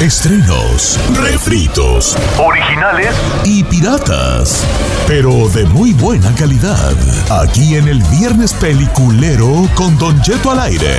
Estrenos, 0.00 0.98
refritos, 1.14 2.16
Originales 2.38 3.14
y 3.44 3.62
piratas, 3.62 4.66
pero 5.06 5.48
de 5.50 5.64
muy 5.64 5.92
buena 5.92 6.34
calidad. 6.34 6.92
Aquí 7.30 7.76
en 7.76 7.86
el 7.86 8.02
Viernes 8.18 8.52
Peliculero 8.54 9.68
con 9.76 9.96
Don 9.98 10.20
Jeto 10.24 10.50
al 10.50 10.60
aire. 10.60 10.98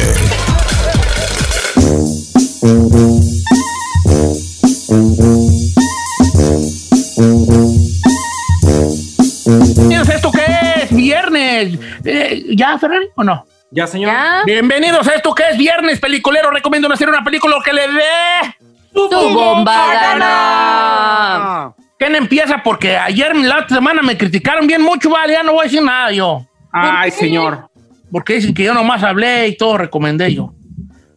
Bienvenidos 9.46 10.10
a 10.10 10.14
esto 10.14 10.32
que 10.32 10.46
es 10.84 10.96
viernes. 10.96 11.80
Eh, 12.06 12.46
¿Ya, 12.56 12.78
Ferrari, 12.78 13.08
o 13.16 13.24
no? 13.24 13.46
Ya, 13.72 13.88
señor. 13.88 14.12
¿Ya? 14.12 14.44
Bienvenidos 14.46 15.08
a 15.08 15.16
esto 15.16 15.34
que 15.34 15.44
es 15.50 15.58
viernes 15.58 16.00
peliculero. 16.00 16.52
Recomiendo 16.52 16.92
hacer 16.92 17.10
una 17.10 17.24
película 17.24 17.58
que 17.64 17.74
le 17.74 17.82
dé. 17.82 18.63
¡Tu 18.94 19.10
bomba 19.10 19.94
gana! 19.94 21.74
¿Quién 21.98 22.16
empieza? 22.16 22.62
Porque 22.64 22.96
ayer, 22.98 23.36
la 23.36 23.60
otra 23.60 23.78
semana, 23.78 24.02
me 24.02 24.18
criticaron 24.18 24.68
bien 24.68 24.82
mucho, 24.82 25.10
vale, 25.10 25.34
ya 25.34 25.44
no 25.44 25.54
voy 25.54 25.62
a 25.62 25.64
decir 25.64 25.82
nada 25.82 26.12
yo. 26.12 26.46
Ay, 26.72 27.12
señor. 27.12 27.70
Porque 28.12 28.34
dicen 28.36 28.54
que 28.54 28.64
yo 28.64 28.74
nomás 28.74 29.02
hablé 29.04 29.48
y 29.48 29.58
todo 29.58 29.78
recomendé 29.78 30.34
yo. 30.34 30.54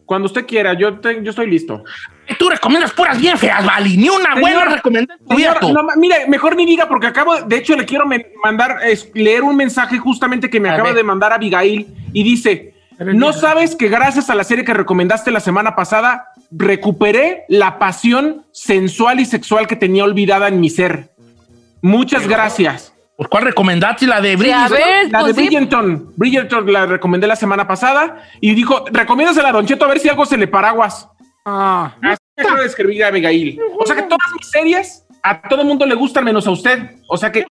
Cuando 0.05 0.27
usted 0.27 0.45
quiera, 0.45 0.73
yo, 0.73 0.99
te- 0.99 1.21
yo 1.21 1.29
estoy 1.31 1.49
listo. 1.49 1.83
Tú 2.39 2.49
recomiendas 2.49 2.91
puras 2.93 3.19
bien 3.19 3.37
feas, 3.37 3.65
vale. 3.65 3.89
Ni 3.89 4.09
una 4.09 4.33
Señor, 4.33 4.39
buena 4.41 4.81
Señor, 5.29 5.73
no, 5.73 5.83
ma- 5.83 5.95
mire, 5.95 6.27
mejor 6.27 6.55
ni 6.55 6.65
diga 6.65 6.87
porque 6.87 7.07
acabo, 7.07 7.41
de 7.41 7.57
hecho, 7.57 7.75
le 7.75 7.85
quiero 7.85 8.05
mandar, 8.43 8.77
es, 8.85 9.09
leer 9.13 9.43
un 9.43 9.55
mensaje 9.55 9.97
justamente 9.97 10.49
que 10.49 10.59
me 10.59 10.69
A 10.69 10.73
acaba 10.73 10.89
ver. 10.89 10.97
de 10.97 11.03
mandar 11.03 11.33
Abigail 11.33 11.87
y 12.13 12.23
dice, 12.23 12.73
no 12.99 13.33
sabes 13.33 13.75
que 13.75 13.89
gracias 13.89 14.29
a 14.29 14.35
la 14.35 14.43
serie 14.43 14.65
que 14.65 14.73
recomendaste 14.73 15.31
la 15.31 15.39
semana 15.39 15.75
pasada, 15.75 16.29
recuperé 16.51 17.45
la 17.47 17.79
pasión 17.79 18.45
sensual 18.51 19.19
y 19.19 19.25
sexual 19.25 19.67
que 19.67 19.75
tenía 19.75 20.03
olvidada 20.03 20.47
en 20.47 20.59
mi 20.59 20.69
ser. 20.69 21.11
Muchas 21.81 22.27
gracias. 22.27 22.93
Pues, 23.15 23.29
¿Cuál 23.29 23.45
recomendaste? 23.45 24.05
La 24.05 24.21
de 24.21 24.37
Sí, 24.37 24.51
a 24.51 24.67
ver, 24.67 25.11
La 25.11 25.19
de 25.19 25.23
pues 25.25 25.35
sí. 25.35 25.41
Bridgerton. 25.47 26.13
Bridgerton 26.15 26.71
la 26.71 26.85
recomendé 26.85 27.27
la 27.27 27.35
semana 27.35 27.67
pasada 27.67 28.23
y 28.41 28.53
dijo, 28.53 28.85
recomiéndasela 28.91 29.49
a 29.49 29.51
Don 29.53 29.65
Cheto 29.65 29.85
a 29.85 29.87
ver 29.87 29.99
si 29.99 30.07
algo 30.09 30.25
se 30.25 30.37
le 30.37 30.47
paraguas. 30.47 31.09
Ah. 31.45 31.95
Así 32.01 32.21
me 32.35 32.43
acaba 32.43 32.59
de 32.59 32.67
escribir 32.67 33.03
Abigail. 33.03 33.59
O 33.79 33.85
sea 33.85 33.95
que 33.95 34.03
todas 34.03 34.31
mis 34.35 34.49
series 34.49 35.05
a 35.23 35.41
todo 35.41 35.61
el 35.61 35.67
mundo 35.67 35.85
le 35.85 35.95
gustan 35.95 36.23
menos 36.23 36.45
a 36.45 36.51
usted. 36.51 36.97
O 37.09 37.17
sea 37.17 37.31
que 37.31 37.45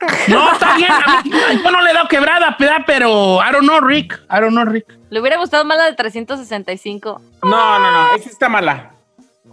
No, 0.28 0.52
está 0.52 0.76
bien. 0.76 0.90
a 0.90 1.22
mí- 1.22 1.30
yo 1.64 1.70
no 1.70 1.80
le 1.82 1.90
he 1.90 1.94
dado 1.94 2.08
quebrada, 2.08 2.56
¿verdad? 2.58 2.82
pero 2.86 3.38
I 3.40 3.52
don't 3.52 3.64
know, 3.66 3.80
Rick. 3.80 4.20
I 4.30 4.40
don't 4.40 4.50
know, 4.52 4.64
Rick. 4.64 4.86
Le 5.10 5.20
hubiera 5.20 5.38
gustado 5.38 5.64
más 5.64 5.78
la 5.78 5.84
de 5.84 5.94
365. 5.94 7.20
no, 7.42 7.78
no, 7.78 7.90
no, 7.92 8.14
esa 8.16 8.28
está 8.28 8.48
mala. 8.48 8.92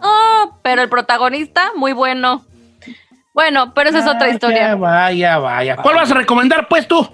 Oh, 0.02 0.60
pero 0.62 0.82
el 0.82 0.90
protagonista, 0.90 1.72
muy 1.76 1.94
bueno. 1.94 2.46
Bueno, 3.34 3.74
pero 3.74 3.90
esa 3.90 4.00
es 4.00 4.08
otra 4.08 4.30
historia. 4.30 4.70
ya 4.70 4.76
Vaya, 4.76 5.38
vaya. 5.40 5.76
¿Cuál 5.78 5.96
vas 5.96 6.12
a 6.12 6.16
recomendar, 6.16 6.68
pues, 6.68 6.88
tú? 6.88 7.08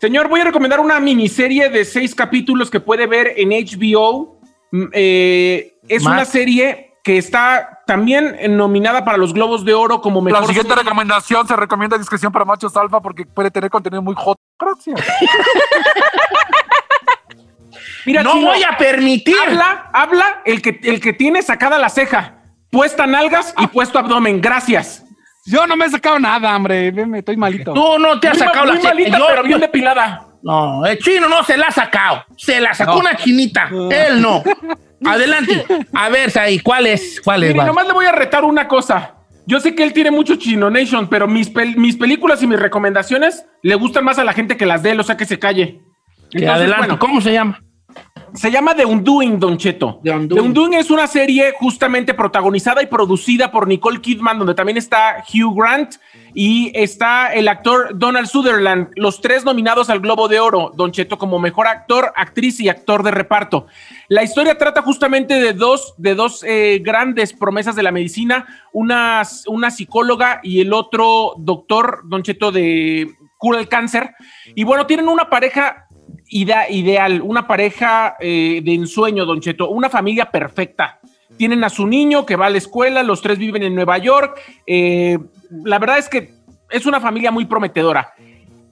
Señor, 0.00 0.28
voy 0.28 0.40
a 0.40 0.44
recomendar 0.44 0.80
una 0.80 0.98
miniserie 1.00 1.68
de 1.68 1.84
seis 1.84 2.14
capítulos 2.14 2.70
que 2.70 2.80
puede 2.80 3.06
ver 3.06 3.34
en 3.36 3.50
HBO. 3.50 4.40
Mm, 4.72 4.84
eh, 4.92 5.74
es 5.88 6.02
Más. 6.02 6.12
una 6.14 6.24
serie 6.24 6.94
que 7.04 7.18
está 7.18 7.73
también 7.86 8.36
eh, 8.38 8.48
nominada 8.48 9.04
para 9.04 9.16
los 9.18 9.32
Globos 9.34 9.64
de 9.64 9.74
Oro 9.74 10.00
como 10.00 10.20
mejor 10.20 10.40
La 10.42 10.46
siguiente 10.46 10.70
serie. 10.70 10.82
recomendación 10.84 11.46
se 11.46 11.56
recomienda 11.56 11.98
discreción 11.98 12.32
para 12.32 12.44
machos 12.44 12.76
alfa 12.76 13.00
porque 13.00 13.24
puede 13.26 13.50
tener 13.50 13.70
contenido 13.70 14.02
muy 14.02 14.14
hot. 14.16 14.38
Gracias. 14.58 15.00
Mira, 18.06 18.22
no 18.22 18.32
Chino, 18.32 18.46
voy 18.48 18.62
a 18.62 18.76
permitir. 18.76 19.34
Habla, 19.46 19.90
habla 19.92 20.42
el 20.44 20.60
que, 20.60 20.78
el 20.84 21.00
que 21.00 21.12
tiene 21.14 21.40
sacada 21.42 21.78
la 21.78 21.88
ceja, 21.88 22.34
puesta 22.70 23.06
nalgas 23.06 23.54
y 23.58 23.66
puesto 23.68 23.98
abdomen. 23.98 24.40
Gracias. 24.40 25.02
Yo 25.46 25.66
no 25.66 25.76
me 25.76 25.86
he 25.86 25.90
sacado 25.90 26.18
nada, 26.18 26.54
hombre. 26.54 26.90
Veme, 26.90 27.18
estoy 27.20 27.36
malito. 27.36 27.72
Tú 27.72 27.98
no 27.98 28.20
te 28.20 28.28
has 28.28 28.38
Muy 28.38 28.46
sacado 28.46 28.66
muy 28.66 28.74
la 28.76 28.80
ceja. 28.80 28.94
malita, 28.94 29.18
Yo- 29.18 29.26
pero 29.28 29.42
bien 29.42 29.60
depilada. 29.60 30.26
No, 30.42 30.84
el 30.84 30.98
chino 30.98 31.26
no 31.28 31.42
se 31.42 31.56
la 31.56 31.68
ha 31.68 31.70
sacado. 31.70 32.22
Se 32.36 32.60
la 32.60 32.74
sacó 32.74 32.92
No. 32.94 32.98
una 33.00 33.16
chinita. 33.16 33.68
Él 33.90 34.20
no. 34.20 34.42
Adelante. 35.06 35.64
A 35.92 36.08
ver, 36.08 36.30
Saí, 36.30 36.58
¿cuál 36.60 36.86
es? 36.86 37.20
¿Cuál 37.22 37.42
es? 37.44 37.48
Mire, 37.50 37.58
vale? 37.58 37.68
nomás 37.68 37.86
le 37.86 37.92
voy 37.92 38.06
a 38.06 38.12
retar 38.12 38.44
una 38.44 38.66
cosa. 38.68 39.14
Yo 39.46 39.60
sé 39.60 39.74
que 39.74 39.82
él 39.84 39.92
tiene 39.92 40.10
mucho 40.10 40.36
Chino 40.36 40.70
Nation, 40.70 41.08
pero 41.08 41.26
mis, 41.28 41.52
pel- 41.52 41.76
mis 41.76 41.96
películas 41.96 42.42
y 42.42 42.46
mis 42.46 42.58
recomendaciones 42.58 43.44
le 43.62 43.74
gustan 43.74 44.04
más 44.04 44.18
a 44.18 44.24
la 44.24 44.32
gente 44.32 44.56
que 44.56 44.64
las 44.66 44.82
de 44.82 44.92
él, 44.92 45.00
o 45.00 45.02
sea 45.04 45.16
que 45.16 45.26
se 45.26 45.38
calle. 45.38 45.80
Entonces, 46.32 46.48
adelante. 46.48 46.78
bueno, 46.86 46.98
¿Cómo 46.98 47.20
se 47.20 47.32
llama? 47.32 47.60
Se 48.34 48.50
llama 48.50 48.74
The 48.74 48.84
Undoing, 48.84 49.38
Don 49.38 49.56
Cheto. 49.56 50.00
The 50.02 50.10
Undoing. 50.10 50.42
The 50.42 50.48
Undoing 50.48 50.74
es 50.74 50.90
una 50.90 51.06
serie 51.06 51.52
justamente 51.56 52.14
protagonizada 52.14 52.82
y 52.82 52.86
producida 52.86 53.52
por 53.52 53.68
Nicole 53.68 54.00
Kidman, 54.00 54.38
donde 54.38 54.54
también 54.54 54.76
está 54.76 55.24
Hugh 55.32 55.54
Grant 55.56 55.94
y 56.34 56.72
está 56.74 57.32
el 57.32 57.46
actor 57.46 57.96
Donald 57.96 58.26
Sutherland, 58.26 58.88
los 58.96 59.20
tres 59.20 59.44
nominados 59.44 59.88
al 59.88 60.00
Globo 60.00 60.26
de 60.26 60.40
Oro, 60.40 60.72
Don 60.74 60.90
Cheto, 60.90 61.16
como 61.16 61.38
mejor 61.38 61.68
actor, 61.68 62.12
actriz 62.16 62.58
y 62.58 62.68
actor 62.68 63.04
de 63.04 63.12
reparto. 63.12 63.66
La 64.08 64.24
historia 64.24 64.58
trata 64.58 64.82
justamente 64.82 65.34
de 65.34 65.52
dos, 65.52 65.94
de 65.96 66.16
dos 66.16 66.42
eh, 66.42 66.80
grandes 66.82 67.32
promesas 67.32 67.76
de 67.76 67.84
la 67.84 67.92
medicina, 67.92 68.46
una, 68.72 69.22
una 69.46 69.70
psicóloga 69.70 70.40
y 70.42 70.60
el 70.60 70.72
otro 70.72 71.34
doctor, 71.38 72.00
Don 72.06 72.24
Cheto, 72.24 72.50
de 72.50 73.14
cura 73.44 73.60
el 73.60 73.68
cáncer. 73.68 74.14
Y 74.54 74.64
bueno, 74.64 74.86
tienen 74.86 75.06
una 75.06 75.28
pareja 75.28 75.83
ida- 76.28 76.68
ideal, 76.70 77.20
una 77.22 77.46
pareja 77.46 78.16
eh, 78.20 78.60
de 78.64 78.74
ensueño, 78.74 79.24
Don 79.24 79.40
Cheto, 79.40 79.68
una 79.70 79.88
familia 79.90 80.30
perfecta. 80.30 81.00
Tienen 81.36 81.64
a 81.64 81.68
su 81.68 81.86
niño 81.86 82.24
que 82.26 82.36
va 82.36 82.46
a 82.46 82.50
la 82.50 82.58
escuela, 82.58 83.02
los 83.02 83.20
tres 83.20 83.38
viven 83.38 83.62
en 83.62 83.74
Nueva 83.74 83.98
York. 83.98 84.40
eh, 84.66 85.18
la 85.50 85.78
verdad 85.78 85.98
es 85.98 86.08
que 86.08 86.34
es 86.70 86.86
una 86.86 87.00
familia 87.00 87.30
muy 87.30 87.44
prometedora. 87.44 88.12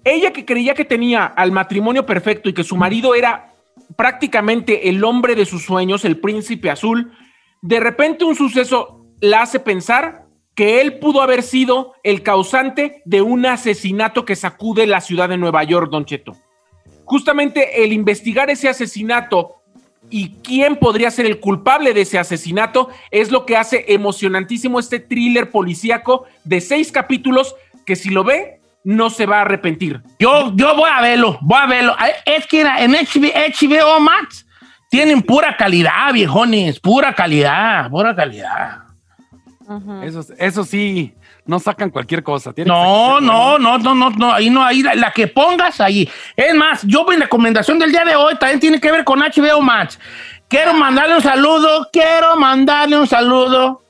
Ella 0.04 0.32
que 0.32 0.44
creía 0.44 0.74
que 0.74 0.84
tenía 0.84 1.26
al 1.26 1.52
matrimonio 1.52 2.04
perfecto 2.04 2.48
y 2.48 2.52
que 2.52 2.64
su 2.64 2.76
marido 2.76 3.14
era 3.14 3.52
prácticamente 3.96 4.88
el 4.88 5.04
hombre 5.04 5.34
de 5.34 5.44
sus 5.46 5.64
sueños, 5.64 6.04
el 6.04 6.18
príncipe 6.18 6.70
azul, 6.70 7.12
de 7.60 7.78
repente 7.78 8.24
un 8.24 8.34
suceso 8.34 9.06
la 9.20 9.42
hace 9.42 9.60
pensar 9.60 10.24
que 10.54 10.80
él 10.80 10.98
pudo 10.98 11.22
haber 11.22 11.42
sido 11.42 11.94
el 12.02 12.22
causante 12.22 13.02
de 13.04 13.22
un 13.22 13.46
asesinato 13.46 14.24
que 14.24 14.34
sacude 14.34 14.86
la 14.86 15.00
ciudad 15.00 15.28
de 15.28 15.36
Nueva 15.36 15.62
York, 15.64 15.90
Don 15.90 16.04
Cheto. 16.04 16.36
Justamente 17.12 17.84
el 17.84 17.92
investigar 17.92 18.48
ese 18.48 18.70
asesinato 18.70 19.56
y 20.08 20.30
quién 20.42 20.76
podría 20.76 21.10
ser 21.10 21.26
el 21.26 21.40
culpable 21.40 21.92
de 21.92 22.00
ese 22.00 22.18
asesinato 22.18 22.88
es 23.10 23.30
lo 23.30 23.44
que 23.44 23.58
hace 23.58 23.84
emocionantísimo 23.88 24.78
este 24.78 24.98
thriller 24.98 25.50
policíaco 25.50 26.24
de 26.44 26.62
seis 26.62 26.90
capítulos 26.90 27.54
que 27.84 27.96
si 27.96 28.08
lo 28.08 28.24
ve 28.24 28.60
no 28.82 29.10
se 29.10 29.26
va 29.26 29.40
a 29.40 29.42
arrepentir. 29.42 30.00
Yo, 30.18 30.56
yo 30.56 30.74
voy 30.74 30.88
a 30.90 31.02
verlo, 31.02 31.38
voy 31.42 31.58
a 31.60 31.66
verlo. 31.66 31.94
Ay, 31.98 32.12
Es 32.24 32.46
que 32.46 32.62
en 32.62 32.92
HBO, 32.92 33.28
HBO 33.28 34.00
Max 34.00 34.46
tienen 34.88 35.20
pura 35.20 35.54
calidad, 35.58 36.14
viejones, 36.14 36.80
pura 36.80 37.14
calidad, 37.14 37.90
pura 37.90 38.16
calidad. 38.16 38.84
Eso, 40.02 40.24
eso 40.38 40.64
sí, 40.64 41.12
no 41.44 41.58
sacan 41.58 41.90
cualquier 41.90 42.22
cosa. 42.22 42.52
Tiene 42.52 42.68
No, 42.68 43.20
no, 43.20 43.58
no, 43.58 43.78
no, 43.78 43.94
no, 43.94 44.10
no, 44.10 44.32
ahí 44.32 44.48
no, 44.50 44.62
ahí 44.64 44.82
la, 44.82 44.94
la 44.94 45.10
que 45.10 45.26
pongas 45.26 45.80
ahí. 45.80 46.08
Es 46.36 46.54
más, 46.54 46.82
yo 46.84 47.04
mi 47.04 47.16
recomendación 47.16 47.78
del 47.78 47.90
día 47.90 48.04
de 48.04 48.14
hoy 48.16 48.36
también 48.38 48.60
tiene 48.60 48.80
que 48.80 48.90
ver 48.92 49.04
con 49.04 49.20
HBO 49.20 49.60
Max. 49.60 49.98
Quiero 50.48 50.74
mandarle 50.74 51.16
un 51.16 51.22
saludo, 51.22 51.88
quiero 51.92 52.36
mandarle 52.36 52.98
un 52.98 53.06
saludo 53.06 53.82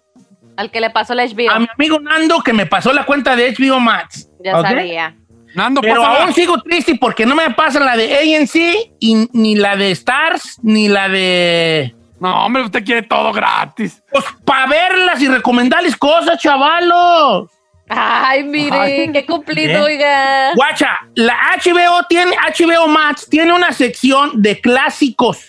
Al 0.57 0.71
que 0.71 0.81
le 0.81 0.91
pasó 0.91 1.13
la 1.15 1.25
HBO. 1.27 1.51
a 1.51 1.59
mi 1.59 1.67
amigo 1.77 1.99
Nando 2.01 2.41
que 2.41 2.53
me 2.53 2.67
pasó 2.67 2.93
la 2.93 3.05
cuenta 3.05 3.35
de 3.37 3.53
HBO 3.53 3.81
Max. 3.81 4.29
ya 4.43 4.61
sabía. 4.63 5.17
Nando, 5.55 5.83
Pero 5.83 6.03
aún 6.07 6.33
sigo 6.33 6.63
triste 6.63 6.97
porque 6.99 7.27
no 7.27 7.35
me 7.35 7.51
pasa 7.51 7.79
la 7.81 7.95
de 7.97 8.15
ANC 8.17 8.55
y 8.99 9.29
ni 9.35 9.55
la 9.55 9.77
de 9.77 9.91
Stars 9.91 10.59
ni 10.63 10.89
la 10.89 11.11
de 11.11 11.95
No, 12.23 12.47
hombre, 12.47 12.63
usted 12.63 12.85
quiere 12.85 13.03
todo 13.03 13.33
gratis. 13.33 14.01
Pues 14.09 14.25
para 14.45 14.69
verlas 14.69 15.21
y 15.21 15.27
recomendarles 15.27 15.97
cosas, 15.97 16.39
chavalos. 16.41 17.51
Ay, 17.89 18.45
mire, 18.45 18.79
Ay. 18.79 19.13
qué 19.13 19.27
cumplido, 19.27 19.89
¿Eh? 19.89 19.95
oiga. 19.95 20.55
Guacha, 20.55 21.01
la 21.17 21.35
HBO 21.57 22.07
tiene, 22.09 22.37
HBO 22.37 22.87
Max 22.87 23.27
tiene 23.29 23.53
una 23.53 23.73
sección 23.73 24.41
de 24.41 24.61
clásicos. 24.61 25.41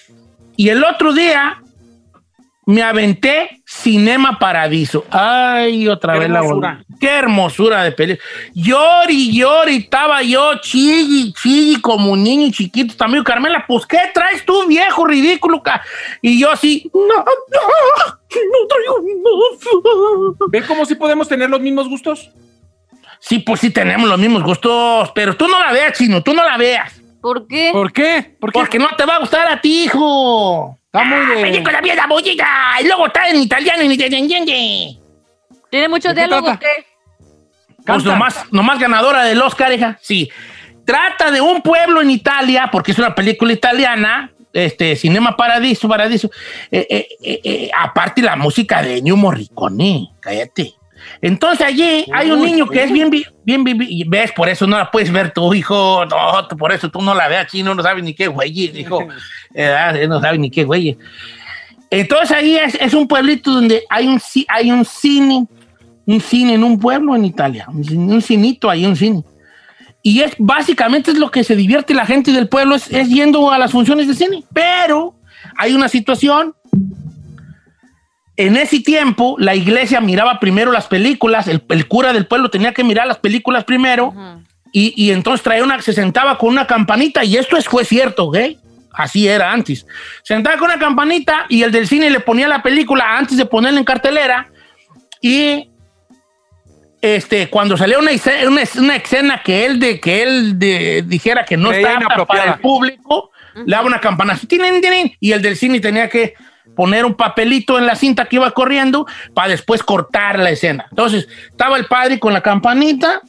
Y 0.58 0.70
el 0.70 0.84
otro 0.84 1.14
día 1.14 1.62
me 2.66 2.82
aventé 2.82 3.62
Cinema 3.66 4.38
Paradiso. 4.40 5.06
Ay, 5.12 5.88
otra 5.88 6.14
Qué 6.14 6.20
vez 6.20 6.30
la 6.30 6.40
hermosura. 6.40 6.74
volví. 6.88 7.00
Qué 7.00 7.10
hermosura 7.10 7.84
de 7.84 7.92
película. 7.92 8.26
Llori, 8.54 9.34
llori, 9.36 9.76
estaba 9.78 10.22
yo 10.24 10.60
chilli, 10.62 11.34
chilli, 11.34 11.82
como 11.82 12.12
un 12.12 12.24
niño 12.24 12.52
chiquito 12.52 12.96
también. 12.96 13.24
Carmela, 13.24 13.66
pues, 13.68 13.86
¿qué 13.86 14.00
traes 14.14 14.46
tú, 14.46 14.68
viejo 14.68 15.06
ridículo? 15.06 15.62
ca-?" 15.62 15.82
Y 16.22 16.40
yo 16.40 16.52
así, 16.52 16.90
no, 16.94 17.02
no, 17.02 17.24
no 17.26 18.68
traigo 18.70 19.00
nada. 19.02 20.38
¿Ve 20.50 20.64
cómo 20.64 20.86
si 20.86 20.96
podemos 20.96 21.28
tener 21.28 21.50
los 21.50 21.60
mismos 21.60 21.90
gustos? 21.90 22.30
Sí, 23.20 23.40
pues 23.40 23.62
sí 23.62 23.70
tenemos 23.72 24.10
los 24.10 24.20
mismos 24.20 24.44
gustos, 24.44 25.12
pero 25.16 25.36
tú 25.36 25.48
no 25.48 25.60
la 25.60 25.72
veas, 25.72 25.98
chino, 25.98 26.22
tú 26.22 26.34
no 26.34 26.44
la 26.44 26.58
veas. 26.58 27.02
¿Por 27.22 27.48
qué? 27.48 27.70
¿Por 27.72 27.94
qué? 27.94 28.36
¿Por 28.40 28.52
qué? 28.52 28.60
Porque 28.60 28.80
no 28.80 28.90
te 28.98 29.06
va 29.06 29.16
a 29.16 29.20
gustar 29.20 29.48
a 29.50 29.62
ti, 29.62 29.86
hijo. 29.86 30.78
Está 30.94 31.06
muy 31.06 31.26
de. 31.26 31.42
película 31.42 31.82
bien 31.82 31.98
la 31.98 32.06
bollita. 32.06 32.48
Y 32.80 32.86
luego 32.86 33.08
está 33.08 33.28
en 33.28 33.38
italiano 33.38 33.82
y 33.82 33.88
ni 33.88 33.98
te 33.98 34.06
entiende. 34.16 35.00
¿Tiene 35.72 35.90
muchos 35.90 36.14
¿De 36.14 36.22
qué 36.22 36.28
diálogos? 36.28 36.60
¿qué? 36.60 36.86
Pues 37.84 38.04
nomás, 38.04 38.46
nomás 38.52 38.78
ganadora 38.78 39.24
del 39.24 39.42
Oscar, 39.42 39.74
hija. 39.74 39.98
Sí. 40.02 40.30
Trata 40.86 41.32
de 41.32 41.42
un 41.42 41.64
pueblo 41.64 42.00
en 42.00 42.12
Italia, 42.12 42.70
porque 42.72 42.92
es 42.92 43.00
una 43.00 43.16
película 43.16 43.52
italiana, 43.52 44.32
este, 44.54 44.96
Cinema 44.96 45.36
Paradiso, 45.36 45.90
Paradiso. 45.90 46.30
Eh, 46.70 46.86
eh, 46.88 47.40
eh, 47.44 47.72
aparte 47.76 48.22
la 48.22 48.36
música 48.36 48.84
de 48.84 48.98
Ennio 48.98 49.18
Morricone, 49.18 50.12
cállate. 50.20 50.76
Entonces 51.22 51.66
allí 51.66 52.06
hay 52.14 52.32
un 52.32 52.40
Uy, 52.40 52.52
niño 52.52 52.68
que 52.68 52.84
es 52.84 52.92
bien, 52.92 53.10
bien, 53.44 53.64
vi- 53.64 53.74
vi- 53.74 54.04
ves, 54.08 54.32
por 54.32 54.50
eso 54.50 54.68
no 54.68 54.78
la 54.78 54.90
puedes 54.92 55.12
ver 55.12 55.32
tu 55.32 55.54
hijo, 55.54 56.06
no, 56.06 56.48
por 56.58 56.72
eso 56.72 56.90
tú 56.90 57.02
no 57.02 57.14
la 57.14 57.28
veas, 57.28 57.48
chino, 57.52 57.74
no 57.74 57.82
sabes 57.84 58.04
ni 58.04 58.14
qué 58.14 58.28
güey, 58.28 58.52
hijo, 58.78 59.08
Eh, 59.56 60.06
no 60.10 60.20
sabes 60.20 60.40
ni 60.40 60.50
qué 60.50 60.64
güey. 60.64 60.98
Entonces 61.90 62.32
ahí 62.36 62.56
es, 62.56 62.76
es 62.76 62.94
un 62.96 63.08
pueblito 63.08 63.52
donde 63.52 63.84
hay 63.90 64.08
un, 64.08 64.20
hay 64.48 64.72
un 64.72 64.84
cine, 64.84 65.46
un 66.08 66.20
cine 66.22 66.56
en 66.56 66.64
un 66.64 66.80
pueblo 66.80 67.16
en 67.16 67.24
Italia, 67.26 67.66
un, 67.70 68.12
un 68.12 68.22
cinito 68.22 68.70
ahí, 68.70 68.86
un 68.86 68.96
cine. 68.96 69.24
Y 70.02 70.22
es 70.22 70.34
básicamente 70.38 71.12
es 71.12 71.18
lo 71.18 71.30
que 71.32 71.44
se 71.44 71.56
divierte 71.56 71.94
la 71.94 72.06
gente 72.06 72.32
del 72.32 72.50
pueblo, 72.50 72.76
es, 72.76 72.92
es 72.92 73.08
yendo 73.10 73.52
a 73.52 73.58
las 73.60 73.72
funciones 73.72 74.08
de 74.08 74.16
cine. 74.16 74.44
Pero 74.54 75.14
hay 75.56 75.74
una 75.74 75.88
situación. 75.88 76.54
En 78.36 78.58
ese 78.58 78.80
tiempo, 78.80 79.36
la 79.38 79.54
iglesia 79.56 80.02
miraba 80.02 80.40
primero 80.40 80.72
las 80.72 80.88
películas, 80.88 81.48
el, 81.48 81.64
el 81.70 81.88
cura 81.88 82.14
del 82.14 82.26
pueblo 82.26 82.50
tenía 82.50 82.74
que 82.74 82.84
mirar 82.84 83.06
las 83.06 83.18
películas 83.20 83.64
primero, 83.64 84.14
y, 84.72 84.94
y 84.96 85.12
entonces 85.12 85.44
traía 85.44 85.64
una, 85.64 85.80
se 85.82 85.94
sentaba 85.94 86.38
con 86.40 86.50
una 86.50 86.66
campanita, 86.66 87.24
y 87.24 87.38
esto 87.38 87.58
es, 87.58 87.68
fue 87.68 87.86
cierto, 87.86 88.26
¿ok? 88.26 88.38
Así 88.92 89.28
era 89.28 89.52
antes. 89.52 89.86
Se 90.24 90.34
sentaba 90.34 90.58
con 90.58 90.66
una 90.70 90.80
campanita 90.80 91.46
y 91.50 91.62
el 91.64 91.72
del 91.72 91.88
cine 91.88 92.10
le 92.10 92.20
ponía 92.22 92.48
la 92.48 92.64
película 92.64 93.18
antes 93.18 93.38
de 93.38 93.46
ponerla 93.46 93.78
en 93.80 93.86
cartelera, 93.86 94.50
y 95.22 95.70
este, 97.02 97.50
cuando 97.50 97.76
salía 97.78 98.00
una, 98.00 98.12
escena- 98.12 98.48
una, 98.50 98.62
una 98.78 98.96
escena 98.96 99.42
que 99.44 99.66
él, 99.66 99.80
de, 99.80 100.00
que 100.00 100.24
él 100.24 100.58
de- 100.58 101.04
dijera 101.06 101.44
que 101.46 101.58
no 101.58 101.70
Creía 101.70 101.90
estaba 101.94 102.26
para 102.26 102.44
el 102.56 102.60
público, 102.62 103.32
le 103.56 103.76
daba 103.76 103.86
una 103.88 104.00
campana 104.02 104.36
y 105.20 105.32
el 105.34 105.42
del 105.42 105.56
cine 105.56 105.80
tenía 105.80 106.10
que 106.10 106.34
poner 106.76 107.06
un 107.06 107.14
papelito 107.14 107.78
en 107.78 107.86
la 107.86 107.96
cinta 107.96 108.26
que 108.26 108.38
iba 108.38 108.50
corriendo 108.52 109.06
para 109.34 109.50
después 109.50 109.84
cortar 109.84 110.40
la 110.40 110.50
escena. 110.50 110.86
Entonces, 110.90 111.28
estaba 111.50 111.78
el 111.78 111.86
padre 111.86 112.20
con 112.20 112.34
la 112.34 112.42
campanita 112.42 113.22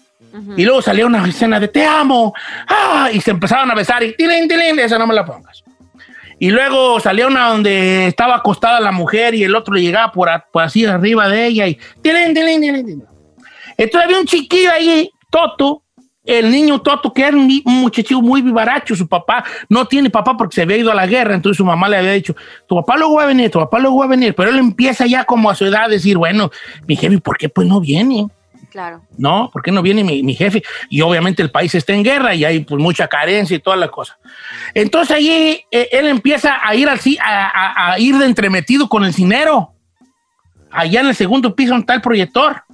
y 0.57 0.65
luego 0.65 0.83
salía 0.83 1.07
una 1.07 1.25
escena 1.29 1.61
de 1.61 1.69
te 1.69 1.87
amo, 1.87 2.35
ah, 2.67 3.09
y 3.13 3.21
se 3.21 3.31
empezaban 3.31 3.71
a 3.71 3.75
besar 3.77 4.03
y 4.03 4.17
tilín, 4.17 4.49
tilín, 4.49 4.81
esa 4.81 4.99
no 4.99 5.07
me 5.07 5.15
la 5.15 5.25
pongas. 5.25 5.63
Y 6.41 6.51
luego 6.51 6.99
salía 6.99 7.29
una 7.29 7.51
donde 7.51 8.09
estaba 8.09 8.35
acostada 8.35 8.81
la 8.81 8.91
mujer 8.91 9.37
y 9.37 9.45
el 9.45 9.55
otro 9.55 9.73
le 9.75 9.83
llegaba 9.83 10.11
por, 10.11 10.29
a- 10.29 10.45
por 10.51 10.65
así 10.65 10.85
arriba 10.85 11.29
de 11.29 11.47
ella 11.47 11.69
y 11.69 11.79
tilín, 12.03 12.35
tilín, 12.35 12.61
tilín, 12.61 12.85
tilín. 12.85 13.05
Entonces 13.77 14.05
había 14.07 14.19
un 14.19 14.27
chiquillo 14.27 14.73
ahí, 14.73 15.09
Toto, 15.31 15.84
el 16.25 16.51
niño 16.51 16.81
Toto, 16.81 17.13
que 17.13 17.23
era 17.23 17.37
un, 17.37 17.63
muchachito 17.65 18.21
muy 18.23 18.41
vivaracho. 18.43 18.97
Su 18.97 19.07
papá 19.07 19.45
no 19.69 19.87
tiene 19.87 20.09
papá 20.11 20.37
porque 20.37 20.55
se 20.57 20.63
había 20.63 20.77
ido 20.79 20.91
a 20.91 20.95
la 20.95 21.07
guerra. 21.07 21.35
Entonces 21.35 21.59
su 21.59 21.65
mamá 21.65 21.89
le 21.89 21.99
había 21.99 22.13
dicho: 22.13 22.35
Tu 22.67 22.75
papá 22.77 22.97
luego 22.97 23.17
va 23.17 23.25
a 23.25 23.27
venir, 23.27 23.51
tu 23.51 23.59
papá 23.59 23.79
luego 23.79 23.99
va 23.99 24.07
a 24.07 24.09
venir. 24.09 24.35
Pero 24.35 24.51
él 24.51 24.59
empieza 24.59 25.07
ya 25.07 25.25
como 25.25 25.51
a 25.51 25.55
su 25.55 25.65
edad 25.67 25.85
a 25.85 25.89
decir: 25.89 26.17
Bueno, 26.17 26.51
mi 26.87 26.97
jefe, 26.97 27.19
¿por 27.19 27.37
qué 27.37 27.49
pues 27.49 27.69
no 27.69 27.81
viene? 27.81 28.27
Claro. 28.71 29.03
¿no? 29.17 29.51
¿Por 29.53 29.63
qué 29.63 29.71
no 29.71 29.83
viene 29.83 30.03
mi, 30.03 30.25
mi 30.25 30.35
jefe? 30.35 30.65
Y 30.91 31.01
obviamente 31.01 31.43
el 31.43 31.51
país 31.53 31.73
está 31.77 31.93
en 31.93 32.03
guerra 32.03 32.35
y 32.35 32.45
hay 32.45 32.61
pues 32.65 32.83
mucha 32.83 33.07
carencia 33.07 33.55
y 33.57 33.61
toda 33.61 33.77
la 33.77 33.87
cosa. 33.89 34.19
Entonces 34.75 35.17
allí 35.17 35.65
eh, 35.71 35.89
él 35.93 36.09
empieza 36.09 36.59
a 36.61 36.75
ir 36.75 36.89
ci- 36.89 37.21
a, 37.23 37.47
a- 37.47 37.93
a 37.93 37.99
ir 38.01 38.17
de 38.19 38.27
entremetido 38.27 38.89
con 38.89 39.05
el 39.05 39.15
cinero. 39.15 39.75
Allá 40.73 41.03
en 41.03 41.07
el 41.07 41.15
segundo 41.15 41.55
piso 41.55 41.77
está 41.77 41.95
el 41.95 42.01
proyector. 42.01 42.65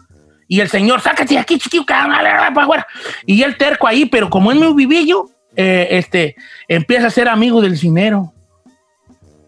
Y 0.53 0.59
el 0.61 0.69
señor, 0.69 1.01
sácate 1.01 1.35
de 1.35 1.39
aquí, 1.41 1.59
chiquillo, 1.61 1.85
para 1.87 2.65
afuera. 2.65 2.85
Y 3.25 3.41
él 3.45 3.57
terco 3.57 3.87
ahí, 3.87 4.07
pero 4.07 4.29
como 4.29 4.51
es 4.51 4.59
muy 4.59 4.75
vivillo, 4.75 5.27
eh, 5.55 5.87
este, 5.93 6.35
empieza 6.67 7.07
a 7.07 7.11
ser 7.11 7.29
amigo 7.29 7.61
del 7.61 7.79
cinero. 7.79 8.33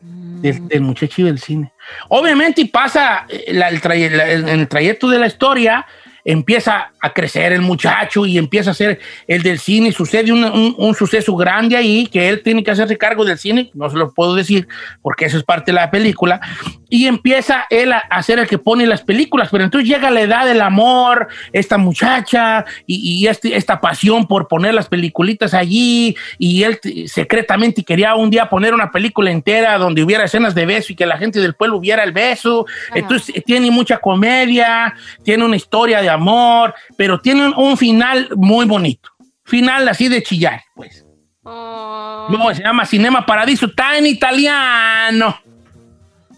Del, 0.00 0.68
del 0.68 0.80
muchacho 0.82 1.24
del 1.24 1.40
cine. 1.40 1.72
Obviamente, 2.08 2.60
y 2.60 2.66
pasa 2.66 3.26
eh, 3.28 3.52
la- 3.52 3.68
el 3.68 3.80
la- 4.16 4.30
el 4.30 4.68
trayecto 4.68 5.08
de 5.08 5.18
la 5.18 5.26
historia, 5.26 5.84
empieza 6.24 6.91
a 7.02 7.12
crecer 7.12 7.52
el 7.52 7.60
muchacho 7.60 8.24
y 8.24 8.38
empieza 8.38 8.70
a 8.70 8.74
ser 8.74 9.00
el 9.26 9.42
del 9.42 9.58
cine. 9.58 9.92
Sucede 9.92 10.32
un, 10.32 10.44
un- 10.44 10.74
un 10.78 10.94
suceso 10.94 11.34
grande 11.36 11.76
ahí 11.76 12.06
que 12.06 12.28
él 12.28 12.42
tiene 12.42 12.62
que 12.62 12.70
hacerse 12.70 12.96
cargo 12.96 13.24
del 13.24 13.36
cine, 13.38 13.70
no 13.74 13.90
se 13.90 13.96
lo 13.96 14.12
puedo 14.14 14.34
decir 14.34 14.68
porque 15.02 15.24
eso 15.26 15.36
es 15.36 15.44
parte 15.44 15.72
de 15.72 15.74
la 15.76 15.90
película. 15.90 16.40
Y 16.88 17.06
empieza 17.06 17.64
él 17.70 17.92
a, 17.92 17.98
a 17.98 18.22
ser 18.22 18.38
el 18.38 18.46
que 18.46 18.58
pone 18.58 18.86
las 18.86 19.02
películas, 19.02 19.48
pero 19.50 19.64
entonces 19.64 19.88
llega 19.88 20.10
la 20.10 20.20
edad 20.20 20.46
del 20.46 20.60
amor, 20.60 21.26
esta 21.52 21.78
muchacha 21.78 22.64
y, 22.86 23.22
y 23.22 23.26
este- 23.26 23.56
esta 23.56 23.80
pasión 23.80 24.26
por 24.26 24.46
poner 24.46 24.74
las 24.74 24.88
peliculitas 24.88 25.54
allí. 25.54 26.14
Y 26.38 26.62
él 26.62 26.78
secretamente 27.06 27.82
quería 27.82 28.14
un 28.14 28.30
día 28.30 28.48
poner 28.48 28.74
una 28.74 28.90
película 28.90 29.30
entera 29.30 29.78
donde 29.78 30.02
hubiera 30.02 30.24
escenas 30.24 30.54
de 30.54 30.66
beso 30.66 30.92
y 30.92 30.96
que 30.96 31.06
la 31.06 31.16
gente 31.18 31.40
del 31.40 31.54
pueblo 31.54 31.80
viera 31.80 32.04
el 32.04 32.12
beso. 32.12 32.66
Entonces 32.94 33.34
eh, 33.36 33.40
tiene 33.44 33.70
mucha 33.70 33.98
comedia, 33.98 34.94
tiene 35.24 35.44
una 35.44 35.56
historia 35.56 36.00
de 36.02 36.08
amor, 36.10 36.74
pero 37.02 37.20
tiene 37.20 37.48
un, 37.48 37.76
final 37.76 38.28
muy 38.36 38.64
bonito. 38.64 39.10
Final 39.42 39.88
así 39.88 40.06
de 40.06 40.22
chillar, 40.22 40.62
pues. 40.72 41.04
Oh. 41.42 42.28
No, 42.30 42.54
se 42.54 42.62
llama 42.62 42.86
Cinema 42.86 43.26
Paradiso, 43.26 43.66
está 43.66 43.98
en 43.98 44.06
italiano. 44.06 45.36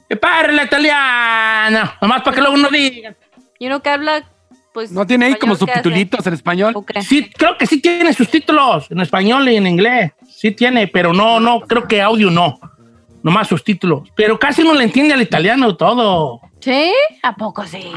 Que 0.09 0.17
parla 0.17 0.65
italiano, 0.65 1.93
nomás 2.01 2.23
para 2.23 2.35
que 2.35 2.41
luego 2.41 2.57
no 2.57 2.71
digan. 2.71 3.15
Y 3.59 3.67
uno 3.67 3.83
que 3.83 3.91
habla, 3.91 4.25
pues. 4.73 4.91
¿No 4.91 5.07
tiene 5.07 5.27
ahí 5.27 5.35
como 5.35 5.55
subtitulitos 5.55 6.27
en 6.27 6.33
español? 6.33 6.75
Sí, 7.07 7.29
creo 7.37 7.59
que 7.59 7.67
sí 7.67 7.83
tiene 7.83 8.15
sus 8.15 8.31
títulos 8.31 8.91
en 8.91 9.01
español 9.01 9.47
y 9.47 9.57
en 9.57 9.67
inglés. 9.67 10.13
Sí 10.27 10.53
tiene, 10.53 10.89
pero 10.89 11.13
no, 11.13 11.41
no, 11.41 11.61
creo 11.61 11.87
que 11.87 12.01
audio 12.01 12.31
no. 12.31 12.59
Nomás 13.23 13.49
sus 13.49 13.63
títulos. 13.63 14.09
Pero 14.17 14.39
casi 14.39 14.63
no 14.63 14.73
le 14.73 14.85
entiende 14.85 15.13
al 15.13 15.21
italiano 15.21 15.77
todo. 15.77 16.41
¿Sí? 16.61 16.91
¿A 17.23 17.37
poco 17.37 17.67
sí? 17.67 17.93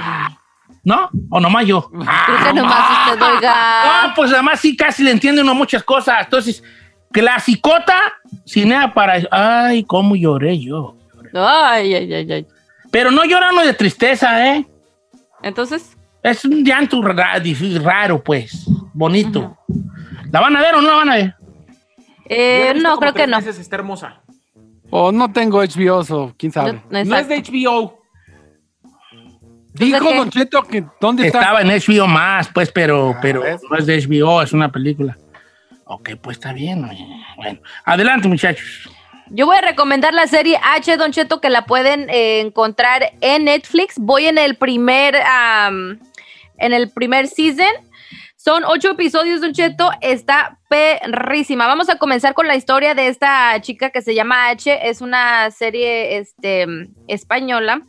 ¿No? 0.87 1.09
O 1.29 1.41
nomás 1.41 1.65
yo. 1.65 1.89
Creo 1.91 2.43
que 2.45 2.53
nomás 2.53 3.09
usted 3.09 3.21
oiga. 3.21 3.53
Ah, 3.53 4.13
pues 4.15 4.31
además 4.31 4.61
sí 4.61 4.77
casi 4.77 5.03
le 5.03 5.11
entiende 5.11 5.41
uno 5.41 5.53
muchas 5.53 5.83
cosas. 5.83 6.23
Entonces, 6.23 6.63
clasicota, 7.11 7.99
cinea 8.45 8.93
para... 8.93 9.21
Ay, 9.29 9.83
cómo 9.83 10.15
lloré 10.15 10.57
yo. 10.57 10.95
Ay, 11.33 11.93
ay, 11.93 12.13
ay, 12.13 12.31
ay. 12.31 12.47
Pero 12.89 13.11
no 13.11 13.25
llorando 13.25 13.63
de 13.63 13.73
tristeza, 13.73 14.47
¿eh? 14.47 14.65
Entonces, 15.43 15.97
Es 16.23 16.45
un 16.45 16.63
llanto 16.63 17.01
raro, 17.01 18.23
pues. 18.23 18.65
Bonito. 18.94 19.57
¿La 20.31 20.39
van 20.39 20.56
a 20.56 20.61
ver 20.61 20.75
o 20.75 20.81
no 20.81 20.87
la 20.87 20.95
van 20.95 21.09
a 21.09 21.15
ver? 21.15 21.35
eh, 22.29 22.73
no, 22.81 22.97
creo 22.97 23.13
que 23.13 23.27
no. 23.27 23.35
veces, 23.35 23.59
Está 23.59 23.75
hermosa. 23.75 24.21
O 24.89 25.11
no 25.11 25.33
tengo 25.33 25.61
HBO, 25.61 25.99
o 26.09 26.33
quién 26.37 26.53
sabe. 26.53 26.81
No, 26.89 27.03
No 27.03 27.17
es 27.17 27.27
de 27.27 27.44
HBO. 27.44 27.96
Dijo 29.77 30.05
¿de 30.05 30.11
qué? 30.11 30.17
Don 30.17 30.29
Cheto 30.29 30.63
que 30.63 30.83
dónde 30.99 31.27
está. 31.27 31.39
Estaba 31.39 31.61
en 31.61 31.67
HBO 31.69 32.07
más, 32.07 32.49
pues, 32.53 32.71
pero, 32.71 33.13
Ah, 33.15 33.19
pero 33.21 33.41
¿ves? 33.41 33.61
no 33.69 33.77
es 33.77 33.85
de 33.85 33.99
HBO, 34.01 34.41
es 34.41 34.53
una 34.53 34.71
película. 34.71 35.17
Ok, 35.85 36.11
pues 36.21 36.37
está 36.37 36.53
bien. 36.53 36.87
Bueno, 37.37 37.59
adelante, 37.85 38.27
muchachos. 38.27 38.89
Yo 39.29 39.45
voy 39.45 39.57
a 39.57 39.61
recomendar 39.61 40.13
la 40.13 40.27
serie 40.27 40.57
H, 40.63 40.95
Don 40.97 41.11
Cheto, 41.11 41.41
que 41.41 41.49
la 41.49 41.65
pueden 41.65 42.09
eh, 42.09 42.39
encontrar 42.41 43.11
en 43.21 43.45
Netflix. 43.45 43.95
Voy 43.97 44.25
en 44.25 44.37
el 44.37 44.55
primer, 44.55 45.17
am, 45.17 45.99
en 46.57 46.73
el 46.73 46.89
primer 46.89 47.27
season. 47.27 47.67
Son 48.47 48.63
ocho 48.63 48.92
episodios, 48.92 49.42
Don 49.42 49.51
Cheto. 49.51 49.92
Está 49.99 50.57
perrísima. 50.69 51.68
Vamos 51.68 51.89
a 51.89 51.97
comenzar 51.97 52.33
con 52.33 52.47
la 52.47 52.56
historia 52.56 52.95
de 52.95 53.09
esta 53.09 53.59
chica 53.59 53.89
que 53.89 54.01
se 54.01 54.16
llama 54.16 54.47
H. 54.47 54.87
Es 54.87 55.01
una 55.01 55.51
serie 55.51 56.18
este, 56.18 56.66
española. 57.09 57.81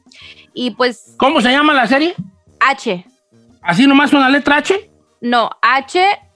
Y 0.55 0.73
pues 0.73 1.15
¿Cómo 1.17 1.41
se 1.41 1.53
llama 1.53 1.75
la 1.75 1.87
serie? 1.87 2.17
H. 2.59 3.07
¿Así 3.63 3.87
nomás 3.87 4.13
una 4.13 4.29
letra 4.29 4.57
H? 4.57 4.91
No, 5.21 5.49
H-A-C-H-E. 5.63 6.27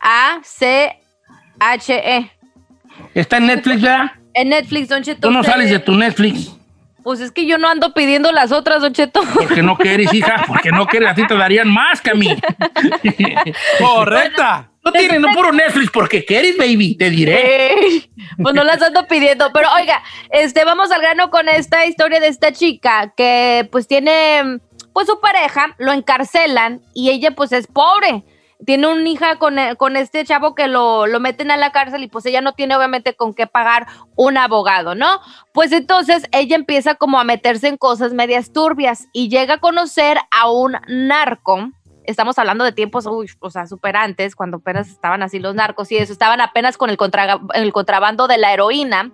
Está 3.15 3.39
en 3.39 3.47
Netflix, 3.47 3.83
¿verdad? 3.83 4.13
En 4.35 4.51
Netflix, 4.51 4.89
Don 4.89 5.03
Cheto. 5.03 5.21
Tú 5.23 5.33
no 5.33 5.43
sales 5.43 5.69
de 5.69 5.81
tu 5.81 5.97
Netflix 5.97 6.62
Pues 7.03 7.21
es 7.21 7.33
que 7.33 7.47
yo 7.47 7.59
no 7.59 7.69
ando 7.69 7.93
pidiendo 7.93 8.33
las 8.33 8.53
otras, 8.53 8.83
Don 8.83 8.93
Cheto. 8.93 9.23
porque 9.35 9.63
no 9.63 9.77
quieres, 9.77 10.13
hija, 10.13 10.45
porque 10.47 10.71
no 10.71 10.87
quieres, 10.87 11.11
a 11.11 11.15
ti 11.15 11.27
te 11.27 11.37
darían 11.37 11.69
más 11.69 12.01
que 12.01 12.11
a 12.11 12.15
mí. 12.15 12.29
Correcta. 13.79 14.69
No 14.85 14.91
tienes 14.91 15.21
no 15.21 15.29
puro 15.33 15.53
Netflix 15.53 15.91
porque 15.93 16.25
quieres, 16.25 16.57
baby, 16.57 16.97
te 16.97 17.09
diré. 17.09 18.09
Pues 18.43 18.55
no 18.55 18.65
las 18.65 18.83
ando 18.83 19.07
pidiendo, 19.07 19.51
pero 19.53 19.69
oiga, 19.77 20.03
este, 20.31 20.65
vamos 20.65 20.91
al 20.91 21.01
grano 21.01 21.31
con 21.31 21.49
esta 21.49 21.87
historia 21.87 22.19
de 22.19 22.27
esta 22.27 22.53
chica 22.53 23.13
que 23.17 23.69
pues 23.71 23.87
tiene, 23.87 24.59
pues 24.93 25.07
su 25.07 25.21
pareja 25.21 25.77
lo 25.79 25.93
encarcelan 25.93 26.81
y 26.95 27.11
ella 27.11 27.31
pues 27.31 27.53
es 27.53 27.69
pobre. 27.69 28.25
Tiene 28.65 28.87
una 28.87 29.09
hija 29.09 29.39
con, 29.39 29.59
e- 29.59 29.77
con 29.77 29.97
este 29.97 30.25
chavo 30.25 30.55
que 30.55 30.69
lo, 30.69 31.07
lo 31.07 31.21
meten 31.21 31.51
a 31.51 31.57
la 31.57 31.73
cárcel 31.73 32.03
y 32.03 32.09
pues 32.09 32.27
ella 32.27 32.41
no 32.41 32.53
tiene 32.53 32.77
obviamente 32.77 33.15
con 33.15 33.35
qué 33.35 33.47
pagar 33.47 33.87
un 34.17 34.39
abogado, 34.39 34.95
¿no? 34.95 35.21
Pues 35.53 35.73
entonces 35.73 36.27
ella 36.33 36.57
empieza 36.57 36.95
como 36.95 37.19
a 37.19 37.25
meterse 37.25 37.69
en 37.69 37.77
cosas 37.77 38.13
medias 38.13 38.53
turbias 38.53 39.09
y 39.13 39.29
llega 39.29 39.55
a 39.55 39.61
conocer 39.61 40.19
a 40.31 40.51
un 40.51 40.77
narco. 40.89 41.71
Estamos 42.05 42.39
hablando 42.39 42.65
de 42.65 42.73
tiempos, 42.73 43.07
uy, 43.07 43.31
o 43.39 43.51
sea, 43.51 43.67
super 43.67 43.97
antes, 43.97 44.35
cuando 44.35 44.57
apenas 44.57 44.89
estaban 44.89 45.23
así 45.23 45.39
los 45.39 45.55
narcos 45.55 45.93
y 45.93 45.97
eso, 45.97 46.13
estaban 46.13 46.41
apenas 46.41 46.77
con 46.77 46.91
el, 46.91 46.97
contra- 46.97 47.41
el 47.55 47.73
contrabando 47.73 48.27
de 48.27 48.39
la 48.39 48.53
heroína. 48.53 49.13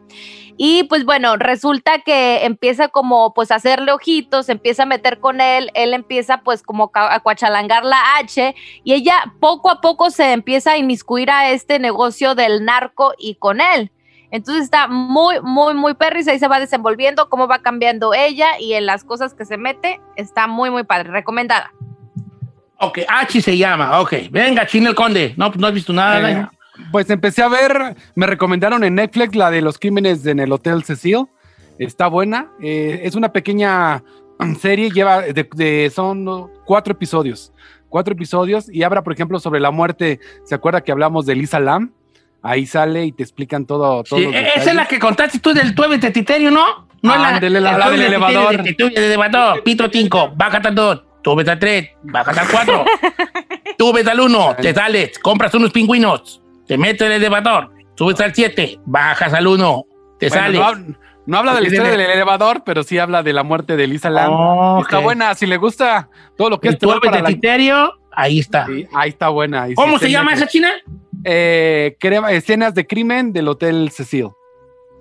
Y 0.56 0.84
pues 0.84 1.04
bueno, 1.04 1.36
resulta 1.36 2.00
que 2.00 2.44
empieza 2.44 2.88
como 2.88 3.32
pues 3.34 3.50
a 3.50 3.56
hacerle 3.56 3.92
ojitos, 3.92 4.48
empieza 4.48 4.82
a 4.82 4.86
meter 4.86 5.20
con 5.20 5.40
él, 5.40 5.70
él 5.74 5.94
empieza 5.94 6.38
pues 6.38 6.62
como 6.62 6.90
a 6.94 7.20
cuachalangar 7.20 7.84
la 7.84 8.16
H 8.16 8.54
y 8.82 8.92
ella 8.92 9.34
poco 9.38 9.70
a 9.70 9.80
poco 9.80 10.10
se 10.10 10.32
empieza 10.32 10.72
a 10.72 10.76
inmiscuir 10.78 11.30
a 11.30 11.50
este 11.50 11.78
negocio 11.78 12.34
del 12.34 12.64
narco 12.64 13.12
y 13.18 13.36
con 13.36 13.60
él. 13.60 13.92
Entonces 14.30 14.64
está 14.64 14.88
muy, 14.88 15.40
muy, 15.42 15.74
muy 15.74 15.94
perris, 15.94 16.26
ahí 16.26 16.38
se 16.38 16.48
va 16.48 16.58
desenvolviendo, 16.58 17.28
cómo 17.28 17.46
va 17.46 17.60
cambiando 17.60 18.12
ella 18.12 18.58
y 18.58 18.74
en 18.74 18.84
las 18.84 19.04
cosas 19.04 19.34
que 19.34 19.44
se 19.44 19.56
mete, 19.58 20.00
está 20.16 20.46
muy, 20.48 20.70
muy 20.70 20.82
padre, 20.84 21.10
recomendada. 21.10 21.72
Ok, 22.80 22.98
H 23.08 23.40
se 23.42 23.56
llama, 23.56 24.00
ok. 24.00 24.14
Venga, 24.30 24.66
Chino 24.66 24.88
el 24.90 24.94
Conde. 24.94 25.34
No, 25.36 25.48
pues 25.50 25.60
no 25.60 25.66
has 25.66 25.74
visto 25.74 25.92
nada. 25.92 26.30
Eh, 26.30 26.46
pues 26.92 27.10
empecé 27.10 27.42
a 27.42 27.48
ver, 27.48 27.96
me 28.14 28.26
recomendaron 28.26 28.84
en 28.84 28.94
Netflix 28.94 29.34
la 29.34 29.50
de 29.50 29.60
los 29.62 29.78
crímenes 29.78 30.24
en 30.26 30.38
el 30.38 30.52
Hotel 30.52 30.84
Cecil. 30.84 31.26
Está 31.78 32.06
buena. 32.08 32.48
eh, 32.62 33.00
es 33.02 33.14
una 33.16 33.32
pequeña 33.32 34.02
mm, 34.38 34.54
serie, 34.56 34.90
lleva 34.90 35.22
de, 35.22 35.48
de- 35.54 35.90
son 35.94 36.50
cuatro 36.64 36.92
episodios. 36.92 37.52
Cuatro 37.88 38.12
episodios 38.14 38.68
y 38.72 38.82
habla, 38.82 39.02
por 39.02 39.12
ejemplo, 39.12 39.40
sobre 39.40 39.60
la 39.60 39.70
muerte. 39.70 40.20
¿Se 40.44 40.54
acuerda 40.54 40.82
que 40.82 40.92
hablamos 40.92 41.26
de 41.26 41.34
Lisa 41.34 41.58
Lam? 41.58 41.92
Ahí 42.42 42.66
sale 42.66 43.04
y 43.06 43.12
te 43.12 43.22
explican 43.24 43.66
todo. 43.66 44.04
Sí, 44.06 44.16
e- 44.16 44.48
esa 44.56 44.70
es 44.70 44.74
la 44.76 44.86
que 44.86 44.98
contaste 45.00 45.40
tú 45.40 45.52
del 45.52 45.74
tuebe 45.74 45.98
de 45.98 46.10
Titerio, 46.10 46.50
¿no? 46.52 46.86
No 47.02 47.14
es 47.14 47.20
la- 47.20 47.38
el 47.38 47.52
la 47.62 47.76
tuebe 47.76 47.96
del 47.98 48.06
elevador. 48.06 48.62
de 48.62 49.06
elevador. 49.06 49.62
Pitro 49.64 49.88
5, 49.90 50.32
bájate 50.36 50.68
al 50.68 50.74
2, 51.34 51.44
tuve 51.44 51.50
al 51.50 51.58
3, 51.58 51.90
bájate 52.04 52.40
al 52.40 52.48
4. 52.48 52.84
Subes 53.78 54.06
al 54.06 54.20
1, 54.20 54.56
te 54.60 54.74
sales, 54.74 55.18
compras 55.18 55.54
unos 55.54 55.70
pingüinos, 55.72 56.42
te 56.66 56.76
metes 56.76 57.02
en 57.02 57.12
el 57.12 57.22
elevador, 57.22 57.70
subes 57.96 58.20
al 58.20 58.34
7, 58.34 58.80
bajas 58.84 59.32
al 59.32 59.46
1, 59.46 59.84
te 60.18 60.28
Bueno, 60.28 60.42
sales. 60.44 60.60
no, 60.60 60.66
hab- 60.66 60.98
no 61.26 61.38
habla 61.38 61.54
de 61.54 61.60
la 61.60 61.66
historia 61.68 61.90
del 61.92 62.00
elevador, 62.00 62.62
pero 62.64 62.82
sí 62.82 62.98
habla 62.98 63.22
de 63.22 63.32
la 63.32 63.42
muerte 63.42 63.76
de 63.76 63.86
Lisa 63.86 64.10
Lam. 64.10 64.32
Oh, 64.32 64.80
Está 64.80 64.98
buena, 64.98 65.34
si 65.34 65.46
le 65.46 65.58
gusta 65.58 66.08
todo 66.36 66.50
lo 66.50 66.58
que 66.60 66.68
es 66.70 66.78
tuebe 66.78 67.00
para 67.00 67.20
la- 67.20 67.28
Titerio, 67.28 67.92
ahí 68.12 68.38
está. 68.40 68.66
Sí, 68.66 68.86
ahí 68.94 69.10
está 69.10 69.28
buena. 69.28 69.66
¿Cómo 69.76 69.98
se 69.98 70.10
llama 70.10 70.32
esa 70.32 70.46
china? 70.48 70.70
Eh, 71.24 71.96
escenas 72.30 72.74
de 72.74 72.86
crimen 72.86 73.32
del 73.32 73.48
Hotel 73.48 73.90
Cecil. 73.92 74.28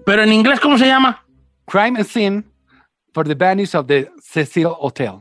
Pero 0.05 0.23
en 0.23 0.33
inglés, 0.33 0.59
¿cómo 0.59 0.77
se 0.77 0.85
llama? 0.87 1.25
Crime 1.65 1.99
and 1.99 2.05
Sin 2.05 2.51
for 3.13 3.27
the 3.27 3.35
Vanish 3.35 3.75
of 3.75 3.87
the 3.87 4.09
Cecil 4.21 4.67
Hotel. 4.79 5.13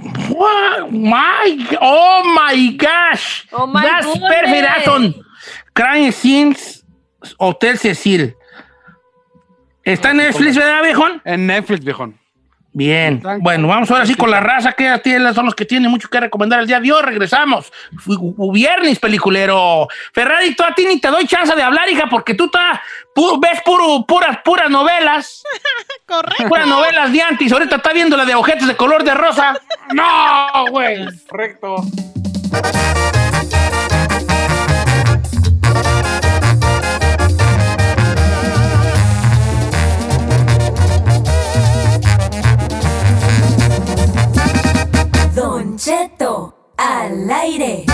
What? 0.00 0.92
My, 0.92 1.78
oh 1.80 2.34
my 2.34 2.76
gosh. 2.76 3.46
Oh 3.52 3.66
my 3.66 3.82
That's 3.82 4.06
goodness. 4.06 4.30
perfect, 4.32 4.68
Anton. 4.68 5.14
Crime 5.72 6.12
Scenes 6.12 6.84
Hotel 7.38 7.78
Cecil. 7.78 8.36
¿Está 9.84 10.10
en 10.10 10.16
Netflix, 10.18 10.56
verdad, 10.56 10.82
viejón? 10.82 11.20
En 11.24 11.46
Netflix, 11.46 11.84
viejón. 11.84 12.18
Bien. 12.76 13.22
Bueno, 13.38 13.68
vamos 13.68 13.88
ahora 13.92 14.04
sí 14.04 14.16
con 14.16 14.32
la 14.32 14.40
raza 14.40 14.72
que 14.72 14.98
tiene- 14.98 15.32
son 15.32 15.46
los 15.46 15.54
que 15.54 15.64
tienen 15.64 15.88
mucho 15.90 16.08
que 16.08 16.18
recomendar 16.18 16.58
el 16.58 16.66
día 16.66 16.80
de 16.80 16.90
hoy. 16.92 17.02
Regresamos. 17.02 17.72
Viernes, 18.52 18.98
peliculero. 18.98 19.86
Ferrari, 20.12 20.56
tú 20.56 20.64
a 20.64 20.74
ti 20.74 20.84
ni 20.84 21.00
te 21.00 21.06
doy 21.08 21.24
chance 21.26 21.54
de 21.54 21.62
hablar, 21.62 21.88
hija, 21.88 22.06
porque 22.10 22.34
tú 22.34 22.48
ta- 22.48 22.82
pu- 23.14 23.40
ves 23.40 23.60
puro, 23.64 24.04
puras, 24.04 24.38
puras 24.44 24.68
novelas. 24.68 25.44
Correcto. 26.06 26.48
Puras 26.48 26.66
novelas 26.66 27.12
de 27.12 27.22
antes. 27.22 27.52
Ahorita 27.52 27.76
está 27.76 27.92
viendo 27.92 28.16
la 28.16 28.24
de 28.24 28.34
objetos 28.34 28.66
de 28.66 28.74
color 28.76 29.04
de 29.04 29.14
rosa. 29.14 29.54
No, 29.92 30.66
güey. 30.70 31.06
Correcto. 31.28 31.76
Don 45.74 45.80
Cheto, 45.80 46.72
al 46.78 47.28
aire. 47.28 47.84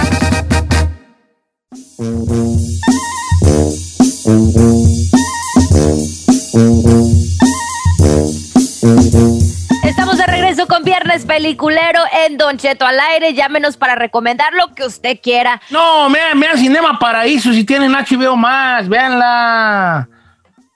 Estamos 9.83 10.19
de 10.19 10.27
regreso 10.27 10.67
con 10.67 10.85
Viernes 10.85 11.25
Peliculero 11.25 12.01
en 12.27 12.37
Don 12.37 12.59
Cheto 12.59 12.85
al 12.85 13.01
aire. 13.01 13.33
Llámenos 13.33 13.79
para 13.79 13.95
recomendar 13.95 14.53
lo 14.53 14.75
que 14.75 14.85
usted 14.85 15.19
quiera. 15.23 15.63
No, 15.71 16.11
vean, 16.11 16.39
vean 16.39 16.59
Cinema 16.59 16.99
Paraíso 16.99 17.51
si 17.55 17.65
tienen 17.65 17.93
HBO 17.93 18.37
más, 18.37 18.91
véanla. 18.91 20.07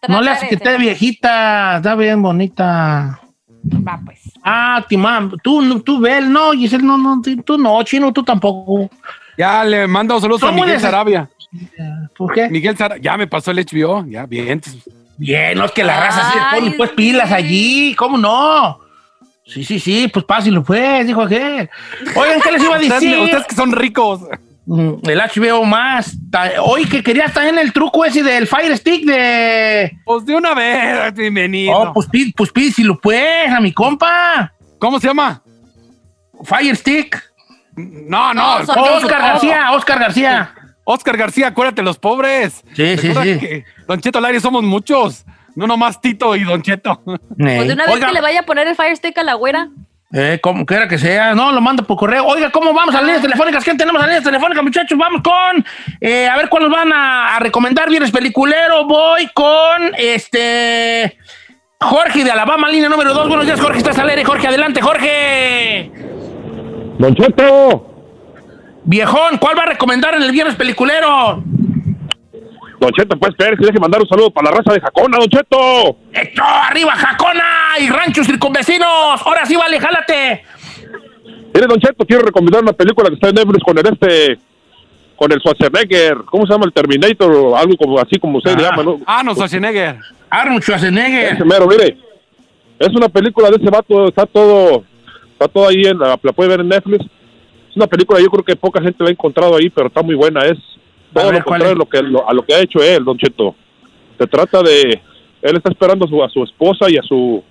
No 0.08 0.23
le 0.23 0.30
hace 0.30 0.49
que 0.49 0.54
esté 0.54 0.78
viejita, 0.78 1.76
está 1.76 1.96
bien 1.96 2.23
bonita. 2.23 3.20
Va, 3.62 4.00
pues. 4.06 4.24
Ah, 4.45 4.85
Timán, 4.89 5.33
tú, 5.43 5.63
no- 5.63 5.81
tú 5.81 5.99
vel, 6.01 6.31
no, 6.31 6.53
Giselle, 6.53 6.85
no, 6.85 6.99
no, 6.99 7.21
tú 7.45 7.57
no, 7.57 7.83
Chino, 7.83 8.13
tú 8.13 8.23
tampoco. 8.23 8.91
Ya 9.39 9.65
le 9.65 9.87
mando 9.87 10.21
saludos 10.21 10.43
a 10.45 10.53
Miguel 10.53 10.79
Sarabia. 10.79 11.29
¿Por 12.17 12.33
qué? 12.35 12.49
Miguel 12.51 12.77
Sarabia, 12.77 13.03
ya 13.03 13.17
me 13.17 13.27
pasó 13.27 13.51
el 13.53 13.59
HBO, 13.59 14.05
ya, 14.07 14.27
bien. 14.27 14.61
Bien, 15.17 15.57
no 15.57 15.65
es 15.65 15.71
que 15.73 15.83
la 15.85 15.99
raza 15.99 16.51
Ay, 16.51 16.61
pone 16.61 16.77
pues 16.77 16.91
sí. 16.91 16.97
pilas 16.97 17.33
allí, 17.33 17.95
¿cómo 17.95 18.19
no? 18.19 18.81
Sí, 19.47 19.65
sí, 19.65 19.79
sí, 19.79 20.09
pues 20.13 20.25
pásenlo 20.25 20.63
pues, 20.63 21.07
dijo 21.07 21.23
aquel. 21.23 21.69
Oigan, 22.17 22.41
¿qué 22.43 22.53
les 22.53 22.63
iba 22.63 22.75
a 22.77 22.79
Ustedes, 22.81 23.01
decir? 23.01 23.19
ustedes 23.19 23.47
que 23.47 23.55
son 23.55 23.73
ricos. 23.73 24.21
Mm, 24.66 24.94
El 25.09 25.18
HBO 25.21 25.64
más. 25.64 26.16
Hoy 26.62 26.87
que 26.87 27.02
querías 27.02 27.33
también 27.33 27.59
el 27.59 27.73
truco 27.73 28.04
ese 28.04 28.23
del 28.23 28.47
Fire 28.47 28.76
Stick 28.76 29.04
de... 29.04 29.92
Pues 30.04 30.25
de 30.25 30.35
una 30.35 30.54
vez, 30.54 31.12
bienvenido. 31.14 31.76
Oh, 31.76 31.92
pues 31.92 32.09
pide, 32.09 32.33
pues 32.37 32.50
pídeselo 32.50 32.99
pues, 33.00 33.50
a 33.50 33.61
mi 33.61 33.73
compa. 33.73 34.52
¿Cómo 34.78 34.99
se 34.99 35.09
llama? 35.09 35.42
Fire 36.44 36.75
Stick. 36.76 37.23
No, 37.76 38.33
no. 38.33 38.61
No, 38.61 38.66
son- 38.66 38.75
¿cómo 38.75 38.87
se 39.00 39.06
Oscar? 39.06 39.21
García, 39.21 39.73
Oscar 39.73 39.99
García. 39.99 40.54
Oscar 40.85 41.16
García, 41.16 41.47
acuérdate, 41.49 41.83
los 41.83 41.99
pobres. 41.99 42.62
Sí, 42.75 42.97
sí, 42.99 43.12
sí. 43.14 43.38
que 43.38 43.64
Don 43.87 44.00
Cheto 44.00 44.18
al 44.18 44.26
aire 44.26 44.40
somos 44.40 44.62
muchos. 44.62 45.25
No 45.56 45.66
nomás 45.66 46.00
Tito 46.00 46.35
y 46.37 46.44
Don 46.44 46.62
Cheto. 46.62 47.02
Pues 47.37 47.66
de 47.68 47.75
una 47.75 47.87
vez 47.87 47.94
Oiga, 47.97 48.09
que 48.09 48.12
le 48.14 48.21
vaya 48.21 48.40
a 48.40 48.42
poner 48.44 48.66
el 48.68 48.76
Fire 48.76 48.97
Stick 48.97 49.16
a 49.18 49.25
la 49.25 49.35
güera. 49.35 49.68
Eh, 50.16 50.38
como 50.40 50.64
quiera 50.64 50.87
que 50.87 50.97
sea, 50.97 51.35
no, 51.35 51.50
lo 51.50 51.61
manda 51.61 51.83
por 51.83 51.97
correo. 51.97 52.25
Oiga, 52.25 52.50
¿cómo 52.50 52.73
vamos 52.73 52.94
a 52.94 53.02
líneas 53.02 53.21
telefónicas? 53.21 53.64
¿Quién 53.64 53.76
tenemos 53.76 54.00
a 54.00 54.06
líneas 54.06 54.23
telefónicas, 54.23 54.62
muchachos? 54.62 54.97
Vamos 54.97 55.23
con, 55.23 55.64
eh, 56.00 56.28
a 56.28 56.37
ver 56.37 56.49
cuál 56.49 56.62
nos 56.62 56.73
van 56.73 56.92
a, 56.92 57.35
a 57.35 57.40
recomendar. 57.40 57.90
Viernes 57.90 58.12
peliculero, 58.12 58.85
voy 58.85 59.28
con, 59.35 59.92
este, 59.99 61.18
Jorge 61.80 62.23
de 62.23 62.30
Alabama, 62.30 62.68
línea 62.68 62.88
número 62.88 63.12
2. 63.12 63.26
Buenos 63.26 63.44
días, 63.44 63.61
Jorge, 63.61 63.78
estás 63.78 63.99
al 63.99 64.09
aire. 64.09 64.25
Jorge, 64.25 64.47
adelante, 64.47 64.80
Jorge. 64.80 65.90
Don 66.97 67.12
Cheto, 67.16 67.94
Viejón, 68.85 69.38
¿cuál 69.38 69.59
va 69.59 69.64
a 69.64 69.66
recomendar 69.66 70.14
en 70.14 70.23
el 70.23 70.30
Viernes 70.30 70.54
peliculero? 70.54 71.42
Don 72.85 72.93
Cheto, 72.93 73.17
puede 73.19 73.31
esperar 73.33 73.57
que 73.59 73.64
deje 73.67 73.79
mandar 73.81 74.00
un 74.03 74.09
saludo 74.09 74.31
para 74.31 74.50
la 74.50 74.57
raza 74.59 74.75
de 74.75 74.81
Jacona, 74.81 75.17
Don 75.19 75.29
Cheto. 75.29 75.97
¡Esto! 76.12 76.43
¡Arriba, 76.43 76.93
Jacona! 76.93 77.45
¡Y 77.81 77.88
ranchos 77.88 78.26
circunvecinos! 78.26 78.87
¡Ahora 79.25 79.47
sí, 79.47 79.57
vale, 79.57 79.81
jálate! 79.81 80.45
Mire, 81.55 81.67
Don 81.67 81.81
Cheto, 81.81 82.05
quiero 82.05 82.23
recomendar 82.25 82.62
una 82.62 82.73
película 82.73 83.09
que 83.09 83.14
está 83.14 83.29
en 83.29 83.37
Netflix 83.37 83.64
con 83.64 83.79
el 83.79 83.87
este, 83.87 84.38
con 85.17 85.33
el 85.33 85.38
Schwarzenegger, 85.41 86.17
¿cómo 86.26 86.47
se 86.47 86.53
llama? 86.53 86.67
El 86.67 86.73
Terminator, 86.73 87.57
algo 87.57 87.76
como 87.79 87.99
así 87.99 88.19
como 88.19 88.38
usted 88.38 88.57
le 88.59 88.67
Ah. 88.67 88.71
llama, 88.71 88.83
¿no? 88.83 89.00
Ah, 89.07 89.23
no, 89.25 89.33
Schwarzenegger. 89.35 89.97
Arnold 90.29 90.62
Schwarzenegger. 90.62 91.35
Ese 91.35 91.45
mero, 91.45 91.67
mire. 91.67 91.97
Es 92.79 92.88
una 92.88 93.09
película 93.09 93.49
de 93.50 93.57
ese 93.57 93.71
vato, 93.71 94.09
está 94.09 94.26
todo, 94.26 94.85
está 95.33 95.49
todo 95.49 95.69
ahí, 95.69 95.85
en, 95.87 95.99
la, 95.99 96.19
la 96.21 96.33
puede 96.33 96.50
ver 96.50 96.61
en 96.61 96.69
Netflix. 96.69 97.05
Es 97.71 97.76
una 97.76 97.87
película, 97.87 98.21
yo 98.21 98.29
creo 98.31 98.45
que 98.45 98.57
poca 98.57 98.83
gente 98.83 99.03
la 99.03 99.09
ha 99.09 99.12
encontrado 99.12 99.57
ahí, 99.57 99.71
pero 99.71 99.87
está 99.87 100.03
muy 100.03 100.17
buena. 100.17 100.41
Es 100.45 100.59
todo 101.23 101.30
ver, 101.30 101.38
lo 101.40 101.44
¿cuál 101.44 101.61
contrario 101.61 101.75
lo, 101.76 101.87
que, 101.88 102.02
lo- 102.02 102.28
a 102.28 102.33
lo 102.35 102.42
que 102.44 102.54
ha 102.54 102.61
hecho 102.61 102.80
él, 102.83 103.04
Don 103.04 103.16
Cheto. 103.18 103.54
Se 104.18 104.26
trata 104.26 104.62
de, 104.62 105.00
él 105.42 105.56
está 105.56 105.71
esperando 105.71 106.04
a 106.04 106.09
su, 106.09 106.23
a 106.23 106.28
su 106.28 106.42
esposa 106.44 106.90
y 106.90 106.97
a 106.97 107.02
su, 107.02 107.42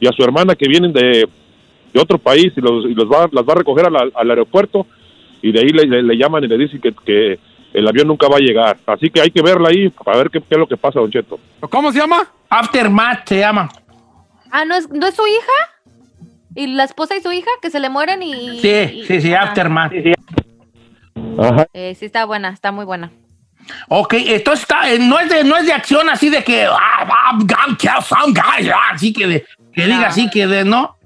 y 0.00 0.06
a 0.06 0.12
su 0.12 0.22
hermana 0.22 0.54
que 0.54 0.68
vienen 0.68 0.92
de, 0.92 1.28
de 1.92 2.00
otro 2.00 2.18
país 2.18 2.52
y, 2.56 2.60
los, 2.60 2.84
y 2.84 2.94
los 2.94 3.06
va, 3.06 3.28
las 3.32 3.44
va 3.44 3.52
a 3.52 3.56
recoger 3.56 3.86
al, 3.86 4.12
al 4.14 4.30
aeropuerto 4.30 4.86
y 5.42 5.52
de 5.52 5.60
ahí 5.60 5.68
le, 5.68 5.86
le- 5.86 6.02
le 6.02 6.16
llaman 6.16 6.44
y 6.44 6.48
le 6.48 6.58
dicen 6.58 6.80
que, 6.80 6.92
que 7.04 7.38
el 7.72 7.86
avión 7.88 8.08
nunca 8.08 8.28
va 8.28 8.36
a 8.36 8.40
llegar. 8.40 8.76
Así 8.86 9.10
que 9.10 9.20
hay 9.20 9.30
que 9.30 9.42
verla 9.42 9.68
ahí 9.68 9.88
para 9.90 10.18
ver 10.18 10.30
qué, 10.30 10.40
qué 10.40 10.46
es 10.54 10.58
lo 10.58 10.66
que 10.66 10.76
pasa, 10.76 11.00
Don 11.00 11.10
Cheto. 11.10 11.38
¿Cómo 11.70 11.92
se 11.92 11.98
llama? 12.00 12.28
Aftermath 12.48 13.28
se 13.28 13.38
llama. 13.38 13.68
Ah, 14.50 14.64
¿no 14.64 14.74
es, 14.74 14.90
¿no 14.90 15.06
es 15.06 15.14
su 15.14 15.22
hija? 15.26 15.96
¿Y 16.56 16.66
la 16.66 16.82
esposa 16.84 17.16
y 17.16 17.20
su 17.20 17.30
hija 17.30 17.48
que 17.62 17.70
se 17.70 17.78
le 17.78 17.88
mueren 17.90 18.22
y...? 18.24 18.58
Sí, 18.58 18.68
y- 18.68 19.04
sí, 19.06 19.20
sí, 19.20 19.32
ah. 19.34 19.42
Aftermath. 19.42 19.92
Ajá. 21.38 21.66
Eh, 21.72 21.94
sí 21.98 22.06
está 22.06 22.24
buena, 22.24 22.50
está 22.50 22.72
muy 22.72 22.84
buena. 22.84 23.10
Ok, 23.88 24.14
entonces 24.14 24.62
está, 24.62 24.90
eh, 24.90 24.98
no, 24.98 25.18
es 25.18 25.28
de, 25.28 25.44
no 25.44 25.56
es 25.56 25.66
de 25.66 25.72
acción 25.72 26.08
así 26.08 26.28
de 26.28 26.42
que. 26.42 26.64
ah, 26.66 27.06
ah, 27.08 28.02
some 28.02 28.32
guy, 28.32 28.68
ah, 28.70 28.90
así 28.92 29.12
que, 29.12 29.26
de, 29.26 29.46
que 29.72 29.86
diga 29.86 30.08
así 30.08 30.28
que 30.30 30.46
de. 30.46 30.64
¿No? 30.64 30.96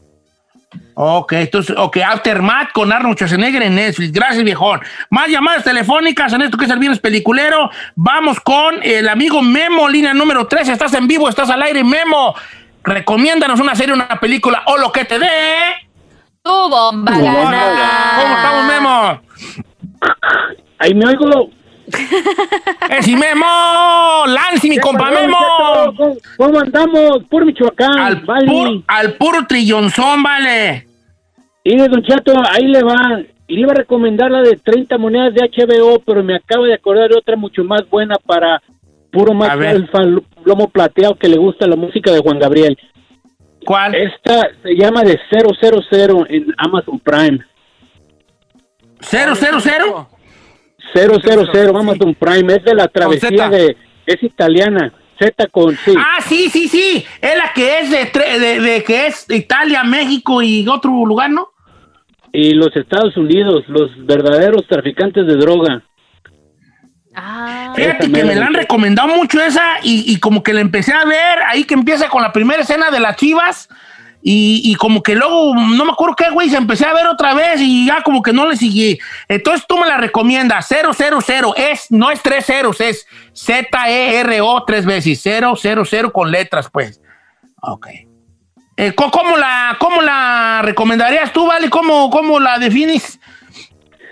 Ok, 0.97 1.33
entonces, 1.33 1.75
ok, 1.77 1.99
Aftermath 1.99 2.73
con 2.73 2.93
Arnold 2.93 3.17
Schwarzenegger 3.17 3.63
en 3.63 3.75
Netflix. 3.75 4.13
Gracias, 4.13 4.45
viejón. 4.45 4.81
Más 5.11 5.29
llamadas 5.29 5.65
telefónicas 5.65 6.33
en 6.33 6.43
esto 6.43 6.57
que 6.57 6.67
es 6.67 6.71
el 6.71 6.79
viernes 6.79 7.01
peliculero. 7.01 7.71
Vamos 7.97 8.39
con 8.41 8.77
el 8.83 9.09
amigo 9.09 9.43
Memo, 9.43 9.89
línea 9.89 10.15
número 10.15 10.47
3. 10.47 10.69
Estás 10.69 10.95
en 10.95 11.09
vivo, 11.09 11.29
estás 11.29 11.51
al 11.51 11.63
aire, 11.63 11.83
Memo. 11.83 12.35
Recomiéndanos 12.85 13.59
una 13.61 13.75
serie, 13.75 13.93
una 13.93 14.09
película 14.21 14.63
o 14.67 14.77
lo 14.77 14.93
que 14.93 15.05
te 15.05 15.19
dé. 15.19 15.29
Tu 16.43 16.51
bomba 16.51 17.13
¿Cómo 17.13 18.37
estamos, 18.37 18.67
Memo? 18.67 19.21
Ahí 20.79 20.95
me 20.95 21.07
oigo. 21.07 21.51
¡Es 22.91 23.07
y 23.09 23.15
Memo! 23.17 23.45
¡Lance, 24.27 24.69
mi 24.69 24.79
compa 24.79 25.11
Memo! 25.11 25.37
¿Cómo, 25.97 26.17
cómo 26.37 26.59
andamos? 26.61 27.25
Por 27.31 27.45
Michoacán, 27.45 27.99
Al, 27.99 28.17
vale. 28.23 28.47
pur- 28.47 28.85
al 28.87 29.13
puro 29.15 29.47
trillonzón, 29.47 30.23
vale. 30.23 30.87
Y 31.63 31.77
Don 31.77 32.03
Chato, 32.03 32.33
ahí 32.51 32.67
le 32.67 32.83
va. 32.83 33.21
Y 33.47 33.57
le 33.57 33.61
iba 33.61 33.73
a 33.73 33.77
recomendar 33.77 34.31
la 34.31 34.41
de 34.41 34.57
30 34.57 34.97
monedas 34.97 35.35
de 35.35 35.43
HBO, 35.51 35.99
pero 36.05 36.23
me 36.25 36.35
acabo 36.37 36.65
de 36.65 36.75
acordar 36.75 37.11
de 37.11 37.17
otra 37.19 37.37
mucho 37.37 37.63
más 37.65 37.83
buena 37.91 38.17
para 38.25 38.63
puro 39.13 39.35
más 39.35 39.51
alfa 39.51 40.01
lomo 40.45 40.69
plateado 40.69 41.15
que 41.17 41.29
le 41.29 41.37
gusta 41.37 41.67
la 41.67 41.77
música 41.77 42.11
de 42.11 42.21
Juan 42.21 42.39
Gabriel. 42.39 42.79
¿Cuál? 43.65 43.95
Esta 43.95 44.49
se 44.63 44.75
llama 44.75 45.03
de 45.03 45.19
000 45.31 46.27
en 46.31 46.55
Amazon 46.57 46.99
Prime. 46.99 47.39
¿Cero, 49.09 49.35
cero, 49.39 49.59
cero? 49.63 50.09
000 51.53 51.77
Amazon 51.77 52.15
Prime. 52.15 52.55
Es 52.57 52.65
de 52.65 52.75
la 52.75 52.89
travesía 52.89 53.49
de... 53.49 53.77
Es 54.07 54.23
italiana. 54.23 54.93
Z 55.19 55.47
con 55.49 55.77
sí. 55.77 55.95
Ah, 55.97 56.19
sí, 56.21 56.51
sí, 56.51 56.69
sí. 56.69 57.05
Es 57.21 57.37
la 57.37 57.53
que 57.55 57.81
es 57.81 57.91
de, 57.91 58.13
tre- 58.13 58.39
de, 58.39 58.61
de 58.61 58.85
que 58.85 59.07
es 59.07 59.27
Italia, 59.31 59.85
México 59.85 60.43
y 60.43 60.67
otro 60.69 60.91
lugar, 61.07 61.31
¿no? 61.31 61.49
Y 62.33 62.53
los 62.53 62.75
Estados 62.77 63.17
Unidos, 63.17 63.65
los 63.69 63.91
verdaderos 64.07 64.67
traficantes 64.69 65.25
de 65.27 65.37
droga. 65.37 65.83
Ah, 67.15 67.73
Fíjate 67.77 68.11
que 68.11 68.25
me 68.25 68.35
la 68.35 68.47
han 68.47 68.55
recomendado 68.55 69.15
mucho 69.15 69.41
esa 69.41 69.79
y, 69.85 70.05
y 70.13 70.19
como 70.19 70.43
que 70.43 70.53
la 70.53 70.61
empecé 70.61 70.93
a 70.93 71.05
ver 71.05 71.39
ahí 71.47 71.63
que 71.65 71.75
empieza 71.75 72.09
con 72.09 72.23
la 72.23 72.33
primera 72.33 72.63
escena 72.63 72.91
de 72.91 72.99
las 72.99 73.17
chivas 73.17 73.69
y, 74.27 74.75
como 74.77 75.03
que 75.03 75.15
luego, 75.15 75.55
no 75.55 75.85
me 75.85 75.93
acuerdo 75.93 76.17
qué, 76.17 76.31
güey, 76.31 76.49
se 76.49 76.57
empecé 76.57 76.87
a 76.87 76.95
ver 76.95 77.07
otra 77.07 77.35
vez 77.35 77.61
y 77.61 77.87
ya 77.87 78.03
como 78.03 78.23
que 78.23 78.33
no 78.33 78.49
le 78.49 78.57
seguí. 78.57 78.99
Entonces 79.29 79.67
tú 79.69 79.77
me 79.77 79.87
la 79.87 79.99
recomiendas, 79.99 80.67
000, 80.67 81.55
es, 81.57 81.91
no 81.91 82.11
es 82.11 82.23
tres 82.23 82.47
ceros, 82.47 82.81
es 82.81 83.07
Z-E-R-O 83.35 84.65
tres 84.65 84.87
veces, 84.87 85.23
000 85.23 86.11
con 86.11 86.31
letras, 86.31 86.71
pues. 86.73 87.03
Ok. 87.61 87.89
Eh, 88.77 88.93
¿có- 88.95 89.11
¿cómo, 89.11 89.37
la, 89.37 89.77
¿Cómo 89.79 90.01
la 90.01 90.63
recomendarías 90.65 91.33
tú, 91.33 91.47
vale? 91.47 91.69
¿Cómo, 91.69 92.09
cómo 92.09 92.41
la 92.41 92.59
defines? 92.59 93.21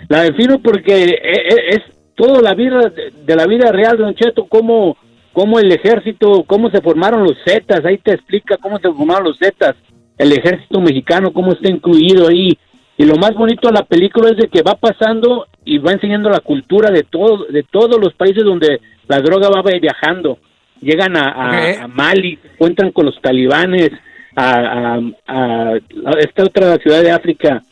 La 0.09 0.21
defino 0.23 0.61
porque 0.61 1.05
e- 1.05 1.19
e- 1.23 1.69
es, 1.75 1.81
toda 2.15 2.39
la 2.41 2.53
vida 2.53 2.91
de 3.25 3.35
la 3.35 3.47
vida 3.47 3.71
real, 3.71 3.97
Don 3.97 4.13
Cheto, 4.13 4.45
cómo, 4.45 4.95
cómo 5.33 5.59
el 5.59 5.71
ejército, 5.71 6.43
cómo 6.45 6.69
se 6.69 6.81
formaron 6.81 7.23
los 7.23 7.35
Zetas, 7.43 7.83
ahí 7.83 7.97
te 7.97 8.13
explica 8.13 8.57
cómo 8.57 8.77
se 8.77 8.89
formaron 8.89 9.23
los 9.23 9.39
Zetas, 9.39 9.75
el 10.17 10.31
ejército 10.31 10.79
mexicano, 10.81 11.31
cómo 11.33 11.53
está 11.53 11.69
incluido 11.71 12.27
ahí. 12.27 12.57
Y 12.97 13.05
lo 13.05 13.15
más 13.15 13.33
bonito 13.33 13.67
de 13.67 13.73
la 13.73 13.83
película 13.85 14.29
es 14.29 14.37
de 14.37 14.47
que 14.47 14.61
va 14.61 14.75
pasando 14.75 15.47
y 15.65 15.79
va 15.79 15.93
enseñando 15.93 16.29
la 16.29 16.39
cultura 16.39 16.91
de, 16.91 17.03
todo, 17.03 17.45
de 17.49 17.63
todos 17.63 17.99
los 17.99 18.13
países 18.13 18.43
donde 18.43 18.79
la 19.07 19.19
droga 19.19 19.49
va 19.49 19.61
viajando. 19.63 20.37
Llegan 20.79 21.17
a, 21.17 21.29
a- 21.29 21.49
Ok. 21.71 21.81
a 21.83 21.87
Mali, 21.87 22.37
se 22.41 22.47
encuentran 22.49 22.91
con 22.91 23.05
los 23.07 23.19
talibanes, 23.21 23.89
a, 24.35 24.51
a- 24.51 25.01
a- 25.27 25.73
a 26.05 26.11
esta 26.19 26.43
otra 26.43 26.77
ciudad 26.77 27.01
de 27.01 27.11
África. 27.11 27.63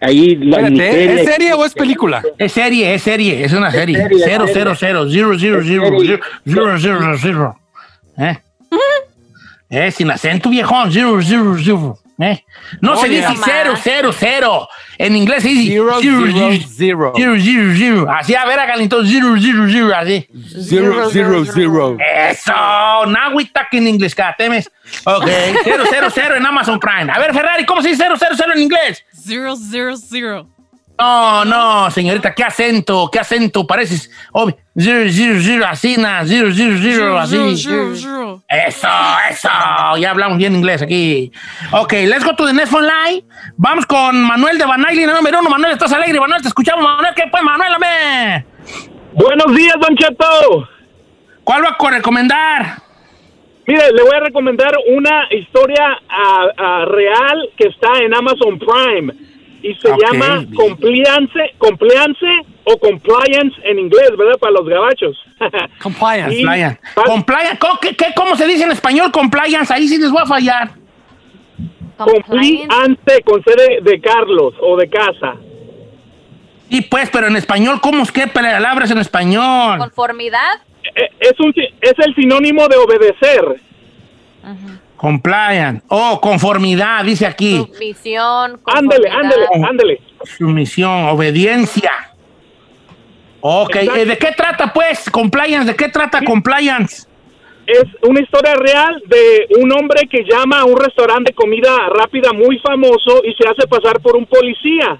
Ahí 0.00 0.36
la 0.36 0.58
Espérate, 0.58 0.70
Nigeria. 0.70 1.14
¿es 1.22 1.28
serie 1.28 1.52
o 1.54 1.64
es 1.64 1.74
película? 1.74 2.22
Es 2.38 2.52
serie, 2.52 2.94
es 2.94 3.02
serie, 3.02 3.42
es 3.44 3.52
una 3.52 3.72
serie. 3.72 3.96
serie, 3.96 4.16
es 4.18 4.24
0, 4.24 4.44
0, 4.52 4.74
serie. 4.76 4.94
0, 5.10 5.34
0, 5.36 5.36
0, 5.40 5.62
0, 5.64 5.98
serie. 5.98 6.20
0, 6.44 6.76
0, 6.78 7.16
0, 7.20 7.58
¿Eh? 8.18 8.38
Eh, 9.70 9.90
sin 9.90 10.10
acento 10.10 10.48
viejón, 10.48 10.90
0, 10.92 11.20
0, 11.22 11.56
0. 11.62 11.98
¿Eh? 12.20 12.44
No 12.80 12.96
se 12.96 13.06
Oye. 13.06 13.16
dice 13.18 13.34
No 13.34 13.42
0, 13.44 13.72
más. 13.72 13.80
0, 13.84 14.10
0. 14.18 14.68
En 14.98 15.14
inglés 15.14 15.42
se 15.42 15.50
dice 15.50 15.72
Zero, 15.74 15.98
0, 16.00 16.00
zero, 16.00 16.32
0, 16.32 16.66
zero. 16.76 17.12
0, 17.14 17.34
0, 17.38 17.72
0. 17.76 18.06
Así, 18.10 18.34
a 18.34 18.44
ver, 18.44 18.58
hágale 18.58 18.82
entonces 18.82 19.14
0, 19.14 19.36
0, 19.40 19.66
0, 19.70 19.92
así. 19.94 20.28
Zero, 20.68 21.10
zero, 21.10 21.44
zero. 21.44 21.96
Eso, 22.28 23.06
now 23.06 23.32
we 23.34 23.44
talk 23.44 23.68
in 23.72 23.86
English, 23.86 24.14
temes. 24.36 24.68
Ok, 25.04 25.28
0, 25.62 25.84
0, 25.88 26.08
0 26.12 26.36
en 26.38 26.46
Amazon 26.46 26.80
Prime. 26.80 27.12
A 27.12 27.18
ver, 27.20 27.32
Ferrari, 27.32 27.64
¿cómo 27.64 27.82
se 27.82 27.90
dice 27.90 28.02
0, 28.04 28.16
0, 28.18 28.34
0 28.36 28.52
en 28.56 28.62
inglés? 28.62 29.04
Zero, 29.12 29.54
zero, 29.54 29.96
zero. 29.96 30.48
No, 30.98 31.44
no, 31.44 31.90
señorita, 31.92 32.34
qué 32.34 32.42
acento, 32.42 33.08
qué 33.12 33.20
acento, 33.20 33.64
pareces 33.64 34.10
obvio. 34.32 34.56
Zero, 34.76 35.08
zero, 35.10 35.40
zero, 35.40 35.66
así, 35.66 35.96
na, 35.96 36.24
zero, 36.24 36.52
zero, 36.52 36.76
zero, 36.80 37.18
así. 37.18 37.56
zero, 37.56 37.94
zero. 37.94 38.42
Eso, 38.48 38.88
eso, 39.30 39.48
ya 39.98 40.10
hablamos 40.10 40.38
bien 40.38 40.56
inglés 40.56 40.82
aquí. 40.82 41.30
Ok, 41.70 41.92
let's 42.06 42.24
go 42.24 42.34
to 42.34 42.46
the 42.46 42.52
next 42.52 42.72
phone 42.72 42.86
line. 42.86 43.24
Vamos 43.56 43.86
con 43.86 44.20
Manuel 44.22 44.58
de 44.58 44.66
Banay, 44.66 45.06
número 45.06 45.38
uno. 45.38 45.50
Manuel, 45.50 45.72
estás 45.72 45.92
alegre, 45.92 46.18
Manuel, 46.18 46.42
te 46.42 46.48
escuchamos, 46.48 46.82
Manuel, 46.82 47.14
¿qué 47.14 47.24
pues, 47.30 47.42
Manuel, 47.44 47.74
ame? 47.74 48.44
Buenos 49.12 49.54
días, 49.54 49.76
Don 49.80 49.96
Cheto. 49.96 50.68
¿Cuál 51.44 51.62
va 51.64 51.76
a 51.78 51.90
recomendar? 51.90 52.82
Mire, 53.68 53.92
le 53.92 54.02
voy 54.02 54.16
a 54.16 54.20
recomendar 54.20 54.72
una 54.88 55.28
historia 55.30 55.98
ah, 56.08 56.46
ah, 56.56 56.84
real 56.86 57.50
que 57.56 57.68
está 57.68 57.98
en 58.02 58.14
Amazon 58.14 58.58
Prime 58.58 59.27
y 59.62 59.74
se 59.74 59.90
Ok, 59.90 60.00
llama 60.00 60.38
bien. 60.40 60.54
Compliance, 60.54 61.38
Compliance 61.58 62.26
o 62.64 62.78
Compliance 62.78 63.56
en 63.64 63.78
inglés, 63.78 64.10
¿verdad? 64.16 64.38
Para 64.38 64.52
los 64.52 64.68
gabachos. 64.68 65.16
Compliance. 65.82 66.34
Y- 66.34 66.42
Compliance. 66.44 66.80
pa- 66.94 67.04
Compliance, 67.04 67.58
¿cómo, 67.58 67.78
qué- 67.80 67.96
qué- 67.96 68.12
cómo 68.16 68.36
se 68.36 68.46
dice 68.46 68.64
en 68.64 68.70
español 68.72 69.10
compliance? 69.12 69.72
Ahí 69.72 69.88
sí 69.88 69.98
les 69.98 70.10
voy 70.10 70.22
a 70.22 70.26
fallar. 70.26 70.70
compliance. 71.96 72.68
Con 73.24 73.42
C 73.42 73.50
de, 73.56 73.90
de 73.90 74.00
Carlos 74.00 74.54
o 74.60 74.76
de 74.76 74.88
casa. 74.88 75.34
Sí, 76.70 76.82
pues, 76.82 77.08
pero 77.10 77.26
en 77.28 77.36
español, 77.36 77.80
¿cómo 77.80 78.02
es 78.02 78.12
que 78.12 78.26
palabras 78.26 78.90
en 78.90 78.98
español? 78.98 79.78
Conformidad. 79.78 80.60
Eh, 80.94 81.08
Es, 81.20 81.40
un, 81.40 81.52
es 81.80 81.94
el 81.98 82.14
sinónimo 82.14 82.68
de 82.68 82.76
obedecer. 82.76 83.60
Compliance. 84.98 85.82
Oh, 85.88 86.20
conformidad, 86.20 87.04
dice 87.04 87.24
aquí. 87.24 87.66
Sumisión. 87.72 88.60
Ándele, 88.66 89.08
ándele, 89.08 89.46
ándele. 89.66 90.00
Sumisión, 90.24 91.06
obediencia. 91.06 91.92
Ok, 93.40 93.76
Exacto. 93.76 94.00
eh, 94.00 94.04
¿de 94.04 94.18
qué 94.18 94.32
trata, 94.36 94.72
pues? 94.72 95.08
Compliance, 95.08 95.64
¿de 95.66 95.76
qué 95.76 95.88
trata 95.88 96.22
compliance? 96.22 97.08
es 97.68 97.84
una 98.00 98.22
historia 98.22 98.54
real 98.54 99.02
de 99.06 99.46
un 99.60 99.70
hombre 99.72 100.08
que 100.10 100.24
llama 100.24 100.60
a 100.60 100.64
un 100.64 100.78
restaurante 100.78 101.32
de 101.32 101.34
comida 101.34 101.70
rápida 101.90 102.32
muy 102.32 102.58
famoso 102.60 103.22
y 103.22 103.34
se 103.34 103.46
hace 103.46 103.68
pasar 103.68 104.00
por 104.00 104.16
un 104.16 104.24
policía. 104.24 104.98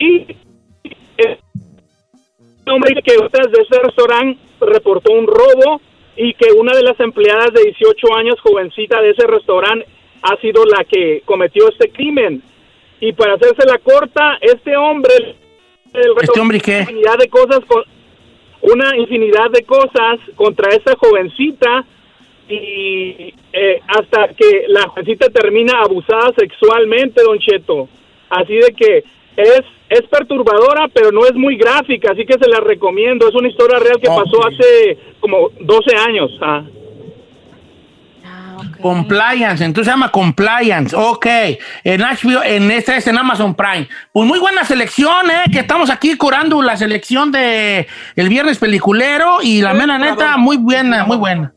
Y 0.00 0.36
un 2.66 2.72
hombre 2.72 3.00
que 3.00 3.12
detrás 3.12 3.46
de 3.52 3.62
ese 3.62 3.80
restaurante 3.80 4.40
reportó 4.60 5.12
un 5.12 5.28
robo 5.28 5.80
y 6.18 6.34
que 6.34 6.52
una 6.52 6.74
de 6.76 6.82
las 6.82 6.98
empleadas 6.98 7.52
de 7.52 7.62
18 7.62 8.14
años, 8.16 8.40
jovencita 8.40 9.00
de 9.00 9.10
ese 9.10 9.26
restaurante, 9.26 9.86
ha 10.22 10.36
sido 10.40 10.64
la 10.64 10.82
que 10.84 11.22
cometió 11.24 11.68
este 11.68 11.90
crimen. 11.90 12.42
Y 13.00 13.12
para 13.12 13.34
hacerse 13.34 13.64
la 13.64 13.78
corta, 13.78 14.36
este 14.40 14.76
hombre... 14.76 15.14
el 15.94 16.12
¿Este 16.20 16.40
hombre 16.40 16.60
qué? 16.60 16.80
infinidad 16.80 17.18
de 17.18 17.28
cosas 17.28 17.60
una 18.60 18.96
infinidad 18.96 19.50
de 19.52 19.62
cosas 19.62 20.18
contra 20.34 20.70
esta 20.70 20.96
jovencita 20.96 21.84
y 22.48 23.32
eh, 23.52 23.80
hasta 23.86 24.34
que 24.34 24.64
la 24.66 24.88
jovencita 24.88 25.28
termina 25.28 25.80
abusada 25.80 26.32
sexualmente, 26.36 27.22
Don 27.22 27.38
Cheto. 27.38 27.88
Así 28.28 28.54
de 28.54 28.72
que 28.76 29.04
es 29.38 29.62
es 29.90 30.02
perturbadora, 30.10 30.86
pero 30.92 31.10
no 31.12 31.24
es 31.24 31.32
muy 31.34 31.56
gráfica, 31.56 32.12
así 32.12 32.26
que 32.26 32.34
se 32.34 32.46
la 32.48 32.60
recomiendo. 32.60 33.26
Es 33.26 33.34
una 33.34 33.48
historia 33.48 33.78
real 33.78 33.98
que 33.98 34.08
pasó 34.08 34.46
hace 34.46 34.98
como 35.20 35.48
12 35.60 35.96
años. 35.96 36.30
ah. 36.42 36.62
Ah, 38.24 38.56
ok. 38.58 38.80
Compliance, 38.82 39.64
entonces 39.64 39.86
se 39.86 39.90
llama 39.92 40.10
Compliance. 40.10 40.94
Ok, 40.94 41.26
en 41.84 42.00
HBO, 42.02 42.42
en 42.44 42.70
este 42.70 42.96
es 42.96 43.06
en 43.06 43.16
Amazon 43.16 43.54
Prime. 43.54 43.88
Pues 44.12 44.28
muy 44.28 44.38
buena 44.38 44.64
selección, 44.64 45.30
¿eh? 45.30 45.50
Que 45.50 45.60
estamos 45.60 45.88
aquí 45.90 46.16
curando 46.16 46.60
la 46.60 46.76
selección 46.76 47.32
de 47.32 47.86
el 48.16 48.28
viernes 48.28 48.58
peliculero 48.58 49.38
y 49.42 49.62
la 49.62 49.72
mera 49.74 49.98
neta, 49.98 50.36
muy 50.36 50.56
buena, 50.58 51.04
muy 51.04 51.16
buena. 51.16 51.54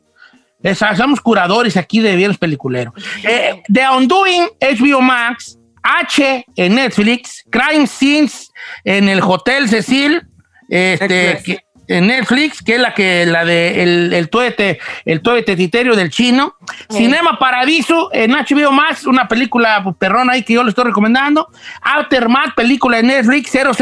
Esa- 0.64 0.96
somos 0.96 1.20
curadores 1.20 1.76
aquí 1.76 2.00
de 2.00 2.16
viernes 2.16 2.38
peliculero. 2.38 2.94
Eh, 3.24 3.62
The 3.74 3.90
Undoing, 3.90 4.44
HBO 4.62 5.02
Max, 5.02 5.58
H 5.84 6.46
en 6.56 6.76
Netflix, 6.76 7.44
Crime 7.50 7.88
Scenes 7.88 8.52
en 8.84 9.10
el 9.10 9.22
Hotel 9.22 9.68
Cecil, 9.70 10.22
este, 10.70 11.42
que- 11.44 11.60
en 11.88 12.08
Netflix, 12.08 12.62
que 12.62 12.76
es 12.76 12.82
la 12.82 12.94
que 12.94 13.26
la 13.26 13.44
de 13.44 13.84
el, 13.84 14.14
el 14.14 14.30
tuete, 14.30 14.80
el 15.04 15.22
tuete 15.22 15.58
titerio 15.58 15.94
del 15.94 16.10
chino. 16.10 16.56
Cinema 16.90 17.38
Paradiso 17.38 18.10
en 18.14 18.32
HBO 18.32 18.72
más, 18.72 19.06
una 19.06 19.28
película 19.28 19.84
perrona 20.00 20.34
ahí 20.34 20.44
que 20.44 20.54
yo 20.54 20.64
le 20.64 20.70
estoy 20.70 20.86
recomendando. 20.86 21.50
Aftermath, 21.82 22.56
película 22.56 23.00
en 23.00 23.08
Netflix, 23.08 23.52
000, 23.52 23.74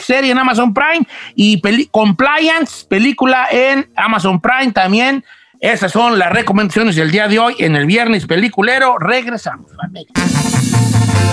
serie 0.00 0.32
en 0.32 0.38
Amazon 0.38 0.74
Prime. 0.74 1.06
Y 1.36 1.58
peli- 1.58 1.86
Compliance, 1.92 2.84
película 2.88 3.46
en 3.52 3.88
Amazon 3.94 4.40
Prime 4.40 4.72
también. 4.72 5.24
Esas 5.60 5.92
son 5.92 6.18
las 6.18 6.32
recomendaciones 6.32 6.96
del 6.96 7.12
día 7.12 7.28
de 7.28 7.38
hoy 7.38 7.54
en 7.60 7.76
el 7.76 7.86
viernes 7.86 8.26
peliculero. 8.26 8.98
Regresamos. 8.98 9.70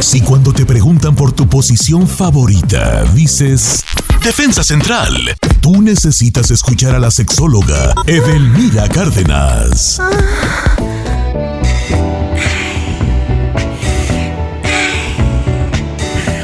Si 0.00 0.22
cuando 0.22 0.52
te 0.52 0.64
preguntan 0.64 1.14
por 1.14 1.32
tu 1.32 1.46
posición 1.46 2.08
favorita, 2.08 3.04
dices 3.14 3.84
Defensa 4.22 4.64
Central, 4.64 5.14
tú 5.60 5.82
necesitas 5.82 6.50
escuchar 6.50 6.94
a 6.94 6.98
la 6.98 7.10
sexóloga 7.10 7.92
Edelmira 8.06 8.88
Cárdenas. 8.88 10.00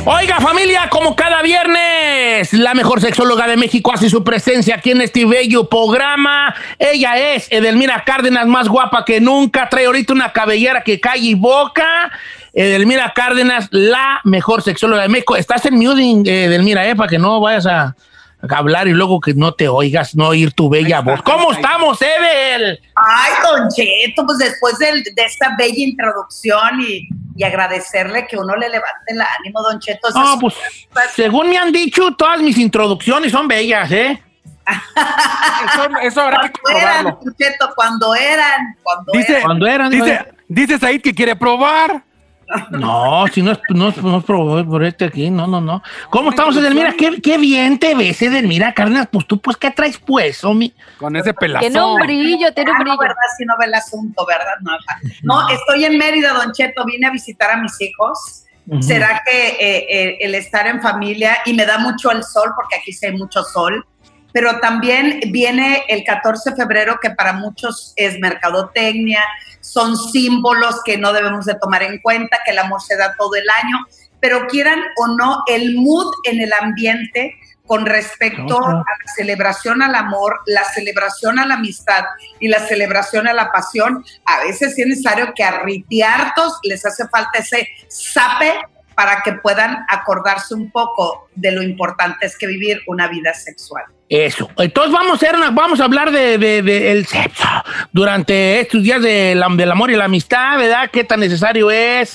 Oiga 0.05 0.39
familia, 0.41 0.89
como 0.91 1.17
cada 1.17 1.43
viernes, 1.43 2.53
la 2.53 2.75
mejor 2.75 3.01
sexóloga 3.01 3.49
de 3.49 3.57
México 3.57 3.93
hace 3.93 4.11
su 4.11 4.23
presencia 4.23 4.77
aquí 4.77 4.91
en 4.91 5.01
este 5.01 5.25
bello 5.25 5.69
programa. 5.69 6.55
Ella 6.79 7.35
es 7.35 7.51
Edelmira 7.51 8.05
Cárdenas, 8.05 8.47
más 8.47 8.69
guapa 8.69 9.05
que 9.05 9.21
nunca. 9.21 9.69
Trae 9.69 9.87
ahorita 9.87 10.13
una 10.13 10.33
cabellera 10.33 10.85
que 10.85 11.01
cae 11.01 11.19
y 11.19 11.35
boca. 11.35 12.13
Edelmira 12.59 13.13
Cárdenas, 13.15 13.69
la 13.71 14.21
mejor 14.25 14.63
sexóloga 14.63 15.03
de 15.03 15.09
México. 15.11 15.37
Estás 15.37 15.67
en 15.67 15.75
muting, 15.75 16.27
Edelmira, 16.27 16.89
eh, 16.89 16.97
para 16.97 17.11
que 17.11 17.19
no 17.19 17.39
vayas 17.39 17.67
a, 17.67 17.95
a 18.49 18.57
hablar 18.57 18.89
y 18.89 18.93
luego 18.93 19.21
que 19.21 19.35
no 19.35 19.53
te 19.53 19.69
oigas, 19.69 20.17
no 20.17 20.29
oír 20.29 20.53
tu 20.53 20.71
bella 20.71 21.01
voz. 21.01 21.21
¿Cómo 21.23 21.53
estamos, 21.53 22.01
Edel? 22.01 22.81
Ay, 22.95 23.33
Don 23.43 23.69
Cheto, 23.69 24.25
pues 24.25 24.39
después 24.39 24.79
de, 24.79 25.03
esta 25.17 25.55
bella 25.59 25.75
introducción 25.85 26.81
y, 26.81 27.07
y 27.37 27.45
agradecerle 27.45 28.27
que 28.27 28.39
uno 28.39 28.57
le 28.57 28.71
levante 28.71 29.05
el 29.09 29.21
ánimo, 29.21 29.61
Don 29.61 29.79
Cheto. 29.79 30.09
No, 30.15 30.35
es- 30.35 30.41
pues, 30.41 30.55
según 31.15 31.51
me 31.51 31.59
han 31.59 31.71
dicho, 31.73 32.15
todas 32.17 32.41
mis 32.41 32.57
introducciones 32.57 33.33
son 33.33 33.47
bellas, 33.49 33.93
¿eh? 33.93 34.23
Eso, 34.67 35.89
eso 36.03 36.21
habrá 36.23 36.49
que 36.49 36.59
cuando 36.61 36.81
eran, 36.81 37.05
comprobarlo. 37.05 37.21
Don 37.23 37.37
Cheto, 37.37 37.73
cuando 37.77 38.15
eran, 38.15 38.77
cuando 38.83 39.13
Dice, 39.13 39.33
eran. 39.33 39.43
Cuando 39.43 39.67
eran, 39.67 39.91
dice, 39.91 40.27
dice 40.49 40.79
Said 40.79 41.03
que 41.03 41.15
quiere 41.15 41.37
probar. 41.37 42.03
No, 42.71 43.27
si 43.33 43.43
no 43.43 43.53
es, 43.53 43.59
no 43.71 43.89
es, 43.89 43.97
no 44.03 44.19
es 44.19 44.25
por, 44.25 44.85
este 44.85 45.07
aquí, 45.07 45.31
no, 45.31 45.47
no, 45.47 45.61
no. 45.61 45.83
¿Cómo 46.11 46.31
estamos, 46.31 46.57
Edelmira? 46.57 46.95
¿Qué, 46.97 47.21
qué 47.21 47.39
bien 47.39 47.79
te 47.79 47.95
ves, 47.95 48.23
Edelmira 48.23 48.73
Cárdenas. 48.73 49.09
Pues 49.11 49.27
tú, 49.27 49.41
pues, 49.41 49.57
¿qué 49.57 49.71
traes, 49.71 49.99
pues, 49.99 50.45
homie? 50.45 50.73
Con 50.99 51.17
ese 51.17 51.35
pelazo. 51.35 51.61
Tiene 51.61 51.83
un 51.83 52.01
brillo, 52.01 52.53
tiene 52.53 52.71
un 52.71 52.77
Ah, 52.77 52.79
no, 52.79 52.85
brillo. 52.85 52.99
¿verdad? 52.99 53.17
Si 53.37 53.45
no 53.45 53.55
ve 53.59 53.67
el 53.67 53.75
asunto, 53.75 54.25
¿verdad? 54.27 54.55
No, 54.61 54.73
no, 55.23 55.49
estoy 55.49 55.85
en 55.85 55.99
Mérida, 55.99 56.33
Don 56.33 56.53
Cheto, 56.53 56.85
vine 56.85 57.07
a 57.07 57.11
visitar 57.11 57.51
a 57.51 57.57
mis 57.57 57.81
hijos. 57.81 58.45
Ujú. 58.69 58.83
¿Será 58.83 59.23
que 59.25 59.49
eh, 59.49 59.87
eh, 59.89 60.19
el 60.21 60.35
estar 60.35 60.67
en 60.67 60.83
familia, 60.83 61.39
y 61.47 61.55
me 61.55 61.65
da 61.67 61.79
mucho 61.79 62.11
el 62.11 62.25
sol, 62.25 62.51
porque 62.57 62.77
aquí 62.77 62.93
sí 62.93 63.07
hay 63.07 63.13
mucho 63.17 63.43
sol, 63.45 63.85
pero 64.37 64.61
también 64.61 65.19
viene 65.31 65.85
el 65.89 66.05
14 66.05 66.51
de 66.51 66.57
febrero, 66.57 66.99
que 67.01 67.09
para 67.09 67.33
muchos 67.33 67.95
es 67.97 68.19
mercadotecnia, 68.19 69.25
son 69.63 69.97
símbolos 69.97 70.83
que 70.85 70.99
no 70.99 71.15
debemos 71.15 71.47
de 71.47 71.55
tomar 71.55 71.83
en 71.83 71.99
cuenta, 72.03 72.41
que 72.45 72.51
el 72.51 72.59
amor 72.59 72.83
se 72.83 72.99
da 72.99 73.15
todo 73.17 73.35
el 73.35 73.47
año, 73.65 73.79
pero 74.21 74.47
quieran 74.47 74.79
o 74.99 75.07
no, 75.07 75.39
el 75.49 75.77
mood 75.77 76.13
en 76.25 76.43
el 76.43 76.53
ambiente 76.53 77.35
con 77.65 77.87
respecto 77.87 78.63
a 78.63 78.75
la 78.75 78.85
celebración 79.17 79.81
al 79.81 79.95
amor, 79.95 80.41
la 80.45 80.65
celebración 80.65 81.39
a 81.39 81.47
la 81.47 81.55
amistad 81.55 82.05
y 82.39 82.49
la 82.49 82.59
celebración 82.59 83.27
a 83.29 83.33
la 83.33 83.51
pasión, 83.51 84.05
a 84.27 84.45
veces 84.45 84.79
es 84.79 84.87
necesario 84.87 85.33
que 85.35 85.45
a 85.45 85.63
ritiartos 85.63 86.59
les 86.63 86.85
hace 86.85 87.09
falta 87.09 87.39
ese 87.39 87.67
sape 87.89 88.53
para 88.95 89.23
que 89.23 89.33
puedan 89.33 89.87
acordarse 89.89 90.53
un 90.53 90.71
poco 90.71 91.31
de 91.35 91.53
lo 91.53 91.63
importante 91.63 92.27
es 92.27 92.37
que 92.37 92.47
vivir 92.47 92.83
una 92.87 93.09
vida 93.09 93.33
sexual. 93.33 93.96
Eso. 94.09 94.49
Entonces 94.59 94.93
vamos 94.93 95.11
a, 95.11 95.15
hacer 95.17 95.35
hablar 95.83 96.13
de, 96.13 96.35
el 96.93 97.07
sexo 97.07 97.45
durante 97.93 98.61
estos 98.61 98.81
días 98.85 99.03
de 99.03 99.35
la- 99.35 99.49
del 99.49 99.69
amor 99.73 99.91
y 99.91 99.97
la 99.97 100.05
amistad, 100.05 100.59
¿verdad? 100.59 100.89
¿Qué 100.93 101.03
tan 101.03 101.19
necesario 101.19 101.73
es? 101.73 102.13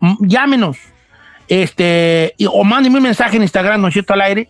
m- 0.02 0.18
llámenos 0.22 0.78
este, 1.48 2.36
o 2.50 2.64
mándeme 2.64 2.98
un 2.98 3.04
mensaje 3.04 3.38
en 3.38 3.44
Instagram, 3.44 3.82
no 3.82 3.90
al 4.08 4.22
aire. 4.22 4.50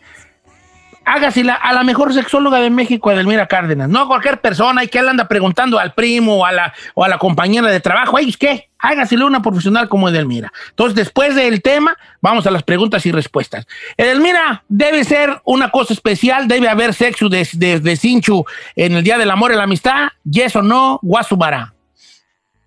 Hágasela 1.08 1.54
a 1.54 1.72
la 1.72 1.84
mejor 1.84 2.12
sexóloga 2.16 2.60
de 2.60 2.72
México, 2.72 3.12
Edelmira 3.12 3.46
Cárdenas. 3.46 3.88
No 3.88 4.02
a 4.02 4.08
cualquier 4.08 4.42
persona 4.42 4.84
y 4.84 4.88
que 4.88 4.98
él 4.98 5.08
anda 5.08 5.28
preguntando 5.28 5.78
al 5.78 5.94
primo 5.94 6.38
o 6.38 6.46
a 6.46 6.52
la, 6.52 6.74
o 6.96 7.04
a 7.04 7.08
la 7.08 7.20
compañera 7.20 7.70
de 7.70 7.80
trabajo. 7.80 8.18
¿Ay, 8.18 8.34
qué? 8.34 8.70
Hágasela 8.80 9.26
a 9.26 9.28
una 9.28 9.42
profesional 9.44 9.88
como 9.88 10.10
Edelmira. 10.10 10.52
Entonces, 10.70 10.96
después 10.96 11.36
del 11.36 11.62
tema, 11.62 11.96
vamos 12.22 12.48
a 12.48 12.52
las 12.52 12.64
preguntas 12.64 13.06
y 13.06 13.12
respuestas. 13.12 13.68
Edelmira, 13.98 14.64
debe 14.68 15.04
ser 15.04 15.42
una 15.44 15.70
cosa 15.70 15.94
especial, 15.94 16.48
debe 16.48 16.70
haber 16.70 16.96
sexo 16.96 17.30
desde 17.30 17.60
de, 17.60 17.80
de 17.80 17.96
cinchu 17.98 18.44
en 18.76 18.94
el 18.94 19.04
Día 19.04 19.20
del 19.20 19.30
Amor 19.30 19.52
y 19.52 19.56
la 19.58 19.64
Amistad. 19.64 20.08
¿Yes 20.24 20.56
o 20.56 20.64
no? 20.64 21.00
Guasubara. 21.04 21.75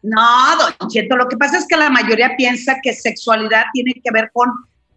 No, 0.03 0.57
Don 0.79 0.89
Cheto, 0.89 1.17
lo 1.17 1.29
que 1.29 1.37
pasa 1.37 1.59
es 1.59 1.67
que 1.67 1.77
la 1.77 1.91
mayoría 1.91 2.37
piensa 2.37 2.77
que 2.83 2.93
sexualidad 2.93 3.65
tiene 3.73 3.95
que 3.95 4.11
ver 4.13 4.31
con 4.33 4.49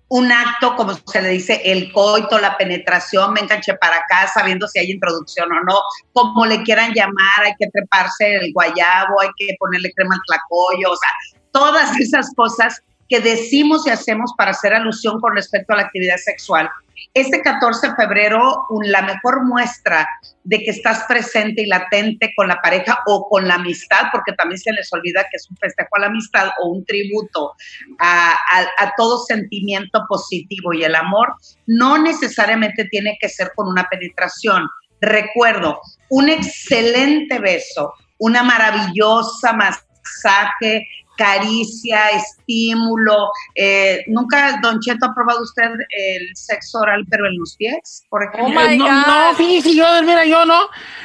un 0.10 0.30
acto, 0.30 0.76
como 0.76 0.94
se 0.94 1.22
le 1.22 1.30
dice, 1.30 1.62
el 1.64 1.92
coito, 1.94 2.38
la 2.38 2.58
penetración, 2.58 3.32
me 3.32 3.40
enganché 3.40 3.74
para 3.76 3.96
acá, 3.96 4.28
sabiendo 4.28 4.68
si 4.68 4.80
hay 4.80 4.92
introducción 4.92 5.50
o 5.50 5.64
no, 5.64 5.80
como 6.12 6.46
le 6.46 6.62
quieran 6.64 6.94
llamar, 6.94 7.46
hay 7.46 7.54
que 7.58 7.70
treparse 7.70 8.36
el 8.36 8.52
guayabo, 8.52 9.22
hay 9.22 9.30
que 9.38 9.56
ponerle 9.58 9.94
crema 9.94 10.16
al 10.16 10.22
tlacoyo, 10.28 10.92
o 10.92 10.98
sea, 10.98 11.42
todas 11.54 11.98
esas 11.98 12.30
cosas 12.36 12.82
que 13.08 13.22
decimos 13.22 13.88
y 13.88 13.90
hacemos 13.90 14.34
para 14.38 14.52
hacer 14.52 14.74
alusión 14.74 15.20
con 15.22 15.34
respecto 15.34 15.74
a 15.74 15.78
la 15.78 15.84
actividad 15.84 16.18
sexual. 16.18 16.70
Este 17.14 17.42
14 17.42 17.90
de 17.90 17.96
febrero, 17.96 18.66
la 18.84 19.02
mejor 19.02 19.46
muestra 19.46 20.08
de 20.44 20.60
que 20.60 20.72
estás 20.72 21.04
presente 21.08 21.62
y 21.62 21.66
latente 21.68 22.34
con 22.36 22.48
la 22.48 22.62
pareja 22.62 23.00
o 23.06 23.28
con 23.30 23.48
la 23.48 23.56
amistad, 23.56 24.06
porque 24.12 24.34
también 24.34 24.60
se 24.60 24.72
les 24.72 24.92
olvida 24.94 25.24
que 25.24 25.38
es 25.38 25.50
un 25.50 25.58
festejo 25.58 25.90
a 25.94 26.00
la 26.00 26.08
amistad 26.08 26.50
o 26.62 26.70
un 26.70 26.86
tributo 26.86 27.54
a 28.00 28.94
todo 28.98 29.20
sentimiento 29.26 30.06
positivo 30.08 30.74
y 30.74 30.84
el 30.84 30.96
amor, 30.96 31.36
no 31.68 31.98
necesariamente 31.98 32.86
tiene 32.86 33.18
que 33.20 33.30
ser 33.30 33.52
con 33.56 33.68
una 33.68 33.88
penetración. 33.90 34.68
Recuerdo, 35.00 35.80
un 36.10 36.30
excelente 36.30 37.40
beso, 37.40 37.94
una 38.20 38.44
maravillosa 38.44 39.54
masaje, 39.54 40.88
caricia, 41.18 42.10
estímulo. 42.10 43.30
Eh, 43.56 44.04
¿Nunca, 44.08 44.60
Don 44.62 44.80
Cheto, 44.80 45.06
ha 45.06 45.14
probado 45.14 45.44
usted 45.44 45.64
el 45.90 46.36
sexo 46.36 46.80
oral, 46.80 47.06
pero 47.10 47.28
en 47.28 47.38
los 47.38 47.56
pies, 47.58 48.06
por 48.10 48.24
ejemplo? 48.24 48.50
my 48.50 48.74
Eh, 48.74 48.78
no, 48.78 48.88
no, 48.90 49.36
fíjese, 49.36 49.76
yo, 49.76 49.86
mira, 50.04 50.26
yo 50.26 50.46
no. 50.46 50.60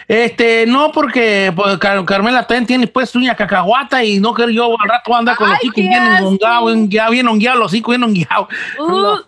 Este, 0.09 0.67
no, 0.67 0.93
porque 0.93 1.53
pues, 1.55 1.79
Car- 1.79 2.05
Carmela 2.05 2.47
también 2.47 2.67
tiene 2.67 2.87
pues 2.87 3.15
uña 3.15 3.35
cacahuata 3.35 4.03
y 4.05 4.19
no 4.21 4.33
quiero 4.33 4.51
yo 4.51 4.67
al 4.81 4.89
rato 4.89 5.15
andar 5.15 5.37
con 5.37 5.49
los 5.49 5.59
Ay, 5.59 5.65
hijos 5.65 5.75
qué 5.75 5.83
bien 5.83 6.03
engongados, 6.03 6.73
enguiados, 6.73 7.11
bien 7.13 7.29
hongueados, 7.29 7.61
los 7.61 7.75
hijos 7.75 7.93
bien 7.93 8.03
hongueados. 8.05 8.49
Uh, 8.79 9.19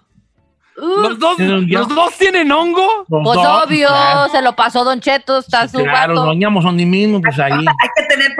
uh. 0.80 1.00
¿Los 1.00 1.18
dos, 1.18 1.38
¿Los 1.38 1.88
dos 1.88 2.16
tienen 2.18 2.50
hongo? 2.52 3.04
Los 3.08 3.22
Pues 3.24 3.36
dos, 3.36 3.64
obvio, 3.66 3.88
claro, 3.88 4.30
se 4.30 4.42
lo 4.42 4.54
pasó 4.56 4.84
Don 4.84 5.00
Cheto, 5.00 5.38
está 5.38 5.68
su 5.68 5.78
Claro, 5.78 5.92
vato. 5.92 6.14
nos 6.14 6.26
bañamos 6.26 6.64
donde 6.64 6.86
mismo, 6.86 7.20
pues 7.20 7.38
ahí. 7.38 7.52
Hay 7.52 7.88
que 7.96 8.02
tener 8.04 8.30
eh, 8.30 8.34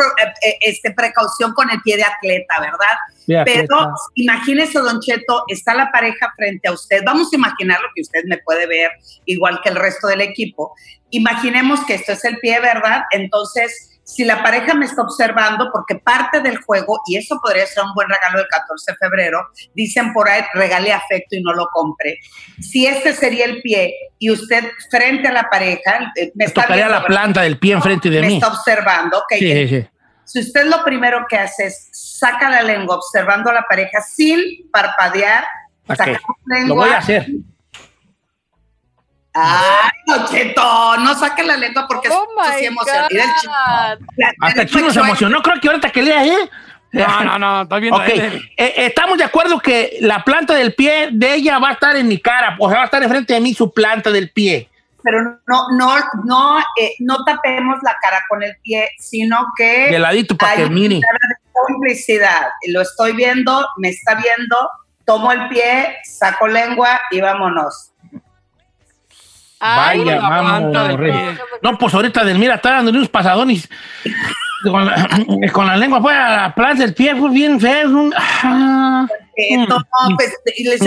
eh, 0.46 0.58
este, 0.62 0.92
precaución 0.92 1.52
con 1.52 1.70
el 1.70 1.80
pie 1.82 1.96
de 1.96 2.04
atleta, 2.04 2.60
¿verdad? 2.60 2.96
Vea, 3.26 3.44
¿qué 3.44 3.66
Pero 3.68 3.92
imagínese, 4.14 4.78
Don 4.78 5.00
Cheto, 5.00 5.44
está 5.48 5.74
la 5.74 5.90
pareja 5.90 6.32
frente 6.36 6.68
a 6.68 6.72
usted. 6.72 7.02
Vamos 7.04 7.28
a 7.32 7.36
imaginar 7.36 7.80
lo 7.80 7.88
que 7.94 8.02
usted 8.02 8.20
me 8.26 8.38
puede 8.38 8.66
ver, 8.66 8.90
igual 9.26 9.60
que 9.62 9.68
el 9.70 9.76
resto 9.76 10.06
del 10.08 10.20
equipo. 10.20 10.74
Imaginemos 11.10 11.84
que 11.86 11.94
esto 11.94 12.12
es 12.12 12.24
el 12.24 12.38
pie, 12.38 12.60
¿verdad? 12.60 13.02
Entonces 13.12 13.87
si 14.08 14.24
la 14.24 14.42
pareja 14.42 14.72
me 14.72 14.86
está 14.86 15.02
observando, 15.02 15.68
porque 15.70 15.96
parte 15.96 16.40
del 16.40 16.56
juego, 16.62 16.98
y 17.06 17.16
eso 17.18 17.38
podría 17.42 17.66
ser 17.66 17.84
un 17.84 17.92
buen 17.94 18.08
regalo 18.08 18.38
del 18.38 18.48
14 18.48 18.92
de 18.92 18.96
febrero, 18.96 19.46
dicen 19.74 20.14
por 20.14 20.28
ahí, 20.30 20.42
regale 20.54 20.92
afecto 20.94 21.36
y 21.36 21.42
no 21.42 21.52
lo 21.52 21.68
compre. 21.72 22.18
Si 22.58 22.86
este 22.86 23.12
sería 23.12 23.44
el 23.44 23.60
pie 23.60 23.94
y 24.18 24.30
usted 24.30 24.64
frente 24.90 25.28
a 25.28 25.32
la 25.32 25.50
pareja, 25.50 26.10
eh, 26.16 26.32
me 26.34 26.46
está 26.46 26.62
Tocaría 26.62 26.86
viendo, 26.86 27.00
la 27.02 27.06
planta 27.06 27.42
del 27.42 27.58
pie 27.58 27.74
enfrente 27.74 28.08
de 28.08 28.20
me 28.22 28.26
mí. 28.28 28.34
está 28.36 28.48
observando, 28.48 29.18
ok. 29.18 29.34
Sí. 29.38 29.86
Si 30.24 30.40
usted 30.40 30.64
lo 30.66 30.82
primero 30.84 31.26
que 31.28 31.36
hace 31.36 31.66
es 31.66 31.88
saca 31.92 32.48
la 32.48 32.62
lengua 32.62 32.96
observando 32.96 33.50
a 33.50 33.52
la 33.52 33.62
pareja 33.68 34.00
sin 34.00 34.40
parpadear, 34.72 35.44
Ok, 35.86 35.96
saca 35.96 36.10
la 36.12 36.18
Lo 36.46 36.58
lengua. 36.60 36.84
voy 36.86 36.94
a 36.94 36.98
hacer. 36.98 37.26
Ay, 39.42 40.24
Cheto, 40.30 40.96
no 40.98 41.14
saque 41.14 41.42
la 41.44 41.56
lengua 41.56 41.86
porque 41.88 42.08
Oh 42.10 42.26
sí 42.44 42.60
my 42.60 42.66
emociona. 42.66 43.06
Mira 43.10 43.24
el 43.24 43.34
chico. 43.40 43.52
La- 44.16 44.32
Hasta 44.40 44.66
chino 44.66 44.90
se 44.90 45.00
emocionó. 45.00 45.42
Creo 45.42 45.60
que 45.60 45.68
ahorita 45.68 45.90
que 45.90 46.02
lea, 46.02 46.24
¿eh? 46.26 46.50
No, 46.90 47.22
no, 47.24 47.38
no, 47.38 47.62
estoy 47.62 47.80
viendo. 47.82 47.98
Ok, 47.98 48.04
a 48.08 48.12
él. 48.12 48.50
eh, 48.56 48.72
estamos 48.76 49.18
de 49.18 49.24
acuerdo 49.24 49.58
que 49.60 49.98
la 50.00 50.24
planta 50.24 50.54
del 50.54 50.74
pie 50.74 51.10
de 51.12 51.34
ella 51.34 51.58
va 51.58 51.68
a 51.70 51.72
estar 51.72 51.94
en 51.96 52.08
mi 52.08 52.18
cara, 52.18 52.56
o 52.58 52.68
sea, 52.68 52.78
va 52.78 52.82
a 52.82 52.86
estar 52.86 53.02
enfrente 53.02 53.34
de 53.34 53.40
mí 53.40 53.52
su 53.52 53.72
planta 53.72 54.10
del 54.10 54.30
pie. 54.30 54.68
Pero 55.02 55.22
no, 55.46 55.66
no, 55.76 55.94
no, 56.24 56.58
eh, 56.80 56.94
no 57.00 57.22
tapemos 57.24 57.76
la 57.82 57.94
cara 58.02 58.22
con 58.28 58.42
el 58.42 58.56
pie, 58.62 58.90
sino 58.98 59.46
que 59.56 59.90
De 59.90 59.98
ladito 59.98 60.36
para 60.36 60.56
que 60.56 60.68
mire. 60.70 61.00
complicidad. 61.52 62.48
Lo 62.68 62.80
estoy 62.82 63.12
viendo, 63.12 63.66
me 63.76 63.90
está 63.90 64.14
viendo, 64.14 64.56
tomo 65.04 65.30
el 65.32 65.48
pie, 65.48 65.96
saco 66.04 66.46
lengua 66.48 67.00
y 67.10 67.20
vámonos. 67.20 67.92
Ay, 69.60 70.04
Vaya, 70.04 70.20
vamos. 70.20 70.98
No, 71.62 71.78
pues 71.78 71.92
ahorita 71.94 72.24
Delmira 72.24 72.54
está 72.56 72.72
dando 72.74 72.90
unos 72.92 73.08
pasadones 73.08 73.68
con 74.62 74.86
la, 74.86 75.08
con 75.52 75.66
la 75.66 75.76
lengua 75.76 76.00
fuera 76.00 76.36
la 76.42 76.54
planta 76.54 76.84
del 76.84 76.94
pie, 76.94 77.16
fue 77.16 77.30
bien 77.30 77.60
feo. 77.60 77.88
un- 77.88 78.14
ah. 78.16 79.06
Eh, 79.36 79.56
no, 79.68 79.78
mm, 79.78 80.16
pues, 80.16 80.36
y 80.56 80.64
les. 80.64 80.80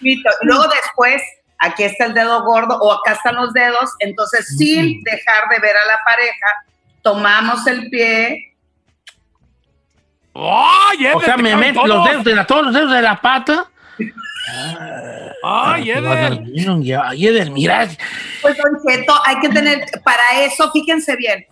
Y 0.00 0.22
luego 0.42 0.64
después, 0.68 1.22
aquí 1.58 1.82
está 1.84 2.06
el 2.06 2.14
dedo 2.14 2.42
gordo 2.44 2.78
o 2.80 2.92
acá 2.92 3.12
están 3.12 3.34
los 3.36 3.52
dedos. 3.52 3.90
Entonces, 4.00 4.56
sin 4.56 5.02
dejar 5.02 5.48
de 5.50 5.58
ver 5.60 5.76
a 5.76 5.84
la 5.86 5.98
pareja, 6.04 6.46
tomamos 7.02 7.66
el 7.66 7.88
pie. 7.90 8.54
¡Ay, 10.34 11.06
O 11.14 11.20
sea, 11.20 11.36
me 11.36 11.56
meto 11.56 11.84
los 11.86 12.04
dedos 12.08 12.24
de 12.24 12.34
la, 12.36 12.46
todos 12.46 12.66
los 12.66 12.74
dedos 12.74 12.92
de 12.92 13.02
la 13.02 13.20
pata. 13.20 13.66
¡Ay, 15.42 15.90
Eder! 15.90 16.40
Ay, 17.04 17.26
Edelmira. 17.26 17.88
Pues, 18.42 18.56
Don 18.56 18.78
Cheto, 18.86 19.14
hay 19.24 19.38
que 19.40 19.48
tener, 19.48 19.84
para 20.02 20.42
eso, 20.42 20.70
fíjense 20.72 21.16
bien, 21.16 21.46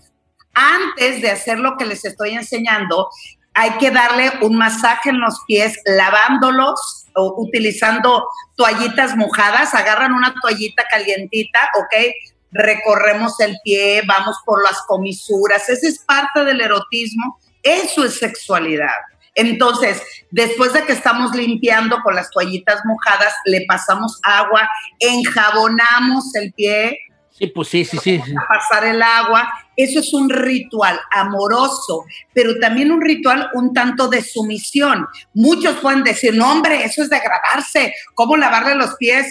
antes 0.55 1.21
de 1.21 1.31
hacer 1.31 1.59
lo 1.59 1.77
que 1.77 1.85
les 1.85 2.05
estoy 2.05 2.31
enseñando, 2.31 3.11
hay 3.53 3.71
que 3.79 3.91
darle 3.91 4.33
un 4.43 4.57
masaje 4.57 5.11
en 5.11 5.21
los 5.21 5.41
pies, 5.47 5.79
lavándolos 5.87 7.07
o 7.15 7.35
utilizando 7.39 8.27
toallitas 8.55 9.17
mojadas. 9.17 9.75
Agarran 9.75 10.13
una 10.13 10.35
toallita 10.43 10.85
calientita, 10.91 11.71
¿ok? 11.79 12.13
Recorremos 12.53 13.41
el 13.41 13.57
pie, 13.65 14.03
vamos 14.07 14.37
por 14.45 14.63
las 14.63 14.83
comisuras. 14.87 15.69
Esa 15.71 15.89
es 15.89 15.99
parte 16.01 16.45
del 16.45 16.61
erotismo. 16.61 17.39
Eso 17.63 18.05
es 18.05 18.19
sexualidad. 18.19 18.93
Entonces, 19.37 20.03
después 20.31 20.73
de 20.73 20.85
que 20.85 20.93
estamos 20.93 21.35
limpiando 21.35 21.99
con 22.03 22.15
las 22.17 22.31
toallitas 22.31 22.81
mojadas, 22.85 23.33
le 23.45 23.65
pasamos 23.67 24.19
agua, 24.25 24.69
enjabonamos 24.99 26.35
el 26.35 26.53
pie, 26.53 26.99
Sí, 27.39 27.49
pues 27.49 27.69
sí, 27.69 27.85
sí, 27.85 27.99
sí. 27.99 28.17
a 28.17 28.49
pasar 28.49 28.87
el 28.87 29.03
agua. 29.03 29.47
Eso 29.77 30.01
es 30.01 30.15
un 30.15 30.31
ritual 30.31 30.99
amoroso, 31.13 32.05
pero 32.33 32.59
también 32.59 32.91
un 32.91 33.03
ritual 33.03 33.51
un 33.53 33.75
tanto 33.75 34.09
de 34.09 34.23
sumisión. 34.23 35.07
Muchos 35.35 35.77
pueden 35.77 36.03
decir, 36.03 36.35
no, 36.35 36.51
hombre, 36.51 36.83
eso 36.85 37.03
es 37.03 37.11
degradarse. 37.11 37.93
¿Cómo 38.15 38.39
lavarle 38.39 38.75
los 38.75 38.95
pies? 38.97 39.27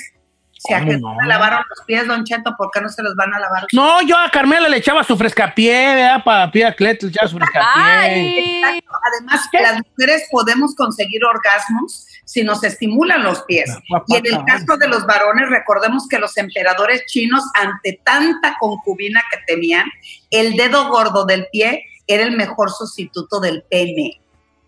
Si 0.67 0.73
a 0.73 0.79
¿Cómo 0.79 0.91
Jesús 0.91 1.01
no? 1.01 1.21
le 1.21 1.27
lavaron 1.27 1.63
los 1.69 1.85
pies, 1.85 2.07
Don 2.07 2.23
Cheto, 2.23 2.55
¿por 2.57 2.69
qué 2.71 2.81
no 2.81 2.89
se 2.89 3.03
los 3.03 3.15
van 3.15 3.33
a 3.33 3.39
lavar? 3.39 3.65
No, 3.73 4.01
yo 4.01 4.17
a 4.17 4.29
Carmela 4.29 4.67
le 4.69 4.77
echaba 4.77 5.03
su 5.03 5.17
frescapié, 5.17 5.95
¿verdad? 5.95 6.23
Para 6.23 6.51
pie 6.51 6.65
atlet, 6.65 7.01
le 7.03 7.09
echaba 7.09 7.27
su 7.27 7.37
frescapié. 7.37 8.59
Exacto. 8.59 8.91
Además, 9.03 9.49
las 9.53 9.81
mujeres 9.85 10.27
podemos 10.31 10.75
conseguir 10.75 11.23
orgasmos 11.23 12.07
si 12.25 12.43
nos 12.43 12.63
estimulan 12.63 13.23
los 13.23 13.43
pies. 13.43 13.71
Y 14.07 14.15
en 14.15 14.25
el 14.25 14.43
caso 14.45 14.77
de 14.77 14.87
los 14.87 15.05
varones, 15.05 15.49
recordemos 15.49 16.07
que 16.09 16.17
los 16.17 16.35
emperadores 16.37 17.05
chinos, 17.05 17.43
ante 17.53 17.99
tanta 18.03 18.57
concubina 18.59 19.21
que 19.31 19.37
tenían, 19.45 19.85
el 20.31 20.53
dedo 20.55 20.89
gordo 20.89 21.25
del 21.25 21.47
pie 21.51 21.83
era 22.07 22.23
el 22.23 22.35
mejor 22.35 22.71
sustituto 22.71 23.39
del 23.39 23.63
pene. 23.63 24.19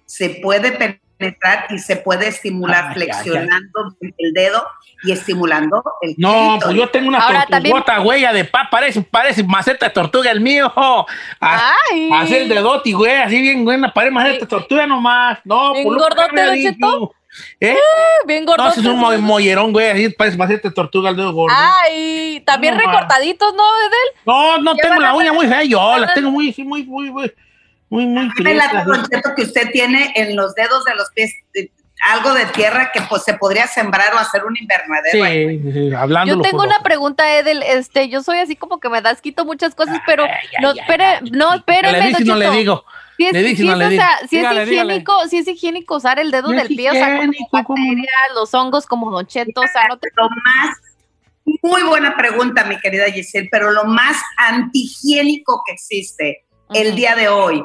Se 0.06 0.30
puede 0.42 0.72
penetrar 1.18 1.66
y 1.70 1.80
se 1.80 1.96
puede 1.98 2.28
estimular 2.28 2.86
ay, 2.90 2.94
flexionando 2.94 3.96
el 4.18 4.34
dedo 4.34 4.66
y 5.04 5.12
estimulando 5.12 5.84
el 6.02 6.16
No, 6.18 6.32
clítoris. 6.32 6.64
pues 6.64 6.76
yo 6.76 6.90
tengo 6.90 7.08
una 7.10 7.20
Ahora 7.20 7.46
tortugota, 7.50 7.98
güey, 8.00 8.22
de 8.34 8.46
pa, 8.46 8.68
parece, 8.72 9.02
parece 9.02 9.44
maceta 9.44 9.88
de 9.88 9.94
tortuga 9.94 10.32
el 10.32 10.42
mío. 10.42 10.72
A- 10.76 11.06
Ay. 11.92 12.10
Hacer 12.14 12.44
el 12.44 12.50
dedoti, 12.50 12.94
güey, 12.94 13.16
así 13.16 13.42
bien 13.42 13.64
buena, 13.66 13.94
parece 13.94 14.12
maceta 14.12 14.40
de 14.40 14.46
tortuga 14.48 14.88
nomás. 14.88 15.40
No, 15.44 15.74
¿Bien 15.74 15.84
por 15.86 15.94
lo 15.94 16.00
que 16.08 16.16
gordote, 16.16 16.46
Don. 16.46 16.56
Cheto? 16.62 17.14
¿Eh? 17.60 17.78
bien 18.26 18.46
No, 18.46 18.52
gordo. 18.54 18.70
ese 18.70 18.80
es 18.80 18.86
un 18.88 18.98
mo- 18.98 19.16
mollerón, 19.20 19.72
güey, 19.72 19.90
así 19.90 20.10
parece 20.10 20.38
maceta 20.38 20.70
de 20.70 20.74
tortuga 20.74 21.12
el 21.12 21.16
dedo 21.18 21.32
gordo. 21.34 21.56
Ay, 21.56 22.42
también 22.46 22.76
No, 22.76 22.80
recortaditos, 22.82 23.54
¿no, 23.54 23.64
Edel? 23.64 24.22
No, 24.26 24.58
no 24.60 24.76
tengo 24.76 25.00
la 25.00 25.14
uña 25.14 25.34
muy 25.34 25.48
fea, 25.48 25.64
yo 25.64 25.78
van 25.80 26.02
la 26.02 26.08
a- 26.08 26.14
tengo 26.16 26.32
muy, 26.32 26.52
sí, 26.54 26.64
muy, 26.64 26.84
muy, 26.86 27.12
muy, 27.12 27.32
muy, 27.90 28.06
muy 28.06 28.30
prieta, 28.32 28.84
Don 28.84 29.06
Cheto, 29.08 29.34
que 29.36 29.44
usted 29.44 29.72
tiene 29.72 30.12
en 30.16 30.36
los 30.36 30.54
dedos 30.56 30.84
de 30.86 30.96
los 30.96 31.10
pies 31.12 31.32
eh, 31.54 31.70
algo 32.04 32.34
de 32.34 32.46
tierra 32.48 32.92
que 32.94 33.02
pues 33.02 33.24
se 33.24 33.34
podría 33.34 33.68
sembrar 33.68 34.14
o 34.14 34.18
hacer 34.18 34.46
un 34.46 34.56
invernadero. 34.58 35.24
ahí. 35.24 35.60
Sí, 35.60 35.72
sí, 35.72 35.94
hablando. 35.94 36.36
Yo 36.36 36.42
tengo 36.42 36.64
una 36.64 36.80
pregunta, 36.84 37.38
Edel. 37.38 37.64
Este, 37.64 38.10
yo 38.10 38.22
soy 38.22 38.40
así 38.40 38.56
como 38.56 38.80
que 38.80 38.90
me 38.90 39.02
das 39.02 39.22
quito 39.22 39.46
muchas 39.46 39.74
cosas, 39.74 40.00
pero 40.06 40.26
no, 40.62 40.72
espere, 40.72 41.22
no, 41.32 41.54
espérenme, 41.54 42.00
Le 42.00 42.08
dice 42.10 42.24
y 42.24 42.26
no 42.26 42.36
le 42.36 42.52
digo. 42.52 42.84
Si 43.18 43.26
es, 43.26 43.36
y 43.36 43.56
si 43.56 43.66
no 43.66 43.74
es, 43.74 43.80
le 43.80 43.86
o 43.88 43.90
sea, 43.90 44.10
si 44.30 44.38
Dígale, 44.38 44.62
es 44.62 44.70
dígale. 44.70 44.94
higiénico, 44.94 45.28
si 45.28 45.38
es 45.38 45.48
higiénico 45.48 45.96
usar 45.96 46.20
el 46.20 46.30
dedo 46.30 46.52
No 46.52 46.58
del 46.58 46.68
pie, 46.68 46.92
o 46.92 46.94
sea, 46.94 47.18
con 47.18 47.30
higiénico, 47.30 47.50
¿cómo 47.64 47.84
no? 47.84 47.90
bacterias, 47.90 48.12
los 48.36 48.54
hongos 48.54 48.86
como 48.86 49.10
Don 49.10 49.26
Cheto, 49.26 49.62
o 49.62 49.68
sea, 49.68 49.88
no 49.88 49.98
te 49.98 50.10
Lo 50.16 50.30
más, 50.30 50.78
muy 51.64 51.82
buena 51.82 52.16
pregunta, 52.16 52.64
mi 52.66 52.78
querida 52.78 53.06
Giselle, 53.06 53.48
pero 53.52 53.72
lo 53.72 53.86
más 53.86 54.18
antihigiénico 54.38 55.64
que 55.66 55.74
existe 55.74 56.46
el 56.76 56.96
día 56.96 57.16
de 57.16 57.28
hoy 57.28 57.64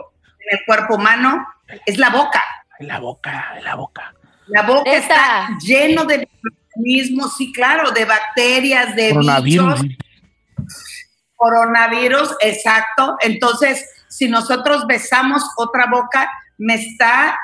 en 0.50 0.58
el 0.58 0.64
cuerpo 0.64 0.96
humano 0.96 1.46
es 1.86 1.98
la 1.98 2.10
boca. 2.10 2.42
La 2.80 2.98
boca, 2.98 3.54
la 3.62 3.74
boca. 3.74 4.14
La 4.46 4.62
boca 4.62 4.90
está 4.92 5.48
lleno 5.60 6.04
de 6.04 6.18
microorganismos, 6.18 7.36
sí, 7.36 7.52
claro, 7.52 7.90
de 7.92 8.04
bacterias, 8.04 8.94
de 8.96 9.10
Coronavirus. 9.10 9.82
bichos, 9.82 9.98
coronavirus, 11.36 12.36
exacto. 12.40 13.16
Entonces, 13.20 13.88
si 14.08 14.28
nosotros 14.28 14.86
besamos 14.86 15.42
otra 15.56 15.86
boca, 15.86 16.28
me 16.58 16.74
está 16.74 17.38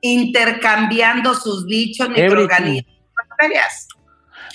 intercambiando 0.00 1.34
sus 1.34 1.66
bichos, 1.66 2.08
microorganismos, 2.08 2.96
bacterias. 3.28 3.88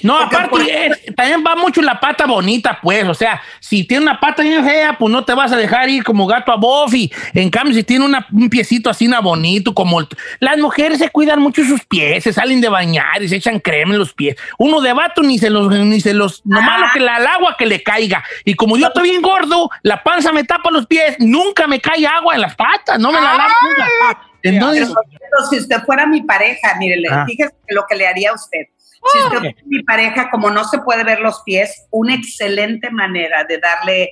No, 0.03 0.17
Porque 0.19 0.35
aparte, 0.35 0.91
por- 1.05 1.15
también 1.15 1.43
va 1.45 1.55
mucho 1.55 1.81
la 1.81 1.99
pata 1.99 2.25
bonita, 2.25 2.79
pues. 2.81 3.07
O 3.07 3.13
sea, 3.13 3.41
si 3.59 3.83
tiene 3.85 4.03
una 4.03 4.19
pata 4.19 4.43
bien 4.43 4.63
fea, 4.65 4.97
pues 4.97 5.11
no 5.11 5.23
te 5.25 5.33
vas 5.33 5.51
a 5.51 5.57
dejar 5.57 5.89
ir 5.89 6.03
como 6.03 6.27
gato 6.27 6.51
a 6.51 6.55
Buffy. 6.55 7.11
En 7.33 7.49
cambio, 7.49 7.73
si 7.73 7.83
tiene 7.83 8.05
una- 8.05 8.27
un 8.31 8.49
piecito 8.49 8.89
así, 8.89 9.07
na 9.07 9.19
bonito, 9.19 9.73
como. 9.73 9.99
el- 9.99 10.07
las 10.39 10.57
mujeres 10.57 10.99
se 10.99 11.09
cuidan 11.09 11.39
mucho 11.41 11.63
sus 11.63 11.83
pies, 11.85 12.23
se 12.23 12.33
salen 12.33 12.61
de 12.61 12.69
bañar 12.69 13.21
y 13.21 13.27
se 13.27 13.35
echan 13.37 13.59
crema 13.59 13.93
en 13.93 13.99
los 13.99 14.13
pies. 14.13 14.35
Uno 14.57 14.81
de 14.81 14.93
vato 14.93 15.21
ni 15.23 15.37
se 15.39 15.49
los. 15.49 15.67
Ni 15.69 15.99
se 16.01 16.13
los 16.13 16.45
nomás 16.45 16.79
lo 16.79 16.85
que 16.93 16.99
la, 16.99 17.17
el 17.17 17.27
agua 17.27 17.55
que 17.57 17.65
le 17.65 17.81
caiga. 17.83 18.23
Y 18.45 18.53
como 18.55 18.77
yo 18.77 18.87
estoy 18.87 19.09
bien 19.09 19.21
gordo, 19.21 19.69
la 19.83 20.03
panza 20.03 20.31
me 20.31 20.43
tapa 20.43 20.71
los 20.71 20.85
pies, 20.87 21.15
nunca 21.19 21.67
me 21.67 21.79
cae 21.79 22.05
agua 22.07 22.35
en 22.35 22.41
las 22.41 22.55
patas, 22.55 22.99
no 22.99 23.11
me 23.11 23.19
la 23.21 23.33
lavo 23.35 23.53
nunca. 23.67 24.21
Entonces. 24.43 24.87
Pero 25.19 25.49
si 25.49 25.57
usted 25.57 25.81
fuera 25.85 26.05
mi 26.05 26.21
pareja, 26.21 26.75
mire, 26.79 26.97
le- 26.97 27.09
Ah. 27.09 27.25
fíjese 27.27 27.53
lo 27.69 27.85
que 27.89 27.95
le 27.95 28.07
haría 28.07 28.29
a 28.31 28.33
usted. 28.35 28.67
Si 29.11 29.17
usted 29.19 29.37
fuera 29.39 29.55
mi 29.65 29.83
pareja, 29.83 30.29
como 30.29 30.49
no 30.49 30.63
se 30.65 30.79
puede 30.79 31.03
ver 31.03 31.19
los 31.19 31.41
pies, 31.43 31.87
una 31.91 32.15
excelente 32.15 32.89
manera 32.91 33.43
de 33.43 33.57
darle 33.59 34.11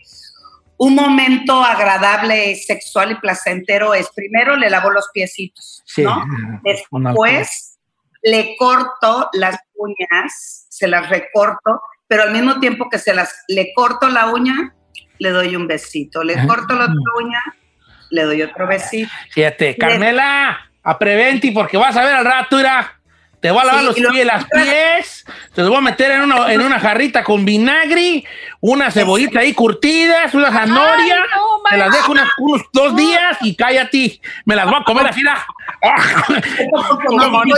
un 0.78 0.94
momento 0.96 1.64
agradable, 1.64 2.56
sexual 2.56 3.12
y 3.12 3.16
placentero 3.16 3.94
es 3.94 4.10
primero 4.14 4.58
le 4.58 4.70
lavo 4.70 4.90
los 4.90 5.10
piecitos, 5.14 5.82
Sí. 5.86 6.04
¿no? 6.04 6.24
Después 6.64 7.78
le 8.24 8.56
corto 8.58 9.30
las 9.34 9.58
uñas, 9.76 10.66
se 10.70 10.88
las 10.88 11.10
recorto, 11.10 11.82
pero 12.08 12.24
al 12.24 12.32
mismo 12.32 12.60
tiempo 12.60 12.90
que 12.90 13.00
se 13.00 13.14
las 13.14 13.44
le 13.48 13.72
corto 13.74 14.10
la 14.10 14.28
uña, 14.28 14.76
le 15.20 15.30
doy 15.30 15.56
un 15.56 15.68
besito. 15.68 16.24
Le 16.24 16.36
Ah. 16.36 16.46
corto 16.48 16.74
la 16.76 16.86
otra 16.86 16.96
uña, 17.24 17.42
le 18.10 18.24
doy 18.24 18.42
otro 18.42 18.68
besito. 18.68 19.10
Fíjate, 19.32 19.76
Carmela, 19.78 20.60
a 20.84 21.00
Preventi, 21.00 21.52
porque 21.52 21.78
vas 21.78 21.96
a 21.96 22.04
ver 22.04 22.16
al 22.16 22.26
rato, 22.26 22.58
mira. 22.58 22.95
Te 23.46 23.52
voy 23.52 23.62
a 23.62 23.66
lavar 23.66 23.82
Sí, 23.82 23.86
los 23.86 24.00
lo- 24.00 24.10
pies, 24.10 24.26
las 24.26 24.46
pies, 24.46 25.26
te 25.54 25.62
los 25.62 25.70
voy 25.70 25.78
a 25.78 25.82
meter 25.82 26.10
en 26.14 26.22
una, 26.22 26.52
en 26.52 26.62
una 26.62 26.80
jarrita 26.80 27.24
con 27.24 27.46
vinagre, 27.46 28.24
una 28.60 28.90
cebollita 28.90 29.42
ahí 29.42 29.54
curtidas, 29.54 30.34
una 30.34 30.52
zanahoria, 30.52 31.18
no, 31.20 31.62
te 31.70 31.78
las 31.78 31.92
dejo 31.92 32.12
unas- 32.14 32.30
unos 32.40 32.64
dos 32.74 32.96
días 32.96 33.38
y 33.42 33.56
cállate, 33.56 34.20
me 34.46 34.56
las 34.56 34.66
voy 34.66 34.74
a 34.80 34.84
comer 34.84 35.06
así, 35.06 35.22
ah, 35.30 35.46
Como 37.08 37.44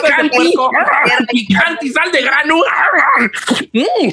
y 1.82 1.89
sal 1.89 2.12
de 2.12 2.21
grano. 2.21 2.56
Mm. 3.73 4.10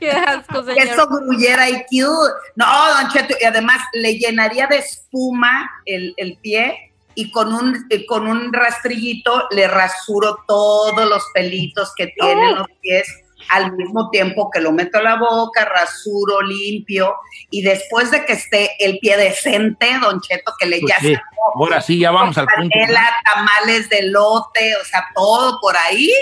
Qué 0.00 0.10
asco, 0.10 0.64
señor. 0.64 0.74
Queso 0.78 1.06
gruyera 1.06 1.68
y 1.70 1.74
cute. 1.84 2.32
No, 2.56 2.66
Don 2.94 3.08
Cheto, 3.12 3.36
y 3.40 3.44
además 3.44 3.78
le 3.92 4.18
llenaría 4.18 4.66
de 4.66 4.78
espuma 4.78 5.70
el, 5.86 6.12
el 6.16 6.38
pie 6.38 6.89
y 7.14 7.30
con 7.30 7.52
un, 7.52 7.86
eh, 7.90 8.06
con 8.06 8.26
un 8.26 8.52
rastrillito 8.52 9.48
le 9.50 9.68
rasuro 9.68 10.38
todos 10.46 11.08
los 11.08 11.24
pelitos 11.34 11.92
que 11.96 12.08
tienen 12.18 12.56
los 12.56 12.68
pies 12.80 13.06
al 13.48 13.72
mismo 13.72 14.10
tiempo 14.10 14.50
que 14.50 14.60
lo 14.60 14.72
meto 14.72 14.98
a 14.98 15.02
la 15.02 15.16
boca, 15.16 15.64
rasuro, 15.64 16.42
limpio 16.42 17.16
y 17.50 17.62
después 17.62 18.10
de 18.10 18.24
que 18.24 18.34
esté 18.34 18.70
el 18.78 18.98
pie 18.98 19.16
decente, 19.16 19.98
Don 20.00 20.20
Cheto, 20.20 20.52
que 20.58 20.66
le 20.66 20.80
Pues 20.80 20.92
ya 20.92 21.00
sí, 21.00 21.14
sacó 21.14 21.62
ahora 21.62 21.80
sí, 21.80 21.98
ya 21.98 22.10
vamos 22.10 22.38
al 22.38 22.46
punto. 22.46 22.78
tamales 23.24 23.88
de 23.88 24.02
lote, 24.02 24.76
o 24.76 24.84
sea, 24.84 25.06
todo 25.14 25.58
por 25.60 25.76
ahí, 25.76 26.12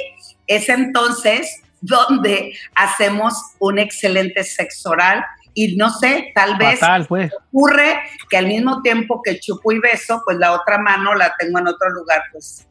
es 0.47 0.69
entonces 0.69 1.63
donde 1.81 2.55
hacemos 2.75 3.35
un 3.59 3.79
excelente 3.79 4.43
sexo 4.45 4.91
oral 4.91 5.25
y 5.59 5.77
no 5.77 5.91
sé, 5.91 6.31
tal 6.35 6.57
vez 6.57 6.79
Fatal, 6.79 7.07
pues. 7.07 7.33
ocurre 7.49 8.01
que 8.31 8.37
al 8.37 8.47
mismo 8.47 8.81
tiempo 8.81 9.21
que 9.23 9.41
chupo 9.41 9.73
y 9.73 9.81
beso, 9.81 10.23
pues 10.25 10.39
la 10.39 10.53
otra 10.53 10.79
mano 10.79 11.15
la 11.15 11.35
tengo 11.37 11.59
en 11.59 11.67
otro 11.67 11.91
lugar, 11.91 12.23
pues 12.31 12.69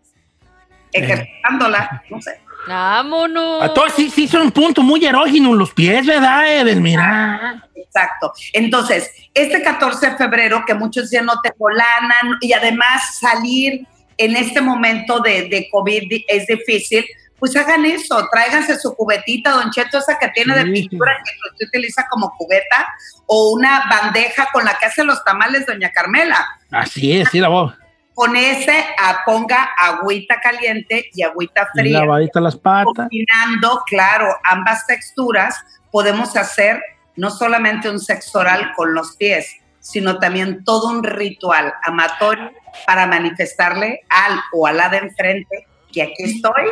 ejercitándola, 0.94 2.02
no 2.10 2.22
sé. 2.22 2.40
Vámonos. 2.66 3.64
Entonces 3.64 3.94
sí, 3.96 4.10
sí 4.10 4.28
son 4.28 4.44
un 4.44 4.52
punto 4.52 4.82
muy 4.84 5.06
erógeno 5.06 5.54
los 5.54 5.74
pies, 5.74 6.06
¿verdad, 6.06 6.48
Edelmira? 6.62 7.64
Exacto. 7.76 8.32
Entonces, 8.54 9.12
este 9.34 9.62
14 9.62 10.12
de 10.12 10.18
febrero, 10.18 10.64
que 10.66 10.74
muchos 10.74 11.10
dicen 11.10 11.26
no 11.26 11.42
te 11.42 11.52
volanan 11.58 12.38
y 12.42 12.54
además 12.54 13.20
salir 13.20 13.86
en 14.18 14.36
este 14.36 14.62
momento 14.62 15.20
de, 15.20 15.50
de 15.50 15.68
COVID 15.70 16.24
es 16.28 16.48
difícil, 16.48 17.06
pues 17.40 17.56
hagan 17.56 17.86
eso, 17.86 18.28
tráiganse 18.32 18.80
su 18.80 18.96
cubetita, 18.96 19.52
Don 19.52 19.70
Cheto, 19.72 19.98
esa 20.00 20.18
que 20.18 20.30
tiene 20.30 20.56
de 20.56 20.64
Sí. 20.64 20.72
pintura 20.88 21.18
que 21.24 21.32
usted 21.52 21.68
utiliza 21.68 22.06
como 22.10 22.34
cubeta, 22.38 22.88
o 23.28 23.52
una 23.54 23.84
bandeja 23.90 24.48
con 24.52 24.66
la 24.66 24.78
que 24.78 24.88
hace 24.88 25.04
los 25.04 25.24
tamales 25.24 25.66
Doña 25.66 25.92
Carmela. 25.92 26.46
Así 26.72 27.20
es, 27.20 27.30
sí, 27.30 27.40
la 27.40 27.50
voz. 27.50 27.74
Con 28.16 28.36
ese 28.36 28.84
ah, 28.98 29.20
ponga 29.26 29.70
agüita 29.78 30.40
caliente 30.42 31.10
y 31.14 31.22
agüita 31.22 31.68
fría. 31.74 32.00
lavadita 32.00 32.42
las 32.42 32.56
patas. 32.56 32.86
Combinando, 32.96 33.84
claro, 33.86 34.36
ambas 34.44 34.88
texturas, 34.88 35.56
podemos 35.92 36.36
hacer 36.36 36.82
no 37.16 37.30
solamente 37.30 37.90
un 37.90 38.00
sexo 38.00 38.40
oral 38.40 38.72
con 38.76 38.96
los 38.96 39.16
pies, 39.18 39.58
sino 39.80 40.18
también 40.18 40.64
todo 40.64 40.90
un 40.90 41.04
ritual 41.04 41.74
amatorio 41.84 42.52
para 42.88 43.06
manifestarle 43.08 44.02
al 44.10 44.40
o 44.52 44.66
a 44.68 44.72
la 44.74 44.90
de 44.90 44.98
enfrente 44.98 45.68
que 45.94 46.02
aquí 46.02 46.24
estoy 46.24 46.64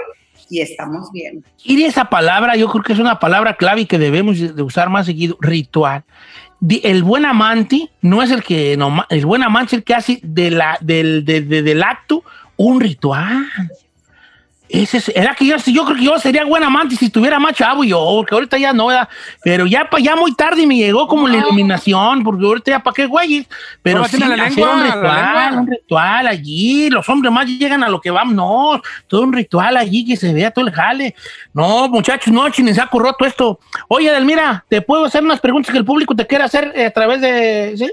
y 0.50 0.62
estamos 0.62 1.12
bien. 1.12 1.44
Y 1.64 1.84
esa 1.84 2.06
palabra, 2.06 2.56
yo 2.56 2.68
creo 2.70 2.84
que 2.84 2.94
es 2.94 3.00
una 3.00 3.20
palabra 3.20 3.56
clave 3.56 3.82
y 3.82 3.86
que 3.86 3.98
debemos 4.00 4.40
de 4.56 4.62
usar 4.62 4.90
más 4.90 5.06
seguido, 5.06 5.38
ritual. 5.42 6.04
El 6.84 7.04
buen 7.04 7.26
amante 7.26 7.90
no 8.02 8.24
es 8.24 8.32
el 8.32 8.44
que, 8.44 8.78
el 9.10 9.26
buen 9.26 9.44
amante 9.44 9.76
es 9.76 9.80
el 9.80 9.84
que 9.84 9.94
hace 9.96 10.20
de 10.24 10.52
la, 10.52 10.78
del, 10.82 11.26
de- 11.26 11.42
de- 11.42 11.62
del 11.62 11.84
acto 11.84 12.24
un 12.58 12.80
ritual. 12.80 13.46
Ese 14.68 14.98
es- 14.98 15.10
era 15.10 15.36
que 15.36 15.46
yo, 15.46 15.58
yo 15.58 15.86
creo 15.86 15.98
que 15.98 16.04
yo 16.04 16.18
sería 16.20 16.44
buen 16.44 16.64
amante 16.64 16.96
si 16.96 17.10
tuviera 17.10 17.40
más 17.40 17.54
chavo 17.54 17.84
yo, 17.84 18.00
porque 18.18 18.34
ahorita 18.34 18.58
ya 18.58 18.74
no, 18.74 18.88
pero 19.44 19.66
ya, 19.68 19.88
ya 20.00 20.16
muy 20.16 20.34
tarde 20.34 20.66
me 20.66 20.76
llegó 20.76 21.08
como 21.08 21.28
la 21.28 21.38
iluminación, 21.38 22.24
porque 22.24 22.46
ahorita 22.46 22.72
ya 22.72 22.80
para 22.80 22.94
qué 22.94 23.06
güeyes, 23.06 23.48
pero 23.84 24.04
sí, 24.06 24.18
la 24.18 24.26
hacer 24.26 24.38
lengua, 24.50 24.74
un 24.74 24.84
ritual, 24.84 25.58
un 25.60 25.68
ritual 25.68 26.28
allí, 26.28 26.90
los 26.90 27.08
hombres 27.10 27.32
más 27.32 27.46
llegan 27.46 27.84
a 27.84 27.90
lo 27.90 28.02
que 28.02 28.10
vamos, 28.10 28.34
no, 28.34 28.82
todo 29.08 29.22
un 29.22 29.34
ritual 29.34 29.78
allí 29.78 30.06
que 30.06 30.18
se 30.18 30.34
vea 30.34 30.50
todo 30.52 30.66
el 30.68 30.74
jale. 30.74 31.16
No, 31.54 31.88
muchachos, 31.88 32.34
no, 32.34 32.50
chinen, 32.50 32.74
saco 32.74 33.00
roto 33.00 33.24
esto. 33.26 33.60
Oye, 33.88 34.12
Delmira, 34.12 34.66
¿te 34.68 34.82
puedo 34.82 35.06
hacer 35.06 35.24
unas 35.24 35.40
preguntas 35.40 35.72
que 35.72 35.78
el 35.78 35.86
público 35.86 36.16
te 36.16 36.26
quiera 36.26 36.46
hacer 36.46 36.72
eh, 36.76 36.88
a 36.88 36.92
través 36.92 37.22
de... 37.22 37.76
¿sí? 37.78 37.92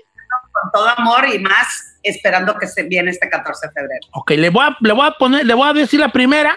Con 0.53 0.73
todo 0.73 0.89
amor 0.97 1.27
y 1.33 1.39
más 1.39 1.92
esperando 2.03 2.57
que 2.57 2.67
se 2.67 2.83
viene 2.85 3.11
este 3.11 3.29
14 3.29 3.69
de 3.69 3.73
febrero. 3.73 4.01
Ok, 4.13 4.33
le 4.33 4.51
voy, 4.51 4.65
a, 4.65 4.77
le 4.81 4.93
voy 4.93 5.07
a 5.07 5.13
poner, 5.13 5.47
le 5.47 5.55
voy 5.55 5.69
a 5.69 5.73
decir 5.73 6.01
la 6.01 6.11
primera. 6.11 6.57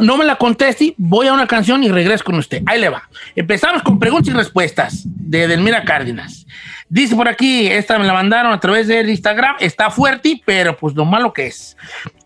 No 0.00 0.16
me 0.16 0.24
la 0.24 0.36
conteste, 0.36 0.94
voy 0.96 1.26
a 1.26 1.34
una 1.34 1.46
canción 1.46 1.84
y 1.84 1.90
regreso 1.90 2.24
con 2.24 2.36
usted. 2.36 2.62
Ahí 2.64 2.80
le 2.80 2.88
va. 2.88 3.10
Empezamos 3.36 3.82
con 3.82 3.98
preguntas 3.98 4.32
y 4.32 4.36
respuestas 4.36 5.02
de 5.04 5.46
Delmira 5.46 5.84
Cárdenas. 5.84 6.46
Dice 6.88 7.14
por 7.14 7.28
aquí, 7.28 7.66
esta 7.66 7.98
me 7.98 8.06
la 8.06 8.12
mandaron 8.12 8.52
a 8.52 8.60
través 8.60 8.86
del 8.86 9.08
Instagram, 9.08 9.56
está 9.60 9.90
fuerte, 9.90 10.42
pero 10.44 10.76
pues 10.76 10.94
lo 10.94 11.04
malo 11.04 11.32
que 11.32 11.46
es. 11.46 11.76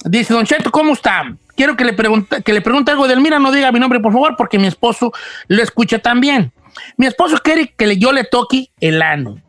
Dice, 0.05 0.35
Don 0.35 0.45
Cheto, 0.45 0.71
¿cómo 0.71 0.93
está? 0.93 1.37
Quiero 1.57 1.77
que 1.77 1.85
le, 1.85 1.93
pregunte, 1.93 2.43
que 2.43 2.53
le 2.53 2.61
pregunte 2.61 2.91
algo 2.91 3.09
Delmira, 3.09 3.39
no 3.39 3.53
diga 3.53 3.73
mi 3.73 3.81
nombre, 3.81 4.01
por 4.01 4.13
favor, 4.13 4.35
porque 4.37 4.59
mi 4.59 4.67
esposo 4.67 5.13
lo 5.49 5.63
escucha 5.63 6.01
también. 6.01 6.53
Mi 6.97 7.07
esposo 7.07 7.39
quiere 7.39 7.73
que 7.77 7.97
yo 7.97 8.13
le 8.13 8.25
toque 8.25 8.71
el 8.81 9.03
ano. 9.03 9.41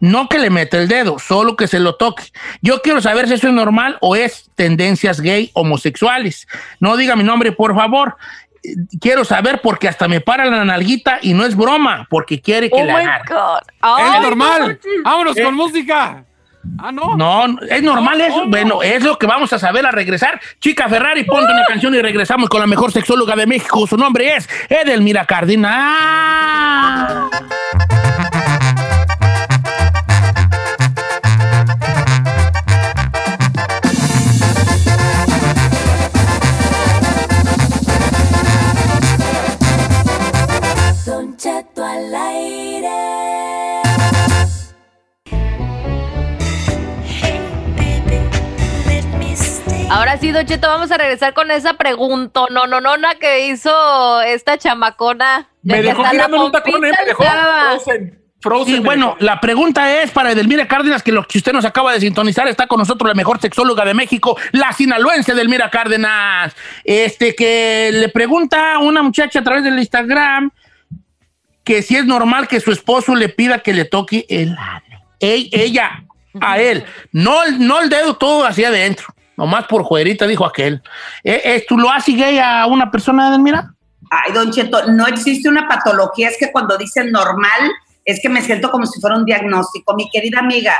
No 0.00 0.28
que 0.28 0.38
le 0.38 0.50
meta 0.50 0.78
el 0.78 0.88
dedo, 0.88 1.18
solo 1.18 1.56
que 1.56 1.66
se 1.66 1.80
lo 1.80 1.94
toque. 1.96 2.24
Yo 2.62 2.80
quiero 2.82 3.00
saber 3.00 3.26
si 3.28 3.34
eso 3.34 3.48
es 3.48 3.54
normal 3.54 3.96
o 4.00 4.14
es 4.16 4.50
tendencias 4.54 5.20
gay 5.20 5.50
homosexuales. 5.54 6.46
No 6.80 6.96
diga 6.96 7.16
mi 7.16 7.24
nombre, 7.24 7.52
por 7.52 7.74
favor. 7.74 8.16
Eh, 8.62 8.74
Quiero 9.00 9.24
saber 9.24 9.60
porque 9.62 9.88
hasta 9.88 10.08
me 10.08 10.20
para 10.20 10.44
la 10.46 10.64
nalguita 10.64 11.18
y 11.22 11.32
no 11.34 11.44
es 11.44 11.56
broma, 11.56 12.06
porque 12.10 12.40
quiere 12.40 12.68
que 12.70 12.76
Oh 12.76 12.82
agarre. 12.96 13.24
God. 13.28 13.60
Es 14.14 14.20
normal. 14.22 14.78
Vámonos 15.04 15.36
Eh. 15.36 15.42
con 15.42 15.54
música. 15.54 16.24
Ah, 16.78 16.92
no. 16.92 17.16
No, 17.16 17.46
es 17.70 17.82
normal 17.82 18.18
No, 18.18 18.24
eso. 18.24 18.34
¿cómo? 18.34 18.50
Bueno, 18.50 18.82
es 18.82 19.02
lo 19.02 19.18
que 19.18 19.26
vamos 19.26 19.52
a 19.52 19.58
saber 19.58 19.86
al 19.86 19.92
regresar. 19.92 20.40
Chica 20.60 20.88
Ferrari, 20.88 21.24
ponte 21.24 21.50
una 21.50 21.64
canción 21.64 21.94
y 21.94 22.02
regresamos 22.02 22.48
con 22.50 22.60
la 22.60 22.66
mejor 22.66 22.92
sexóloga 22.92 23.34
de 23.36 23.46
México. 23.46 23.86
Su 23.86 23.96
nombre 23.96 24.36
es 24.36 24.48
Edelmira 24.68 25.24
Cardina. 25.24 27.28
Al 41.98 42.14
aire. 42.14 42.88
Ahora 49.90 50.18
sí, 50.18 50.32
Don 50.32 50.44
Cheto, 50.44 50.68
vamos 50.68 50.90
a 50.90 50.98
regresar 50.98 51.32
con 51.32 51.50
esa 51.50 51.74
pregunta. 51.74 52.42
No, 52.50 52.66
no, 52.66 52.80
no, 52.80 52.96
no, 52.98 53.08
que 53.18 53.46
hizo 53.48 54.20
esta 54.20 54.58
chamacona. 54.58 55.48
de 55.62 55.74
Me 55.76 55.80
que 55.80 55.88
dejó 55.88 56.02
la 56.02 56.26
un 56.26 56.52
tacón, 56.52 56.84
¿eh? 56.84 56.92
Me 56.98 57.04
dejó 57.06 57.24
frozen. 57.24 58.18
Frozen. 58.40 58.74
Sí, 58.74 58.80
me 58.80 58.86
bueno, 58.86 59.06
dejó. 59.18 59.24
la 59.24 59.40
pregunta 59.40 60.02
es 60.02 60.10
para 60.10 60.30
Edelmira 60.32 60.68
Cárdenas, 60.68 61.02
que 61.02 61.10
lo 61.10 61.24
que 61.24 61.38
usted 61.38 61.52
nos 61.52 61.64
acaba 61.64 61.92
de 61.94 62.00
sintonizar, 62.00 62.46
está 62.46 62.66
con 62.66 62.78
nosotros 62.78 63.08
la 63.08 63.14
mejor 63.14 63.40
sexóloga 63.40 63.84
de 63.84 63.94
México, 63.94 64.36
la 64.52 64.72
sinaloense 64.72 65.32
Edelmira 65.32 65.70
Cárdenas. 65.70 66.54
Este, 66.84 67.34
que 67.34 67.90
le 67.92 68.10
pregunta 68.10 68.74
a 68.74 68.78
una 68.80 69.02
muchacha 69.02 69.40
a 69.40 69.42
través 69.42 69.64
del 69.64 69.78
Instagram 69.78 70.52
que 71.68 71.82
si 71.82 71.96
es 71.96 72.06
normal 72.06 72.48
que 72.48 72.60
su 72.60 72.72
esposo 72.72 73.14
le 73.14 73.28
pida 73.28 73.58
que 73.58 73.74
le 73.74 73.84
toque 73.84 74.24
el 74.30 74.56
ano. 74.58 74.82
Ey- 75.20 75.50
ella, 75.52 76.02
a 76.40 76.58
él, 76.58 76.82
no, 77.12 77.44
el- 77.44 77.58
no 77.66 77.82
el 77.82 77.90
dedo 77.90 78.16
todo 78.16 78.46
hacia 78.46 78.68
adentro, 78.68 79.08
nomás 79.36 79.66
por 79.66 79.82
juerita, 79.82 80.26
dijo 80.26 80.46
aquel. 80.46 80.80
Eh, 81.22 81.42
eh, 81.44 81.66
¿Tú 81.68 81.76
lo 81.76 81.90
haces 81.90 82.16
gay 82.16 82.38
a 82.38 82.64
una 82.64 82.90
persona, 82.90 83.28
Edelmira? 83.28 83.74
Ay, 84.10 84.32
Don 84.32 84.50
Cheto, 84.50 84.86
no 84.86 85.06
existe 85.06 85.50
una 85.50 85.68
patología, 85.68 86.30
es 86.30 86.38
que 86.38 86.50
cuando 86.50 86.78
dicen 86.78 87.10
normal, 87.10 87.70
es 88.06 88.18
que 88.22 88.30
me 88.30 88.40
siento 88.40 88.70
como 88.70 88.86
si 88.86 88.98
fuera 89.02 89.16
un 89.16 89.26
diagnóstico. 89.26 89.94
Mi 89.94 90.08
querida 90.10 90.38
amiga, 90.38 90.74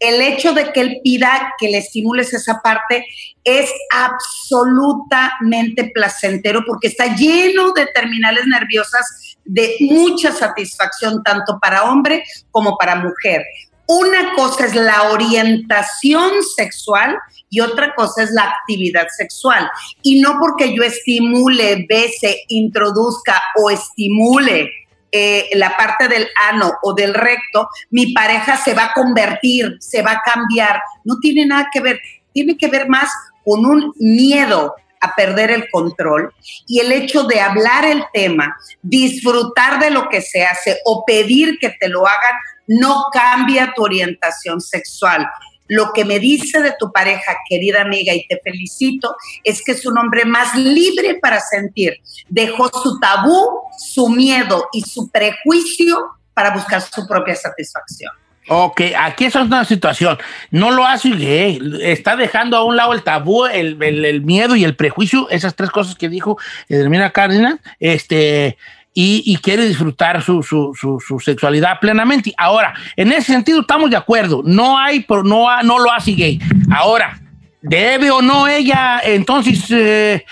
el 0.00 0.20
hecho 0.20 0.52
de 0.52 0.72
que 0.72 0.80
él 0.80 0.96
pida 1.04 1.54
que 1.58 1.68
le 1.68 1.78
estimules 1.78 2.34
esa 2.34 2.60
parte 2.60 3.06
es 3.44 3.70
absolutamente 3.92 5.92
placentero 5.94 6.64
porque 6.66 6.88
está 6.88 7.14
lleno 7.14 7.72
de 7.72 7.86
terminales 7.94 8.44
nerviosas 8.46 9.20
de 9.44 9.76
mucha 9.80 10.32
satisfacción 10.32 11.22
tanto 11.22 11.58
para 11.60 11.84
hombre 11.84 12.24
como 12.50 12.76
para 12.76 12.96
mujer. 12.96 13.44
Una 13.86 14.34
cosa 14.34 14.64
es 14.64 14.74
la 14.74 15.10
orientación 15.10 16.42
sexual 16.56 17.18
y 17.50 17.60
otra 17.60 17.94
cosa 17.94 18.22
es 18.22 18.30
la 18.30 18.44
actividad 18.44 19.06
sexual. 19.14 19.70
Y 20.02 20.20
no 20.20 20.38
porque 20.40 20.74
yo 20.74 20.82
estimule, 20.82 21.84
bese, 21.88 22.44
introduzca 22.48 23.42
o 23.56 23.70
estimule 23.70 24.70
eh, 25.12 25.50
la 25.54 25.76
parte 25.76 26.08
del 26.08 26.26
ano 26.50 26.72
o 26.82 26.94
del 26.94 27.14
recto, 27.14 27.68
mi 27.90 28.12
pareja 28.12 28.56
se 28.56 28.74
va 28.74 28.86
a 28.86 28.92
convertir, 28.94 29.76
se 29.78 30.02
va 30.02 30.12
a 30.12 30.22
cambiar. 30.24 30.80
No 31.04 31.18
tiene 31.20 31.46
nada 31.46 31.68
que 31.72 31.80
ver, 31.80 32.00
tiene 32.32 32.56
que 32.56 32.68
ver 32.68 32.88
más 32.88 33.10
con 33.44 33.64
un 33.66 33.92
miedo 33.98 34.74
a 35.04 35.14
perder 35.14 35.50
el 35.50 35.68
control 35.70 36.32
y 36.66 36.80
el 36.80 36.92
hecho 36.92 37.24
de 37.24 37.40
hablar 37.40 37.84
el 37.84 38.04
tema, 38.12 38.56
disfrutar 38.82 39.78
de 39.78 39.90
lo 39.90 40.08
que 40.08 40.22
se 40.22 40.44
hace 40.44 40.78
o 40.84 41.04
pedir 41.06 41.58
que 41.60 41.70
te 41.78 41.88
lo 41.88 42.06
hagan, 42.06 42.36
no 42.66 43.06
cambia 43.12 43.72
tu 43.74 43.82
orientación 43.84 44.60
sexual. 44.60 45.28
Lo 45.68 45.92
que 45.92 46.04
me 46.04 46.18
dice 46.18 46.62
de 46.62 46.74
tu 46.78 46.92
pareja, 46.92 47.36
querida 47.48 47.82
amiga, 47.82 48.14
y 48.14 48.26
te 48.26 48.40
felicito, 48.42 49.14
es 49.42 49.62
que 49.62 49.72
es 49.72 49.86
un 49.86 49.98
hombre 49.98 50.24
más 50.24 50.54
libre 50.56 51.18
para 51.20 51.40
sentir. 51.40 51.94
Dejó 52.28 52.68
su 52.68 52.98
tabú, 52.98 53.60
su 53.78 54.08
miedo 54.08 54.68
y 54.72 54.82
su 54.82 55.10
prejuicio 55.10 55.98
para 56.34 56.50
buscar 56.50 56.82
su 56.82 57.06
propia 57.06 57.34
satisfacción. 57.34 58.12
Ok, 58.48 58.80
aquí 58.98 59.24
es 59.24 59.34
una 59.36 59.64
situación. 59.64 60.18
No 60.50 60.70
lo 60.70 60.86
hace 60.86 61.10
gay. 61.10 61.58
Está 61.80 62.14
dejando 62.16 62.56
a 62.56 62.64
un 62.64 62.76
lado 62.76 62.92
el 62.92 63.02
tabú, 63.02 63.46
el, 63.46 63.76
miedo 64.22 64.54
y 64.56 64.64
el 64.64 64.76
prejuicio, 64.76 65.28
esas 65.30 65.54
tres 65.56 65.70
cosas 65.70 65.94
que 65.94 66.08
dijo 66.08 66.36
Edelmira 66.68 67.10
Cárdenas, 67.10 67.56
este, 67.80 68.58
y, 68.92 69.22
y 69.24 69.36
quiere 69.38 69.66
disfrutar 69.66 70.22
su, 70.22 70.42
su- 70.42 70.72
su- 70.74 71.00
sexualidad 71.20 71.80
plenamente. 71.80 72.34
Ahora, 72.36 72.74
en 72.96 73.12
ese 73.12 73.32
sentido 73.32 73.62
estamos 73.62 73.88
de 73.90 73.96
acuerdo. 73.96 74.42
No 74.44 74.78
hay, 74.78 75.04
no, 75.08 75.62
no 75.62 75.78
lo 75.78 75.90
hace 75.90 76.12
gay. 76.12 76.38
Ahora, 76.70 77.18
¿debe 77.62 78.10
o 78.10 78.20
no 78.20 78.46
ella 78.46 79.00
entonces 79.02 79.70
eh, 79.70 80.24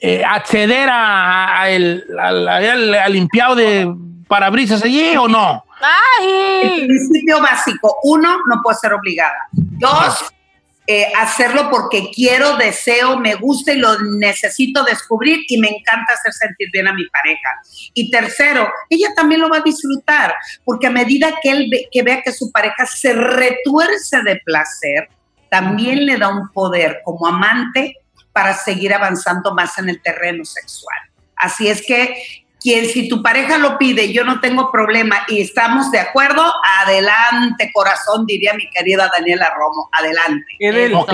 eh, 0.00 0.22
acceder 0.28 0.88
a, 0.90 1.60
a 1.62 1.70
el, 1.70 2.02
al- 2.20 2.48
al- 2.48 2.94
al 2.94 3.12
limpiado 3.12 3.54
de 3.54 3.88
parabrisas 4.26 4.82
allí 4.82 5.16
o 5.16 5.28
no? 5.28 5.64
El 6.62 6.86
principio 6.86 7.40
básico, 7.40 7.98
uno, 8.04 8.38
no 8.48 8.60
puede 8.62 8.78
ser 8.78 8.92
obligada. 8.92 9.48
Dos, 9.52 10.24
eh, 10.86 11.10
hacerlo 11.16 11.70
porque 11.70 12.10
quiero, 12.14 12.56
deseo, 12.56 13.18
me 13.18 13.34
gusta 13.36 13.72
y 13.72 13.78
lo 13.78 13.98
necesito 14.00 14.84
descubrir 14.84 15.40
y 15.48 15.58
me 15.58 15.68
encanta 15.68 16.12
hacer 16.12 16.32
sentir 16.32 16.68
bien 16.72 16.86
a 16.88 16.92
mi 16.92 17.06
pareja. 17.08 17.48
Y 17.94 18.10
tercero, 18.10 18.68
ella 18.90 19.08
también 19.16 19.40
lo 19.40 19.48
va 19.48 19.58
a 19.58 19.62
disfrutar 19.62 20.34
porque 20.64 20.86
a 20.86 20.90
medida 20.90 21.34
que 21.42 21.50
él 21.50 21.68
ve- 21.70 21.88
que 21.90 22.02
vea 22.02 22.22
que 22.22 22.32
su 22.32 22.52
pareja 22.52 22.84
se 22.86 23.14
retuerce 23.14 24.22
de 24.22 24.36
placer, 24.44 25.08
también 25.50 26.04
le 26.04 26.18
da 26.18 26.28
un 26.28 26.50
poder 26.50 27.00
como 27.04 27.26
amante 27.26 27.96
para 28.32 28.52
seguir 28.54 28.92
avanzando 28.92 29.54
más 29.54 29.78
en 29.78 29.88
el 29.88 30.02
terreno 30.02 30.44
sexual. 30.44 30.98
Así 31.36 31.68
es 31.68 31.80
que 31.86 32.43
quien 32.64 32.86
si 32.86 33.10
tu 33.10 33.22
pareja 33.22 33.58
lo 33.58 33.76
pide, 33.76 34.10
yo 34.10 34.24
no 34.24 34.40
tengo 34.40 34.72
problema 34.72 35.18
y 35.28 35.42
estamos 35.42 35.90
de 35.90 35.98
acuerdo, 35.98 36.42
adelante 36.80 37.70
corazón, 37.74 38.24
diría 38.24 38.54
mi 38.54 38.70
querida 38.70 39.10
Daniela 39.12 39.52
Romo, 39.54 39.90
adelante. 39.92 40.46
Ok. 40.94 41.12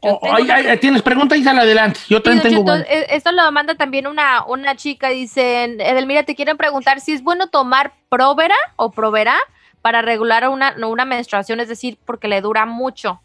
O- 0.00 0.20
ay, 0.32 0.48
ay, 0.50 0.78
¿Tienes 0.78 1.02
pregunta? 1.02 1.36
Isa, 1.36 1.50
adelante. 1.50 2.00
Yo 2.08 2.22
también 2.22 2.42
tengo. 2.42 2.74
Cheto, 2.74 2.88
eh, 2.88 3.06
esto 3.10 3.32
lo 3.32 3.52
manda 3.52 3.74
también 3.74 4.06
una, 4.06 4.46
una 4.46 4.76
chica, 4.76 5.10
dicen, 5.10 5.78
Edelmira, 5.78 6.22
te 6.22 6.34
quieren 6.34 6.56
preguntar 6.56 7.00
si 7.00 7.12
es 7.12 7.22
bueno 7.22 7.48
tomar 7.48 7.92
Provera 8.08 8.56
o 8.76 8.90
Provera 8.92 9.36
para 9.82 10.00
regular 10.00 10.48
una, 10.48 10.74
una 10.86 11.04
menstruación, 11.04 11.60
es 11.60 11.68
decir, 11.68 11.98
porque 12.06 12.28
le 12.28 12.40
dura 12.40 12.64
mucho. 12.64 13.20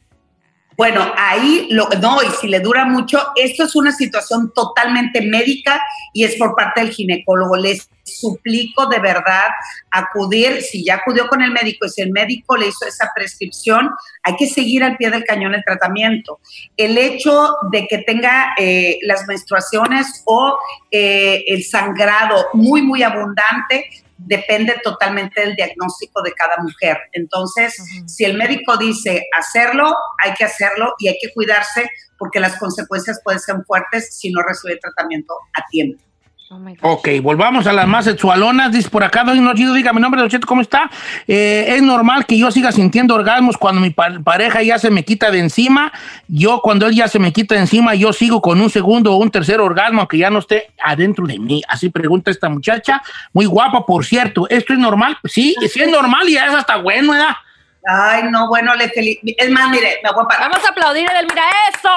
Bueno, 0.81 1.13
ahí 1.15 1.67
lo, 1.69 1.87
no, 2.01 2.23
y 2.23 2.31
si 2.41 2.47
le 2.47 2.59
dura 2.59 2.85
mucho, 2.85 3.19
esto 3.35 3.65
es 3.65 3.75
una 3.75 3.91
situación 3.91 4.51
totalmente 4.51 5.21
médica 5.21 5.79
y 6.11 6.23
es 6.23 6.37
por 6.37 6.55
parte 6.55 6.81
del 6.81 6.89
ginecólogo. 6.89 7.55
Les 7.55 7.87
suplico 8.03 8.87
de 8.87 8.97
verdad 8.97 9.49
acudir, 9.91 10.63
si 10.63 10.83
ya 10.83 10.95
acudió 10.95 11.27
con 11.27 11.43
el 11.43 11.51
médico 11.51 11.85
y 11.85 11.89
si 11.89 12.01
el 12.01 12.09
médico 12.09 12.57
le 12.57 12.69
hizo 12.69 12.87
esa 12.87 13.11
prescripción, 13.15 13.91
hay 14.23 14.35
que 14.37 14.47
seguir 14.47 14.83
al 14.83 14.97
pie 14.97 15.11
del 15.11 15.23
cañón 15.23 15.53
el 15.53 15.63
tratamiento. 15.63 16.39
El 16.75 16.97
hecho 16.97 17.57
de 17.71 17.85
que 17.85 17.99
tenga 17.99 18.55
eh, 18.57 18.97
las 19.03 19.27
menstruaciones 19.27 20.23
o 20.25 20.57
eh, 20.89 21.43
el 21.45 21.63
sangrado 21.63 22.47
muy, 22.53 22.81
muy 22.81 23.03
abundante, 23.03 23.85
depende 24.25 24.75
totalmente 24.83 25.41
del 25.41 25.55
diagnóstico 25.55 26.21
de 26.21 26.33
cada 26.33 26.57
mujer. 26.57 26.97
Entonces, 27.13 27.75
si 28.05 28.25
el 28.25 28.37
médico 28.37 28.77
dice 28.77 29.25
hacerlo, 29.37 29.95
hay 30.23 30.33
que 30.33 30.45
hacerlo 30.45 30.93
y 30.99 31.07
hay 31.07 31.17
que 31.21 31.33
cuidarse 31.33 31.89
porque 32.17 32.39
las 32.39 32.57
consecuencias 32.57 33.19
pueden 33.23 33.39
ser 33.39 33.55
fuertes 33.65 34.17
si 34.17 34.31
no 34.31 34.41
recibe 34.41 34.77
tratamiento 34.77 35.33
a 35.53 35.65
tiempo. 35.69 36.10
Ok, 36.81 37.07
volvamos 37.21 37.65
a 37.65 37.73
las 37.73 37.87
más 37.87 38.05
sexualonas. 38.05 38.71
Dice 38.71 38.89
por 38.89 39.03
acá, 39.03 39.23
Don 39.23 39.55
Chido, 39.55 39.73
diga 39.73 39.93
mi 39.93 40.01
nombre, 40.01 40.19
Don 40.19 40.29
Cheto, 40.29 40.45
¿cómo 40.45 40.61
está? 40.61 40.89
Eh, 41.27 41.65
es 41.69 41.81
normal 41.81 42.25
que 42.25 42.37
yo 42.37 42.51
siga 42.51 42.71
sintiendo 42.73 43.15
orgasmos 43.15 43.57
cuando 43.57 43.79
mi 43.79 43.89
pa- 43.91 44.19
pareja 44.23 44.61
ya 44.61 44.77
se 44.77 44.89
me 44.89 45.03
quita 45.05 45.31
de 45.31 45.39
encima. 45.39 45.91
Yo, 46.27 46.59
cuando 46.61 46.87
él 46.87 46.95
ya 46.95 47.07
se 47.07 47.19
me 47.19 47.31
quita 47.31 47.55
de 47.55 47.61
encima, 47.61 47.95
yo 47.95 48.11
sigo 48.11 48.41
con 48.41 48.59
un 48.59 48.69
segundo 48.69 49.13
o 49.13 49.17
un 49.17 49.31
tercer 49.31 49.61
orgasmo, 49.61 49.99
aunque 50.01 50.17
ya 50.17 50.29
no 50.29 50.39
esté 50.39 50.71
adentro 50.83 51.25
de 51.25 51.39
mí. 51.39 51.61
Así 51.69 51.89
pregunta 51.89 52.31
esta 52.31 52.49
muchacha. 52.49 53.01
Muy 53.33 53.45
guapa, 53.45 53.85
por 53.85 54.03
cierto. 54.05 54.47
¿Esto 54.49 54.73
es 54.73 54.79
normal? 54.79 55.17
Sí, 55.25 55.55
sí 55.71 55.81
es 55.81 55.89
normal 55.89 56.27
y 56.27 56.35
es 56.35 56.43
hasta 56.43 56.75
bueno, 56.77 57.13
¿verdad? 57.13 57.35
Ay, 57.87 58.23
no, 58.29 58.47
bueno, 58.47 58.75
le. 58.75 58.91
Es 59.37 59.49
más, 59.49 59.69
mire, 59.69 59.99
me 60.03 60.11
voy 60.11 60.23
a 60.23 60.27
parar. 60.27 60.51
Vamos 60.51 60.67
a 60.67 60.71
aplaudir 60.71 61.07
a 61.09 61.13
Edelmira. 61.13 61.43
¡Eso! 61.73 61.89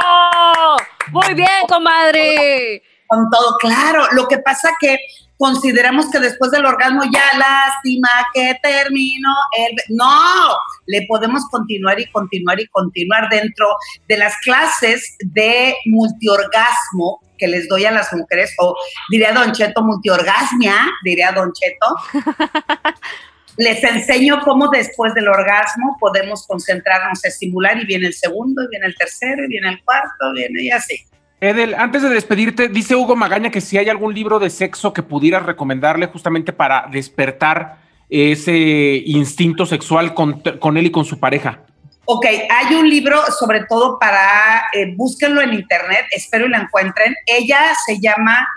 Muy 1.11 1.35
bien, 1.35 1.49
comadre. 1.69 2.83
Con 3.07 3.31
todo, 3.31 3.57
claro. 3.59 4.07
Lo 4.13 4.27
que 4.29 4.39
pasa 4.39 4.71
que 4.81 4.99
consideramos 5.37 6.11
que 6.11 6.21
después 6.21 6.51
del 6.51 6.65
orgasmo 6.65 7.03
ya 7.05 7.39
lástima 7.39 8.09
que 8.33 8.57
terminó 8.63 9.35
el... 9.59 9.77
No, 9.97 10.57
le 10.87 11.07
podemos 11.07 11.43
continuar 11.51 12.01
y 12.01 12.11
continuar 12.11 12.61
y 12.61 12.67
continuar 12.69 13.29
dentro 13.29 13.67
de 14.09 14.17
las 14.17 14.37
clases 14.39 15.17
de 15.21 15.75
multiorgasmo 15.87 17.21
que 17.39 17.49
les 17.49 17.69
doy 17.69 17.85
a 17.85 17.91
las 17.91 18.13
mujeres, 18.13 18.55
o 18.59 18.77
diría 19.11 19.33
Don 19.33 19.53
Cheto, 19.53 19.83
multiorgasmia, 19.83 20.77
diría 21.03 21.33
Don 21.33 21.53
Cheto. 21.53 21.97
Les 23.57 23.85
enseño 23.85 24.41
cómo 24.45 24.69
después 24.69 25.15
del 25.15 25.29
orgasmo 25.29 25.97
podemos 26.01 26.45
concentrarnos, 26.47 27.25
estimular 27.25 27.81
y 27.81 27.87
viene 27.87 28.09
el 28.09 28.15
segundo, 28.15 28.65
y 28.65 28.69
viene 28.69 28.87
el 28.87 28.97
tercero, 28.97 29.45
y 29.45 29.49
viene 29.49 29.69
el 29.69 29.85
cuarto, 29.85 30.33
viene 30.35 30.63
y 30.63 30.71
así. 30.71 31.07
Edel, 31.45 31.75
antes 31.75 32.01
de 32.01 32.09
despedirte, 32.09 32.69
dice 32.69 32.97
Hugo 32.97 33.17
Magaña 33.17 33.51
que 33.51 33.61
si 33.61 33.77
hay 33.77 33.91
algún 33.91 34.15
libro 34.15 34.39
de 34.39 34.49
sexo 34.49 34.95
que 34.95 35.03
pudieras 35.03 35.45
recomendarle 35.45 36.07
justamente 36.07 36.55
para 36.55 36.87
despertar 36.91 37.77
ese 38.09 39.03
instinto 39.05 39.67
sexual 39.67 40.15
con, 40.15 40.41
él 40.79 40.87
y 40.87 40.91
con 40.91 41.05
su 41.05 41.21
pareja. 41.21 41.61
Ok, 42.07 42.25
hay 42.49 42.75
un 42.75 42.89
libro 42.89 43.21
sobre 43.39 43.65
todo 43.69 43.99
para, 43.99 44.65
eh, 44.73 44.95
búsquenlo 44.97 45.43
en 45.43 45.53
internet, 45.53 46.07
espero 46.13 46.47
y 46.47 46.49
lo 46.49 46.57
encuentren. 46.57 47.15
Ella 47.27 47.75
se 47.87 48.01
llama 48.01 48.49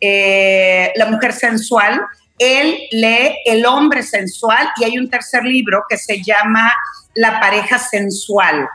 eh, 0.00 0.92
La 0.94 1.06
mujer 1.06 1.32
sensual. 1.32 2.00
Él 2.38 2.78
lee 2.92 3.38
El 3.44 3.66
hombre 3.66 4.04
sensual 4.04 4.68
y 4.76 4.84
hay 4.84 4.98
un 4.98 5.10
tercer 5.10 5.44
libro 5.44 5.82
que 5.88 5.98
se 5.98 6.22
llama 6.22 6.72
La 7.14 7.40
pareja 7.40 7.80
sensual. 7.80 8.68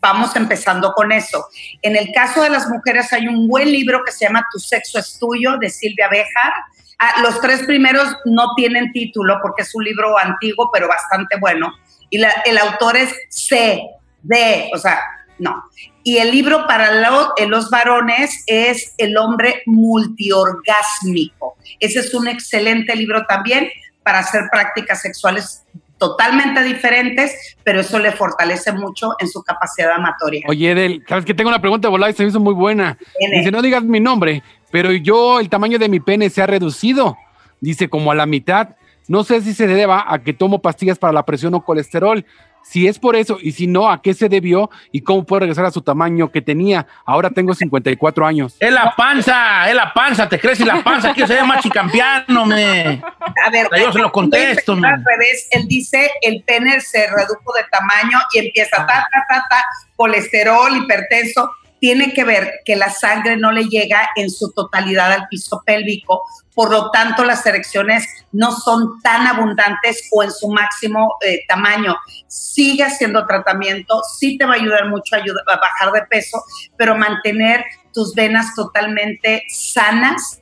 Vamos 0.00 0.34
empezando 0.36 0.92
con 0.92 1.12
eso. 1.12 1.46
En 1.82 1.96
el 1.96 2.12
caso 2.12 2.42
de 2.42 2.50
las 2.50 2.68
mujeres 2.68 3.12
hay 3.12 3.28
un 3.28 3.46
buen 3.48 3.70
libro 3.70 4.02
que 4.04 4.12
se 4.12 4.24
llama 4.26 4.46
Tu 4.52 4.58
sexo 4.58 4.98
es 4.98 5.18
tuyo 5.18 5.56
de 5.58 5.70
Silvia 5.70 6.08
Bejar. 6.08 6.52
Ah, 6.98 7.20
los 7.22 7.40
tres 7.40 7.62
primeros 7.64 8.08
no 8.24 8.54
tienen 8.56 8.92
título 8.92 9.38
porque 9.42 9.62
es 9.62 9.74
un 9.74 9.84
libro 9.84 10.18
antiguo, 10.18 10.70
pero 10.72 10.88
bastante 10.88 11.36
bueno. 11.38 11.72
Y 12.10 12.18
la- 12.18 12.42
el 12.44 12.58
autor 12.58 12.96
es 12.96 13.14
C, 13.28 13.80
D, 14.22 14.70
o 14.74 14.78
sea, 14.78 15.00
no. 15.38 15.64
Y 16.02 16.18
el 16.18 16.30
libro 16.30 16.66
para 16.66 16.92
lo- 17.00 17.32
eh, 17.36 17.46
los 17.46 17.68
varones 17.70 18.44
es 18.46 18.94
El 18.98 19.16
hombre 19.16 19.62
multiorgásmico. 19.66 21.56
Ese 21.80 22.00
es 22.00 22.14
un 22.14 22.28
excelente 22.28 22.94
libro 22.94 23.24
también 23.26 23.68
para 24.02 24.18
hacer 24.20 24.42
prácticas 24.50 25.00
sexuales 25.02 25.64
totalmente 25.98 26.62
diferentes, 26.62 27.56
pero 27.62 27.80
eso 27.80 27.98
le 27.98 28.12
fortalece 28.12 28.72
mucho 28.72 29.14
en 29.18 29.28
su 29.28 29.42
capacidad 29.42 29.92
amatoria. 29.92 30.44
Oye, 30.48 30.70
Edel, 30.70 31.04
sabes 31.08 31.24
que 31.24 31.34
tengo 31.34 31.48
una 31.48 31.60
pregunta 31.60 31.88
volada 31.88 32.10
y 32.10 32.14
se 32.14 32.22
me 32.22 32.28
hizo 32.28 32.40
muy 32.40 32.54
buena. 32.54 32.98
Dice, 33.32 33.50
no 33.50 33.62
digas 33.62 33.82
mi 33.82 34.00
nombre, 34.00 34.42
pero 34.70 34.92
yo 34.92 35.40
el 35.40 35.48
tamaño 35.48 35.78
de 35.78 35.88
mi 35.88 36.00
pene 36.00 36.30
se 36.30 36.42
ha 36.42 36.46
reducido. 36.46 37.16
Dice, 37.60 37.88
como 37.88 38.10
a 38.10 38.14
la 38.14 38.26
mitad. 38.26 38.76
No 39.06 39.22
sé 39.22 39.42
si 39.42 39.52
se 39.52 39.66
deba 39.66 40.04
a 40.08 40.22
que 40.22 40.32
tomo 40.32 40.62
pastillas 40.62 40.98
para 40.98 41.12
la 41.12 41.24
presión 41.24 41.54
o 41.54 41.62
colesterol. 41.62 42.24
Si 42.64 42.88
es 42.88 42.98
por 42.98 43.14
eso 43.14 43.38
y 43.40 43.52
si 43.52 43.66
no, 43.66 43.90
¿a 43.90 44.00
qué 44.00 44.14
se 44.14 44.28
debió 44.28 44.70
y 44.90 45.02
cómo 45.02 45.24
puedo 45.24 45.40
regresar 45.40 45.66
a 45.66 45.70
su 45.70 45.82
tamaño 45.82 46.32
que 46.32 46.40
tenía? 46.40 46.86
Ahora 47.04 47.30
tengo 47.30 47.54
54 47.54 48.26
años. 48.26 48.56
Es 48.58 48.72
la 48.72 48.94
panza, 48.96 49.68
es 49.68 49.74
la 49.74 49.92
panza, 49.92 50.28
te 50.28 50.40
crece 50.40 50.64
la 50.64 50.82
panza, 50.82 51.12
que 51.12 51.26
se 51.26 51.34
ve 51.34 51.44
machicampiano, 51.44 52.46
me. 52.46 53.02
A 53.44 53.50
ver, 53.50 53.68
Yo 53.78 53.92
se 53.92 53.98
lo 53.98 54.10
contesto, 54.10 54.72
Al 54.72 55.04
revés, 55.04 55.48
él 55.50 55.68
dice 55.68 56.10
el 56.22 56.42
pene 56.42 56.80
se 56.80 57.06
redujo 57.06 57.52
de 57.54 57.64
tamaño 57.70 58.18
y 58.32 58.38
empieza 58.38 58.78
ta, 58.78 59.06
ta, 59.12 59.24
ta, 59.28 59.46
ta, 59.48 59.64
colesterol, 59.96 60.76
hipertenso. 60.76 61.50
Tiene 61.80 62.14
que 62.14 62.24
ver 62.24 62.60
que 62.64 62.76
la 62.76 62.88
sangre 62.88 63.36
no 63.36 63.52
le 63.52 63.64
llega 63.64 64.08
en 64.16 64.30
su 64.30 64.50
totalidad 64.52 65.12
al 65.12 65.28
piso 65.28 65.62
pélvico, 65.66 66.24
por 66.54 66.70
lo 66.70 66.90
tanto 66.90 67.24
las 67.24 67.44
erecciones 67.46 68.06
no 68.32 68.52
son 68.52 69.00
tan 69.02 69.26
abundantes 69.26 70.08
o 70.12 70.22
en 70.22 70.30
su 70.30 70.48
máximo 70.48 71.14
eh, 71.20 71.40
tamaño. 71.48 71.96
Sigue 72.26 72.84
haciendo 72.84 73.26
tratamiento, 73.26 74.02
sí 74.18 74.38
te 74.38 74.44
va 74.46 74.52
a 74.54 74.56
ayudar 74.56 74.88
mucho 74.88 75.16
a, 75.16 75.18
ayudar- 75.18 75.44
a 75.48 75.56
bajar 75.56 75.92
de 75.92 76.02
peso, 76.06 76.42
pero 76.76 76.94
mantener 76.96 77.64
tus 77.92 78.14
venas 78.14 78.54
totalmente 78.54 79.42
sanas 79.48 80.40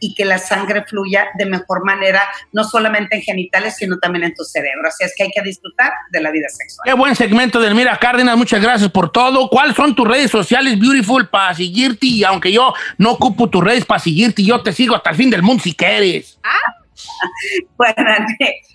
y 0.00 0.14
que 0.14 0.24
la 0.24 0.38
sangre 0.38 0.84
fluya 0.84 1.26
de 1.38 1.46
mejor 1.46 1.84
manera, 1.84 2.22
no 2.52 2.64
solamente 2.64 3.16
en 3.16 3.22
genitales, 3.22 3.76
sino 3.76 3.98
también 3.98 4.24
en 4.24 4.34
tu 4.34 4.44
cerebro. 4.44 4.88
Así 4.88 5.04
es 5.04 5.14
que 5.16 5.24
hay 5.24 5.30
que 5.30 5.42
disfrutar 5.42 5.92
de 6.10 6.20
la 6.20 6.30
vida 6.30 6.48
sexual. 6.48 6.84
Qué 6.84 6.94
buen 6.94 7.14
segmento 7.14 7.60
del 7.60 7.74
Mira 7.74 7.98
Cárdenas, 7.98 8.36
muchas 8.36 8.62
gracias 8.62 8.90
por 8.90 9.10
todo. 9.10 9.48
¿Cuáles 9.48 9.76
son 9.76 9.94
tus 9.94 10.06
redes 10.06 10.30
sociales, 10.30 10.78
Beautiful, 10.78 11.28
para 11.28 11.54
seguirte? 11.54 12.06
Y 12.06 12.24
aunque 12.24 12.52
yo 12.52 12.74
no 12.96 13.12
ocupo 13.12 13.48
tus 13.48 13.62
redes 13.62 13.84
para 13.84 14.00
seguirte, 14.00 14.42
yo 14.42 14.62
te 14.62 14.72
sigo 14.72 14.94
hasta 14.94 15.10
el 15.10 15.16
fin 15.16 15.30
del 15.30 15.42
mundo 15.42 15.62
si 15.62 15.74
quieres. 15.74 16.38
Bueno, 17.76 17.94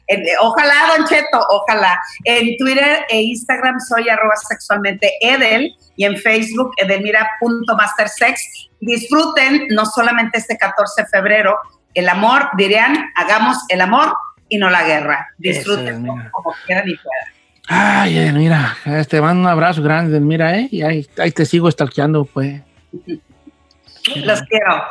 en- 0.08 0.24
ojalá, 0.42 0.74
Don 0.98 1.06
Cheto, 1.08 1.46
ojalá. 1.50 2.00
En 2.24 2.58
Twitter 2.58 3.06
e 3.10 3.22
Instagram 3.22 3.80
soy 3.80 4.10
arroba 4.10 4.36
sexualmente 4.36 5.12
Edel 5.22 5.76
y 5.96 6.06
en 6.06 6.18
Facebook 6.18 6.72
edelmira.mastersex. 6.78 8.70
Disfruten 8.80 9.68
no 9.70 9.86
solamente 9.86 10.38
este 10.38 10.58
14 10.58 11.04
de 11.04 11.08
febrero 11.08 11.58
el 11.94 12.10
amor, 12.10 12.50
dirían, 12.58 13.12
hagamos 13.16 13.58
el 13.70 13.82
amor 13.82 14.16
y 14.50 14.58
no 14.58 14.70
la 14.70 14.84
guerra. 14.84 15.28
Disfruten 15.38 16.06
como 16.32 16.54
quieran 16.66 16.88
y 16.90 16.96
puedan. 16.96 17.34
Ay, 17.68 18.18
eh, 18.18 18.32
mira, 18.34 18.76
eh, 18.86 19.06
te 19.08 19.22
mando 19.22 19.42
un 19.42 19.48
abrazo 19.48 19.82
grande, 19.82 20.20
mira, 20.20 20.58
¿eh? 20.58 20.68
Y 20.72 20.82
ahí, 20.82 21.08
ahí 21.18 21.32
te 21.32 21.46
sigo 21.46 21.72
stalkeando, 21.72 22.26
pues. 22.26 22.62
Los 24.16 24.42
quiero. 24.44 24.84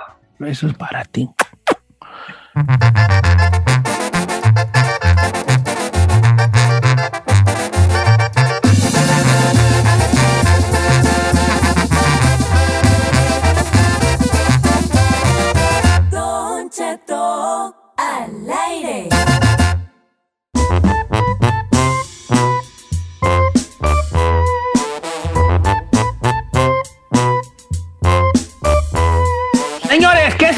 Eso 0.46 0.66
es 0.68 0.74
para 0.74 1.04
ti. 1.04 1.28
Música 2.54 3.71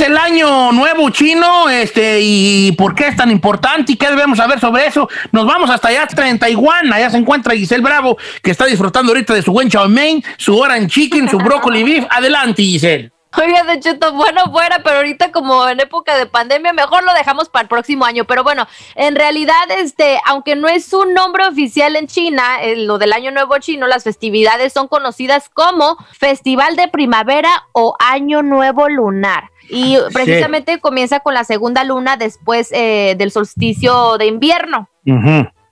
el 0.05 0.18
año 0.18 0.72
nuevo 0.72 1.11
chino? 1.11 1.68
Este, 1.68 2.20
y 2.20 2.72
por 2.72 2.94
qué 2.94 3.09
es 3.09 3.16
tan 3.16 3.30
importante 3.30 3.92
y 3.92 3.96
qué 3.96 4.09
debemos 4.09 4.38
saber 4.38 4.61
sobre 4.61 4.86
eso. 4.86 5.09
Nos 5.32 5.46
vamos 5.46 5.70
hasta 5.70 5.88
allá, 5.88 6.07
31. 6.07 6.94
Allá 6.94 7.11
se 7.11 7.16
encuentra 7.16 7.55
Giselle 7.55 7.82
Bravo, 7.82 8.16
que 8.42 8.50
está 8.50 8.66
disfrutando 8.66 9.12
ahorita 9.12 9.34
de 9.34 9.42
su 9.42 9.52
buen 9.52 9.68
chow 9.68 9.88
mein, 9.88 10.22
su 10.36 10.59
orange 10.59 10.88
chicken, 10.88 11.28
su 11.28 11.38
brócoli 11.38 11.82
beef. 11.82 12.05
Adelante, 12.11 12.62
Giselle. 12.62 13.14
Oiga, 13.36 13.64
Don 13.64 13.80
Cheto, 13.80 14.12
bueno 14.12 14.42
fuera, 14.52 14.80
pero 14.84 14.98
ahorita 14.98 15.32
como 15.32 15.68
en 15.68 15.80
época 15.80 16.16
de 16.16 16.26
pandemia, 16.26 16.72
mejor 16.72 17.02
lo 17.02 17.12
dejamos 17.14 17.48
para 17.48 17.62
el 17.62 17.68
próximo 17.68 18.05
año. 18.05 18.24
Pero 18.26 18.44
bueno, 18.44 18.68
en 18.94 19.16
realidad, 19.16 19.70
este, 19.76 20.20
aunque 20.24 20.55
no 20.55 20.68
es 20.68 20.92
un 20.92 21.14
nombre 21.14 21.44
oficial 21.44 21.96
en 21.96 22.07
China, 22.07 22.62
eh, 22.62 22.76
lo 22.76 22.98
del 22.98 23.12
Año 23.12 23.32
Nuevo 23.32 23.59
Chino, 23.59 23.88
las 23.88 24.05
festividades 24.05 24.72
son 24.72 24.86
conocidas 24.86 25.48
como 25.48 25.96
Festival 26.12 26.76
de 26.76 26.86
Primavera 26.86 27.66
o 27.72 27.96
Año 27.98 28.42
Nuevo 28.42 28.88
Lunar. 28.88 29.50
Y 29.68 29.96
precisamente 30.12 30.80
comienza 30.80 31.20
con 31.20 31.34
la 31.34 31.44
segunda 31.44 31.84
luna 31.84 32.16
después 32.16 32.70
eh, 32.72 33.14
del 33.16 33.30
solsticio 33.30 34.18
de 34.18 34.26
invierno. 34.26 34.88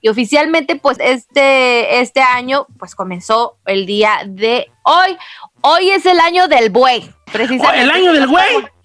Y 0.04 0.08
oficialmente, 0.08 0.76
pues 0.76 0.98
este, 1.00 2.00
este 2.00 2.20
año, 2.20 2.66
pues 2.78 2.94
comenzó 2.94 3.56
el 3.66 3.86
día 3.86 4.22
de 4.26 4.68
hoy. 4.82 5.16
Hoy 5.60 5.90
es 5.90 6.04
el 6.06 6.18
año 6.18 6.48
del 6.48 6.70
buey. 6.70 7.08
Precisamente. 7.32 7.78
Oh, 7.78 7.82
¿El 7.82 7.90
año 7.90 8.12
del? 8.12 8.28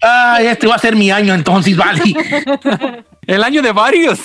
Ah, 0.02 0.38
este 0.40 0.66
va 0.66 0.76
a 0.76 0.78
ser 0.78 0.94
mi 0.94 1.10
año 1.10 1.34
entonces, 1.34 1.76
vale. 1.76 2.00
El 3.26 3.44
año 3.44 3.60
de 3.60 3.72
varios. 3.72 4.18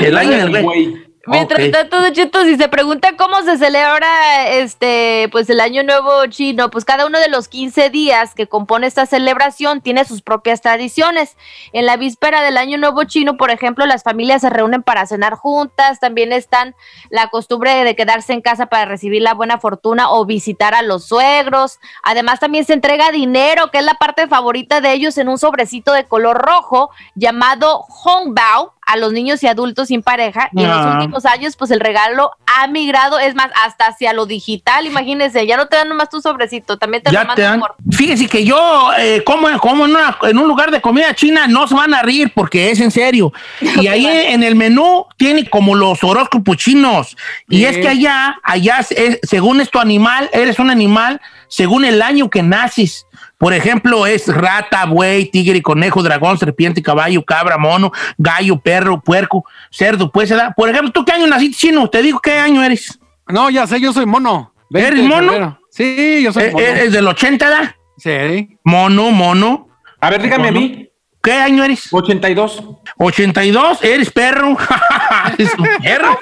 el 0.00 0.16
año 0.16 0.30
del 0.30 0.62
güey. 0.62 1.05
Mientras 1.26 1.60
Ok. 1.60 1.72
tanto, 1.72 2.10
Cheto, 2.10 2.44
si 2.44 2.56
se 2.56 2.68
pregunta 2.68 3.16
cómo 3.16 3.42
se 3.42 3.58
celebra 3.58 4.48
este, 4.48 5.28
pues 5.32 5.50
el 5.50 5.60
Año 5.60 5.82
Nuevo 5.82 6.24
Chino, 6.26 6.70
pues 6.70 6.84
cada 6.84 7.04
uno 7.04 7.18
de 7.18 7.28
los 7.28 7.48
15 7.48 7.90
días 7.90 8.34
que 8.34 8.46
compone 8.46 8.86
esta 8.86 9.06
celebración 9.06 9.80
tiene 9.80 10.04
sus 10.04 10.22
propias 10.22 10.60
tradiciones. 10.60 11.36
En 11.72 11.84
la 11.84 11.96
víspera 11.96 12.42
del 12.42 12.56
Año 12.56 12.78
Nuevo 12.78 13.02
Chino, 13.04 13.36
por 13.36 13.50
ejemplo, 13.50 13.86
las 13.86 14.04
familias 14.04 14.42
se 14.42 14.50
reúnen 14.50 14.84
para 14.84 15.06
cenar 15.06 15.34
juntas, 15.34 15.98
también 15.98 16.32
están 16.32 16.76
la 17.10 17.28
costumbre 17.28 17.82
de 17.82 17.96
quedarse 17.96 18.32
en 18.32 18.40
casa 18.40 18.66
para 18.66 18.84
recibir 18.84 19.22
la 19.22 19.34
buena 19.34 19.58
fortuna 19.58 20.10
o 20.10 20.26
visitar 20.26 20.74
a 20.74 20.82
los 20.82 21.06
suegros. 21.06 21.80
Además, 22.04 22.38
también 22.38 22.64
se 22.64 22.72
entrega 22.72 23.10
dinero, 23.10 23.72
que 23.72 23.78
es 23.78 23.84
la 23.84 23.94
parte 23.94 24.28
favorita 24.28 24.80
de 24.80 24.92
ellos, 24.92 25.18
en 25.18 25.28
un 25.28 25.38
sobrecito 25.38 25.92
de 25.92 26.04
color 26.04 26.38
rojo 26.38 26.90
llamado 27.16 27.84
Hongbao 28.04 28.75
a 28.86 28.96
los 28.96 29.12
niños 29.12 29.42
y 29.42 29.48
adultos 29.48 29.88
sin 29.88 30.02
pareja. 30.02 30.48
Y 30.54 30.62
en 30.62 30.68
los 30.70 30.78
Ah. 30.86 30.92
últimos 30.94 31.26
años, 31.26 31.56
pues 31.56 31.70
el 31.72 31.80
regalo 31.80 32.30
ha 32.46 32.66
migrado, 32.68 33.18
es 33.18 33.34
más, 33.34 33.50
hasta 33.64 33.86
hacia 33.86 34.12
lo 34.12 34.26
digital. 34.26 34.86
Imagínense, 34.86 35.44
ya 35.46 35.56
no 35.56 35.66
te 35.66 35.76
dan 35.76 35.88
nomás 35.88 36.08
tu 36.08 36.20
sobrecito, 36.20 36.78
también 36.78 37.02
te 37.02 37.10
lo 37.10 37.14
Ya 37.14 37.20
te 37.22 37.26
mandan 37.26 37.50
dan. 37.50 37.60
por. 37.60 37.74
Fíjese 37.92 38.28
que 38.28 38.44
yo, 38.44 38.90
eh, 38.98 39.22
como, 39.26 39.48
como 39.58 39.84
en, 39.84 39.90
una- 39.90 40.16
en 40.22 40.38
un 40.38 40.46
lugar 40.48 40.70
de 40.70 40.80
comida 40.80 41.14
china, 41.14 41.46
no 41.48 41.66
se 41.66 41.74
van 41.74 41.92
a 41.94 42.02
reír 42.02 42.32
porque 42.34 42.70
es 42.70 42.80
en 42.80 42.90
serio. 42.90 43.32
Y 43.82 43.88
ahí 43.88 44.06
en 44.06 44.42
el 44.42 44.54
menú 44.54 45.04
tiene 45.16 45.48
como 45.50 45.74
los 45.74 46.02
horóscopos 46.04 46.56
chinos. 46.56 47.16
Y 47.48 47.64
es 47.64 47.76
que 47.78 47.88
allá, 47.88 48.38
allá, 48.42 48.78
es- 48.90 49.18
según 49.22 49.60
es 49.60 49.70
tu 49.70 49.78
animal, 49.80 50.30
eres 50.32 50.58
un 50.58 50.70
animal 50.70 51.20
según 51.48 51.84
el 51.84 52.02
año 52.02 52.30
que 52.30 52.42
naces. 52.42 53.05
Por 53.38 53.52
ejemplo, 53.52 54.06
es 54.06 54.28
rata, 54.34 54.86
buey, 54.86 55.26
tigre, 55.26 55.60
conejo, 55.60 56.02
dragón, 56.02 56.38
serpiente, 56.38 56.82
caballo, 56.82 57.22
cabra, 57.22 57.58
mono, 57.58 57.92
gallo, 58.16 58.58
perro, 58.58 59.00
puerco, 59.00 59.44
cerdo. 59.70 60.10
Pues, 60.10 60.30
¿verdad? 60.30 60.52
por 60.56 60.70
ejemplo, 60.70 60.90
¿tú 60.90 61.04
qué 61.04 61.12
año 61.12 61.26
naciste 61.26 61.56
chino? 61.58 61.88
Te 61.90 62.00
digo 62.02 62.18
qué 62.20 62.38
año 62.38 62.62
eres. 62.64 62.98
No, 63.28 63.50
ya 63.50 63.66
sé, 63.66 63.78
yo 63.80 63.92
soy 63.92 64.06
mono. 64.06 64.54
20 64.70 64.88
¿Eres 64.92 65.04
mono? 65.04 65.32
febrero. 65.32 65.60
Sí, 65.70 66.22
yo 66.22 66.32
soy 66.32 66.44
Eh, 66.44 66.50
mono. 66.52 66.64
¿Eres 66.64 66.92
del 66.92 67.06
80, 67.06 67.48
¿verdad? 67.48 67.74
Sí. 67.98 68.58
Mono, 68.64 69.10
mono. 69.10 69.68
A 70.00 70.10
ver, 70.10 70.22
dígame 70.22 70.48
a 70.48 70.52
mí. 70.52 70.88
¿Qué 71.22 71.32
año 71.32 71.64
eres? 71.64 71.88
82. 71.90 72.62
82, 72.98 73.82
eres 73.84 74.10
perro. 74.12 74.56
eres 75.38 75.52
un 75.58 75.66
perro. 75.82 76.18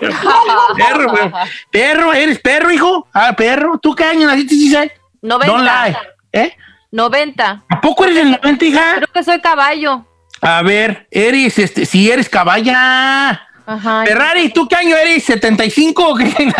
perro, 0.77 1.11
güey. 1.11 1.31
Perro, 1.71 2.13
eres 2.15 2.39
perro, 2.41 2.71
hijo. 2.73 3.07
Ah, 3.13 3.35
perro. 3.37 3.79
¿Tú 3.79 3.95
qué 3.95 4.05
año 4.05 4.27
naciste, 4.27 4.55
Giselle? 4.55 4.93
90. 5.23 5.47
Don't 5.53 5.63
lie. 5.65 5.97
¿Eh? 6.33 6.57
90. 6.95 7.63
¿A 7.69 7.81
poco 7.81 8.05
eres 8.05 8.17
del 8.17 8.31
90, 8.31 8.65
hija? 8.65 8.93
Creo 8.97 9.09
que 9.13 9.25
soy 9.25 9.41
caballo. 9.41 10.05
A 10.41 10.63
ver, 10.63 11.09
eres, 11.11 11.59
este, 11.59 11.87
si 11.87 12.09
eres 12.11 12.29
caballa. 12.29 13.49
Ajá. 13.67 14.05
Ferrari, 14.07 14.51
¿tú 14.51 14.69
qué 14.69 14.77
año 14.77 14.95
eres? 14.97 15.29
¿75 15.29 15.95
o 15.97 16.15
qué? 16.15 16.53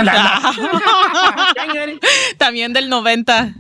También 2.39 2.73
del 2.73 2.89
90. 2.89 3.51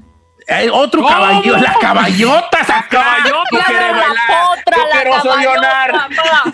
Eh, 0.47 0.69
otro 0.71 1.01
¿Cómo? 1.03 1.15
caballo, 1.15 1.57
las 1.57 1.77
caballotas 1.79 2.69
acá. 2.69 3.17
Tú 3.51 3.57
La, 3.57 3.65
quieres 3.65 3.87
la 3.87 3.93
bailar, 3.93 4.17
potra, 4.29 4.77
tú 4.77 5.29
caballota, 5.29 5.71
pa. 6.17 6.45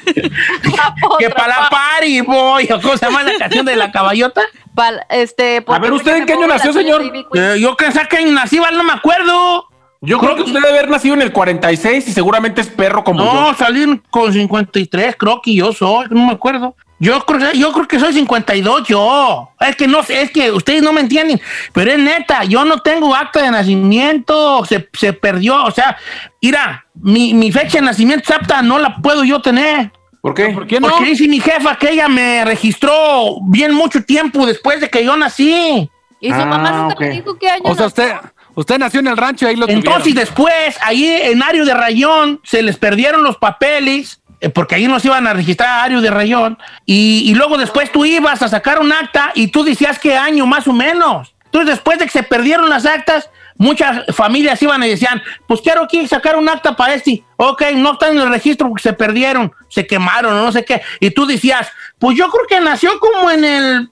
La 0.77 0.95
potra, 1.01 1.19
Que 1.19 1.31
para 1.31 1.49
la 1.49 1.69
pa. 1.69 1.71
party, 1.71 2.21
boy. 2.21 2.69
¿Cómo 2.69 2.97
se 2.97 3.07
llama 3.07 3.23
la 3.23 3.39
canción 3.39 3.65
de 3.67 3.75
la 3.77 3.91
caballota? 3.91 4.43
Pal- 4.77 5.05
este, 5.09 5.65
A 5.67 5.79
ver, 5.81 5.93
¿usted 5.93 6.17
en 6.19 6.27
qué 6.27 6.35
año 6.35 6.47
nació, 6.47 6.73
señor? 6.73 7.03
Eh, 7.35 7.57
yo 7.59 7.77
que 7.77 7.87
qué 8.09 8.19
año 8.19 8.33
nací, 8.33 8.59
no 8.59 8.85
me 8.85 8.93
acuerdo. 8.93 9.67
Yo 10.03 10.19
creo 10.19 10.35
que 10.35 10.43
usted 10.43 10.55
debe 10.55 10.71
haber 10.71 10.89
nacido 10.89 11.15
en 11.15 11.21
el 11.23 11.31
46 11.33 12.09
y 12.09 12.13
seguramente 12.13 12.63
es 12.63 12.69
perro 12.69 13.05
como 13.05 13.23
No, 13.23 13.51
yo. 13.53 13.55
salí 13.59 14.01
con 14.11 14.33
53, 14.33 15.15
creo 15.19 15.43
que 15.43 15.55
yo 15.55 15.73
soy, 15.75 16.07
no 16.11 16.27
me 16.27 16.33
acuerdo. 16.33 16.75
Yo 16.99 17.19
creo, 17.27 17.51
que- 17.53 17.59
yo 17.59 17.73
creo 17.73 17.87
que 17.89 17.99
soy 17.99 18.13
52, 18.15 18.89
yo. 18.89 19.51
Es 19.61 19.77
que 19.77 19.87
no 19.87 20.03
sé, 20.03 20.23
es 20.23 20.31
que 20.31 20.51
ustedes 20.53 20.83
no 20.83 20.93
me 20.95 21.01
entienden, 21.03 21.41
pero 21.75 21.91
es 21.93 21.99
neta, 21.99 22.45
yo 22.45 22.65
no 22.65 22.79
tengo 22.79 23.15
acta 23.15 23.43
de 23.43 23.51
nacimiento, 23.51 24.65
se, 24.65 24.89
se 24.95 25.13
perdió, 25.13 25.65
o 25.65 25.71
sea, 25.71 25.97
mira, 26.41 26.87
mi, 26.95 27.35
mi 27.35 27.53
fecha 27.53 27.79
de 27.79 27.85
nacimiento 27.87 28.21
exacta 28.23 28.63
no 28.63 28.79
la 28.79 28.97
puedo 28.97 29.23
yo 29.25 29.41
tener. 29.43 29.93
¿Por 30.23 30.35
qué? 30.35 30.49
¿Por 30.49 30.67
qué 30.67 30.81
no? 30.81 30.89
Porque 30.89 31.05
dice 31.11 31.27
mi 31.29 31.41
jefa 31.41 31.77
que 31.77 31.91
ella 31.91 32.09
me 32.09 32.45
registró 32.45 33.37
bien 33.49 33.73
mucho 33.75 34.03
tiempo 34.05 34.45
después 34.47 34.81
de 34.81 34.89
que 34.91 35.05
yo 35.05 35.17
nací. 35.17 35.91
Y 36.23 36.29
su 36.29 36.35
Ah, 36.41 36.45
mamá 36.45 36.71
nunca 36.73 36.95
ok. 36.95 37.01
me 37.01 37.11
dijo 37.11 37.39
qué 37.39 37.49
año 37.49 37.63
O 37.65 37.75
sea, 37.75 37.87
usted, 37.87 38.13
usted 38.61 38.79
nació 38.79 39.01
en 39.01 39.09
el 39.09 39.17
rancho 39.17 39.47
y 39.47 39.49
ahí 39.49 39.57
lo 39.57 39.69
Entonces 39.69 40.03
tuvieron. 40.03 40.25
después, 40.25 40.77
ahí 40.83 41.07
en 41.07 41.43
Ario 41.43 41.65
de 41.65 41.75
Rayón, 41.75 42.41
se 42.45 42.63
les 42.63 42.77
perdieron 42.77 43.23
los 43.23 43.37
papeles, 43.37 44.21
eh, 44.41 44.49
porque 44.49 44.77
ahí 44.77 44.87
nos 44.87 45.05
iban 45.05 45.27
a 45.27 45.33
registrar 45.35 45.69
a 45.69 45.85
Ario 45.85 46.01
de 46.01 46.11
Rayón, 46.11 46.59
y, 46.87 47.23
y 47.27 47.35
luego 47.35 47.59
después 47.59 47.91
tú 47.93 48.05
ibas 48.05 48.43
a 48.43 48.49
sacar 48.49 48.81
un 48.81 48.93
acta 48.93 49.33
y 49.35 49.49
tú 49.49 49.65
decías 49.65 49.99
qué 49.99 50.17
año 50.17 50.47
más 50.47 50.67
o 50.69 50.73
menos. 50.73 51.35
Entonces 51.47 51.71
después 51.71 51.99
de 51.99 52.05
que 52.05 52.13
se 52.13 52.23
perdieron 52.23 52.69
las 52.71 52.87
actas, 52.87 53.29
muchas 53.57 54.05
familias 54.15 54.63
iban 54.63 54.83
y 54.85 54.89
decían, 54.89 55.21
pues 55.49 55.61
quiero 55.61 55.83
aquí 55.83 56.07
sacar 56.07 56.37
un 56.37 56.49
acta 56.49 56.77
para 56.77 56.95
este. 56.95 57.25
Ok, 57.37 57.63
no 57.75 57.93
está 57.95 58.09
en 58.09 58.19
el 58.19 58.29
registro 58.29 58.69
porque 58.69 58.85
se 58.85 58.93
perdieron, 58.93 59.53
se 59.69 59.87
quemaron 59.87 60.33
o 60.33 60.45
no 60.45 60.53
sé 60.53 60.65
qué. 60.65 60.81
Y 61.01 61.11
tú 61.11 61.27
decías, 61.27 61.69
pues 61.99 62.17
yo 62.17 62.31
creo 62.31 62.47
que 62.47 62.61
nació 62.61 62.99
como 63.01 63.31
en 63.31 63.45
el 63.45 63.91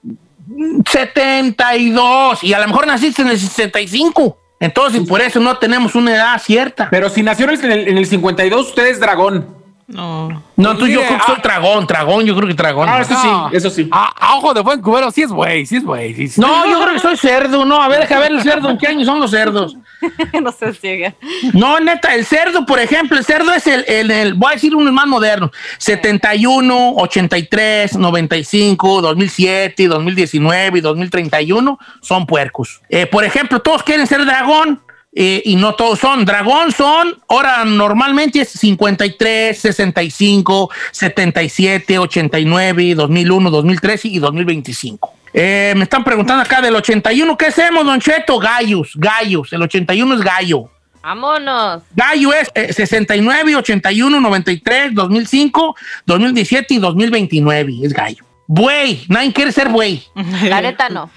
72 0.89 2.43
y 2.43 2.53
a 2.53 2.59
lo 2.59 2.67
mejor 2.67 2.87
naciste 2.87 3.21
en 3.21 3.29
el 3.29 3.39
65. 3.39 4.37
Entonces, 4.59 5.07
por 5.07 5.21
eso 5.21 5.39
no 5.39 5.57
tenemos 5.57 5.95
una 5.95 6.15
edad 6.15 6.41
cierta. 6.41 6.89
Pero 6.89 7.09
si 7.09 7.23
nació 7.23 7.49
en 7.49 7.71
el, 7.71 7.87
en 7.87 7.97
el 7.97 8.05
52, 8.05 8.67
usted 8.67 8.87
es 8.87 8.99
dragón. 8.99 9.58
No. 9.89 10.29
No, 10.55 10.71
entonces 10.71 10.93
yo 10.93 11.01
creo 11.01 11.17
que 11.17 11.25
soy 11.25 11.35
ah. 11.37 11.41
dragón, 11.41 11.87
dragón, 11.87 12.23
yo 12.23 12.35
creo 12.35 12.47
que 12.47 12.53
dragón. 12.53 12.87
Ah, 12.87 13.01
eso 13.01 13.15
sí, 13.19 13.57
eso 13.57 13.69
sí. 13.71 13.89
A, 13.91 14.13
a 14.15 14.35
ojo 14.35 14.53
de 14.53 14.61
buen 14.61 14.81
cubero, 14.81 15.09
sí 15.09 15.23
es 15.23 15.31
güey, 15.31 15.65
sí 15.65 15.77
es 15.77 15.83
güey. 15.83 16.13
sí, 16.13 16.27
sí. 16.27 16.39
No, 16.39 16.67
yo 16.67 16.79
creo 16.79 16.93
que 16.93 16.99
soy 16.99 17.17
cerdo, 17.17 17.65
no. 17.65 17.81
A 17.81 17.87
ver, 17.87 18.01
deja 18.01 18.19
ver 18.19 18.31
el 18.31 18.43
cerdo. 18.43 18.69
¿En 18.69 18.77
qué 18.77 18.87
año 18.87 19.03
son 19.03 19.19
los 19.19 19.31
cerdos? 19.31 19.77
no 20.41 20.51
se 20.51 20.73
ciega. 20.75 21.15
No, 21.53 21.79
neta, 21.79 22.13
el 22.13 22.23
cerdo, 22.23 22.67
por 22.67 22.79
ejemplo, 22.79 23.17
el 23.17 23.25
cerdo 23.25 23.51
es 23.51 23.65
el, 23.65 23.83
el, 23.87 24.11
el- 24.11 24.33
voy 24.35 24.51
a 24.51 24.53
decir 24.53 24.75
uno 24.75 24.91
más 24.91 25.07
moderno, 25.07 25.51
71, 25.79 26.93
83, 26.97 27.97
95, 27.97 29.01
2007, 29.01 29.87
2019 29.87 30.77
y 30.77 30.81
2031 30.81 31.79
son 32.01 32.27
puercos. 32.27 32.81
Eh, 32.89 33.07
por 33.07 33.23
ejemplo, 33.23 33.59
todos 33.59 33.81
quieren 33.81 34.05
ser 34.05 34.23
dragón. 34.23 34.81
Eh, 35.11 35.41
y 35.45 35.55
no 35.55 35.73
todos 35.75 35.99
son. 35.99 36.25
Dragón 36.25 36.71
son, 36.71 37.19
ahora 37.27 37.65
normalmente 37.65 38.41
es 38.41 38.49
53, 38.49 39.57
65, 39.57 40.69
77, 40.91 41.97
89, 41.97 42.95
2001, 42.95 43.49
2013 43.49 44.07
y 44.07 44.19
2025. 44.19 45.13
Eh, 45.33 45.73
me 45.75 45.83
están 45.83 46.03
preguntando 46.03 46.43
acá 46.43 46.61
del 46.61 46.75
81, 46.75 47.37
¿qué 47.37 47.47
hacemos, 47.47 47.85
Don 47.85 47.99
Cheto? 47.99 48.39
Gallos, 48.39 48.91
gallos. 48.95 49.53
El 49.53 49.61
81 49.61 50.15
es 50.15 50.21
gallo. 50.21 50.69
Vámonos. 51.01 51.83
Gallo 51.95 52.33
es 52.33 52.51
eh, 52.53 52.73
69, 52.73 53.55
81, 53.55 54.19
93, 54.19 54.93
2005, 54.93 55.75
2017 56.05 56.73
y 56.73 56.77
2029. 56.77 57.73
Es 57.83 57.93
gallo. 57.93 58.25
Buey, 58.47 59.05
nadie 59.07 59.31
quiere 59.31 59.51
ser 59.51 59.69
buey. 59.69 60.03
La 60.43 60.61
neta 60.61 60.89
no. 60.89 61.09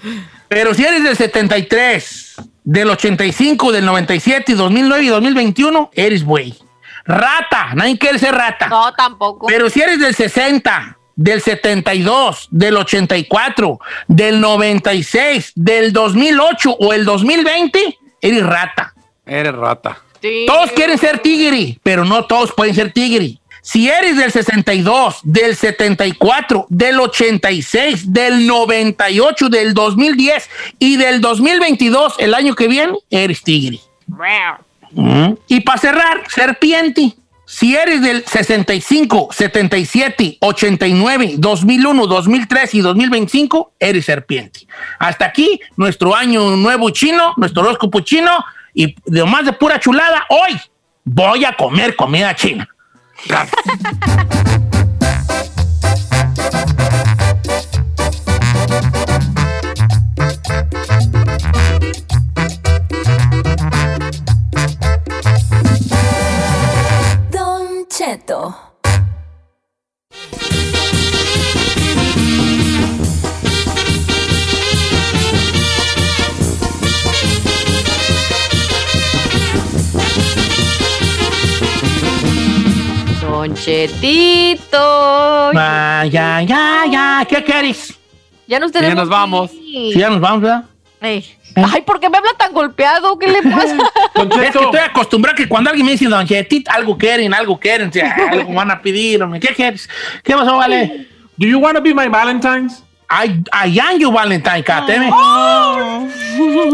Pero 0.47 0.73
si 0.73 0.85
eres 0.85 1.03
del 1.03 1.17
73, 1.17 2.35
del 2.63 2.89
85, 2.89 3.71
del 3.71 3.85
97, 3.85 4.51
y 4.51 4.55
2009 4.55 5.03
y 5.03 5.07
2021, 5.07 5.91
eres 5.93 6.23
buey. 6.23 6.57
Rata, 7.05 7.71
nadie 7.75 7.97
quiere 7.97 8.19
ser 8.19 8.33
rata. 8.33 8.67
No, 8.67 8.93
tampoco. 8.93 9.47
Pero 9.47 9.69
si 9.69 9.81
eres 9.81 9.99
del 9.99 10.15
60, 10.15 10.97
del 11.15 11.41
72, 11.41 12.47
del 12.51 12.77
84, 12.77 13.79
del 14.07 14.39
96, 14.39 15.51
del 15.55 15.91
2008 15.91 16.71
o 16.79 16.93
el 16.93 17.05
2020, 17.05 17.97
eres 18.21 18.45
rata. 18.45 18.93
Eres 19.25 19.53
rata. 19.53 19.99
Sí. 20.21 20.45
Todos 20.47 20.71
quieren 20.71 20.97
ser 20.97 21.19
tigre, 21.19 21.77
pero 21.83 22.05
no 22.05 22.25
todos 22.25 22.53
pueden 22.53 22.73
ser 22.73 22.93
tigre. 22.93 23.37
Si 23.65 23.89
eres 23.89 24.17
del 24.17 24.29
62, 24.29 25.21
del 25.23 25.55
74, 25.55 26.67
del 26.67 26.99
86, 26.99 28.11
del 28.11 28.45
98, 28.45 29.47
del 29.47 29.73
2010 29.73 30.49
y 30.79 30.97
del 30.97 31.21
2022, 31.21 32.15
el 32.19 32.33
año 32.33 32.55
que 32.55 32.67
viene, 32.67 32.97
eres 33.09 33.41
tigre. 33.41 33.79
Y 35.47 35.61
para 35.61 35.79
cerrar, 35.79 36.23
serpiente. 36.29 37.15
Si 37.45 37.73
eres 37.73 38.01
del 38.01 38.25
65, 38.25 39.29
77, 39.31 40.37
89, 40.41 41.35
2001, 41.37 42.07
2003 42.07 42.75
y 42.75 42.81
2025, 42.81 43.71
eres 43.79 44.03
serpiente. 44.03 44.67
Hasta 44.99 45.25
aquí 45.25 45.61
nuestro 45.77 46.13
año 46.13 46.57
nuevo 46.57 46.89
chino, 46.89 47.33
nuestro 47.37 47.61
horóscopo 47.61 48.01
chino 48.01 48.31
y 48.73 48.93
de 49.05 49.23
más 49.23 49.45
de 49.45 49.53
pura 49.53 49.79
chulada, 49.79 50.25
hoy 50.27 50.59
voy 51.05 51.45
a 51.45 51.53
comer 51.53 51.95
comida 51.95 52.35
china. 52.35 52.67
Don 67.31 67.85
Cheto. 67.87 68.72
Don 83.43 83.53
Chetito. 83.55 85.51
Ah, 85.53 86.05
ya, 86.09 86.41
ya, 86.43 86.85
ya. 86.89 87.25
¿Qué 87.27 87.43
quieres? 87.43 87.93
Ya 88.47 88.57
nos 88.57 88.71
Ya 88.71 88.79
tenemos. 88.79 89.03
nos 89.03 89.09
vamos. 89.09 89.51
ir. 89.53 89.97
ya 89.97 90.09
nos 90.09 90.21
vamos, 90.21 90.41
¿verdad? 90.43 90.63
Ey. 91.01 91.25
Ay, 91.53 91.81
¿por 91.81 91.99
qué 91.99 92.09
me 92.09 92.19
habla 92.19 92.31
tan 92.37 92.53
golpeado? 92.53 93.19
¿Qué 93.19 93.27
le 93.27 93.41
pasa? 93.41 93.75
Es 94.15 94.51
que 94.51 94.59
estoy 94.59 94.79
acostumbrado 94.79 95.35
que 95.35 95.49
cuando 95.49 95.69
alguien 95.69 95.85
me 95.85 95.91
dice, 95.91 96.05
Don 96.05 96.25
Chetit, 96.25 96.69
algo 96.69 96.97
quieren, 96.97 97.33
algo 97.33 97.59
quieren, 97.59 97.89
o 97.89 97.91
sea, 97.91 98.15
algo 98.31 98.53
van 98.53 98.71
a 98.71 98.81
pedir. 98.81 99.21
¿Qué 99.41 99.49
quieres? 99.49 99.89
¿Qué 100.23 100.33
pasó, 100.33 100.55
vale? 100.55 101.09
do 101.35 101.45
you 101.45 101.59
want 101.59 101.75
to 101.75 101.81
be 101.81 101.93
my 101.93 102.07
Valentine's? 102.07 102.81
I, 103.09 103.43
I 103.51 103.77
am 103.77 103.99
you 103.99 104.09
Valentine, 104.09 104.63
cateme. 104.63 105.11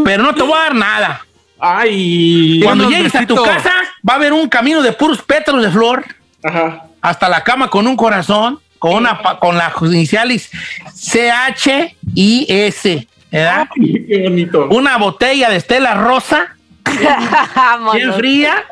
Pero 0.06 0.22
no 0.22 0.36
te 0.36 0.44
voy 0.44 0.54
a 0.54 0.64
dar 0.66 0.76
nada. 0.76 1.26
Ay. 1.60 2.62
Cuando 2.64 2.88
llegues 2.88 3.16
a 3.16 3.26
tu 3.26 3.36
casa, 3.44 3.74
va 4.08 4.14
a 4.14 4.16
haber 4.18 4.34
un 4.34 4.48
camino 4.48 4.84
de 4.84 4.94
puros 4.94 5.20
pétalos 5.24 5.64
de 5.64 5.72
flor 5.72 6.19
Ajá. 6.44 6.86
hasta 7.02 7.30
la 7.30 7.44
cama 7.44 7.70
con 7.70 7.88
un 7.88 7.96
corazón, 7.96 8.60
con 8.78 8.94
una 8.94 9.20
con 9.40 9.58
las 9.58 9.74
iniciales 9.82 10.50
C-H 10.94 11.96
I 12.16 12.46
S, 12.50 13.08
¿verdad? 13.32 13.68
Qué 13.76 14.22
bonito. 14.24 14.68
Una 14.70 14.98
botella 14.98 15.50
de 15.50 15.58
Estela 15.58 15.96
Rosa, 15.96 16.56
bien 17.94 18.14
fría, 18.14 18.64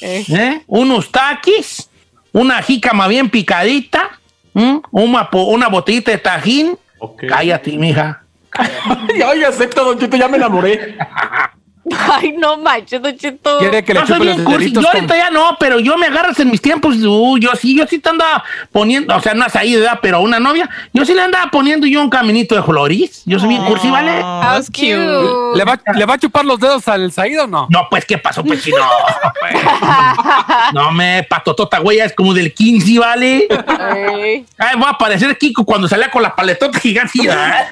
¿eh? 0.00 0.62
unos 0.66 1.10
taquis, 1.10 1.88
una 2.32 2.62
jícama 2.62 3.08
bien 3.08 3.30
picadita, 3.30 4.18
¿m? 4.54 4.80
una, 4.90 5.28
una 5.32 5.68
botellita 5.68 6.10
de 6.10 6.18
tajín. 6.18 6.78
Ok. 6.98 7.24
Cállate, 7.28 7.76
mija. 7.76 8.22
Ay, 9.26 9.42
acepto, 9.44 9.84
Don 9.84 9.98
Cheto, 9.98 10.16
ya 10.16 10.28
me 10.28 10.36
enamoré. 10.36 10.96
Ay, 12.12 12.32
no 12.38 12.56
manches, 12.56 13.00
Don 13.00 13.16
Cheto. 13.16 13.58
Quiere 13.58 13.84
que 13.84 13.92
le 13.94 14.00
No 14.00 14.06
soy 14.06 14.16
chupe 14.16 14.26
los 14.26 14.36
bien 14.36 14.44
cursi. 14.44 14.72
Yo 14.72 14.82
con- 14.82 14.86
ahorita 14.94 15.16
ya 15.16 15.30
no, 15.30 15.56
pero 15.60 15.78
yo 15.80 15.96
me 15.98 16.06
agarras 16.06 16.38
en 16.40 16.50
mis 16.50 16.62
tiempos. 16.62 16.96
uh, 16.96 17.38
yo 17.38 17.50
sí, 17.60 17.76
yo 17.76 17.86
sí 17.86 17.98
te 17.98 18.08
andaba 18.08 18.42
poniendo, 18.72 19.14
o 19.14 19.20
sea, 19.20 19.34
no 19.34 19.44
has 19.44 19.54
ahí, 19.56 19.76
¿verdad? 19.76 19.98
Pero 20.00 20.16
a 20.18 20.20
una 20.20 20.40
novia, 20.40 20.68
yo 20.92 21.04
sí 21.04 21.14
le 21.14 21.22
andaba 21.22 21.50
poniendo 21.50 21.86
yo 21.86 22.00
un 22.00 22.10
caminito 22.10 22.54
de 22.54 22.62
flores. 22.62 23.22
Yo 23.26 23.38
soy 23.38 23.50
bien 23.50 23.64
cursi, 23.64 23.90
¿vale? 23.90 24.12
That's 24.20 24.68
cute. 24.68 24.94
¿Le 25.54 25.64
va, 25.64 25.78
¿Le 25.94 26.06
va 26.06 26.14
a 26.14 26.18
chupar 26.18 26.44
los 26.44 26.58
dedos 26.58 26.86
al 26.88 27.12
Said 27.12 27.42
o 27.42 27.46
no? 27.46 27.66
No, 27.70 27.86
pues, 27.90 28.04
¿qué 28.04 28.18
pasó, 28.18 28.42
pues, 28.42 28.62
si 28.62 28.70
no? 28.70 28.86
pues. 29.40 29.54
no, 30.72 30.90
me, 30.90 31.22
patotota, 31.24 31.78
güey, 31.78 32.00
es 32.00 32.14
como 32.14 32.32
del 32.34 32.52
15, 32.52 32.98
¿vale? 32.98 33.46
Ay, 34.58 34.80
va 34.80 34.88
a 34.88 34.90
aparecer 34.92 35.36
Kiko 35.36 35.64
cuando 35.64 35.88
salía 35.88 36.10
con 36.10 36.22
la 36.22 36.34
paletota 36.34 36.78
gigante. 36.80 37.04
¿verdad? 37.24 37.66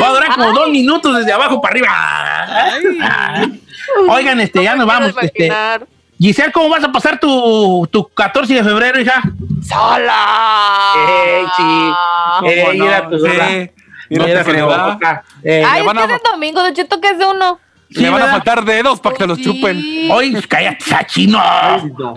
va 0.00 0.06
a 0.06 0.10
durar 0.10 0.34
como 0.34 0.52
dos 0.52 0.68
minutos 0.70 1.16
desde 1.16 1.32
abajo 1.32 1.60
para 1.60 1.72
arriba. 1.72 2.19
Oigan, 4.08 4.40
este, 4.40 4.62
ya 4.62 4.76
nos 4.76 4.86
No 4.86 4.92
me 4.92 5.00
vamos. 5.00 5.14
Este. 5.22 5.50
Giselle, 6.18 6.52
¿cómo 6.52 6.68
vas 6.68 6.84
a 6.84 6.92
pasar 6.92 7.18
tu, 7.18 7.88
tu 7.90 8.06
14 8.08 8.52
de 8.54 8.62
febrero, 8.62 9.00
hija? 9.00 9.22
¡Sola! 9.66 10.92
Ey, 11.08 11.44
sí. 11.56 11.92
Ey, 12.46 12.60
¿Cómo 12.64 12.72
no? 12.74 12.84
mira, 12.84 13.08
Sí. 13.10 13.70
Mira, 14.10 14.26
Mira, 14.26 14.44
te. 14.44 14.50
Eh, 15.44 15.64
Ay, 15.64 15.82
es 15.86 15.92
que 15.92 16.02
es 16.02 16.08
de 16.08 16.20
domingo, 16.30 16.62
Don 16.62 16.74
Cheto, 16.74 17.00
que 17.00 17.10
es 17.10 17.18
de 17.18 17.24
uno. 17.26 17.58
sí, 17.90 18.00
Le 18.00 18.10
van 18.10 18.22
a 18.22 18.26
faltar 18.26 18.64
dedos 18.64 19.00
para 19.00 19.16
que 19.16 19.26
los 19.26 19.38
Sí. 19.38 19.44
chupen. 19.44 20.10
Oye, 20.10 20.42
cállate, 20.48 20.84
chino. 21.06 21.40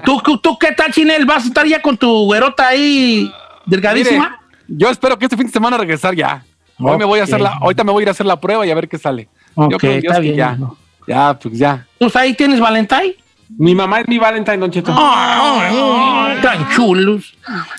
¿Tú, 0.04 0.20
tú, 0.22 0.38
tú 0.40 0.58
qué 0.58 0.72
tal, 0.72 0.92
Chinel? 0.92 1.26
¿Vas 1.26 1.44
a 1.46 1.48
estar 1.48 1.66
ya 1.68 1.82
con 1.82 1.96
tu 1.96 2.26
güerota 2.26 2.68
ahí 2.68 3.32
delgadísima? 3.66 4.40
Mire, 4.68 4.80
yo 4.80 4.90
espero 4.90 5.18
que 5.20 5.26
este 5.26 5.38
fin 5.38 5.46
de 5.46 5.52
semana 5.54 5.78
regresar 5.78 6.16
ya. 6.16 6.44
Hoy 6.80 6.98
me 6.98 7.06
voy 7.06 7.20
a 7.20 7.24
hacer 7.24 7.40
la, 7.40 7.54
ahorita 7.62 7.84
me 7.84 7.92
voy 7.92 8.02
a 8.02 8.04
ir 8.04 8.08
a 8.10 8.12
hacer 8.12 8.26
la 8.26 8.40
prueba 8.42 8.66
y 8.66 8.72
a 8.72 8.76
ver 8.76 8.90
qué 8.90 8.98
sale. 8.98 9.30
Ok, 9.56 9.72
yo 9.72 9.78
creo 9.78 9.94
en 9.94 10.02
Dios 10.02 10.12
está 10.12 10.22
que 10.22 10.28
bien, 10.28 10.36
ya. 10.38 10.56
hijo. 10.58 10.78
Ya, 11.08 11.34
pues 11.40 11.58
ya. 11.58 11.86
¿Tú 12.00 12.12
ahí 12.16 12.34
tienes 12.34 12.60
Valentine? 12.60 13.16
Mi 13.58 13.76
mamá 13.76 14.00
es 14.02 14.08
mi 14.08 14.18
Valentine, 14.18 14.58
Don 14.58 14.72
Cheto. 14.72 14.94
Ay, 14.98 15.78
ay, 15.80 16.42
tan 16.42 16.70
chulos. 16.76 17.34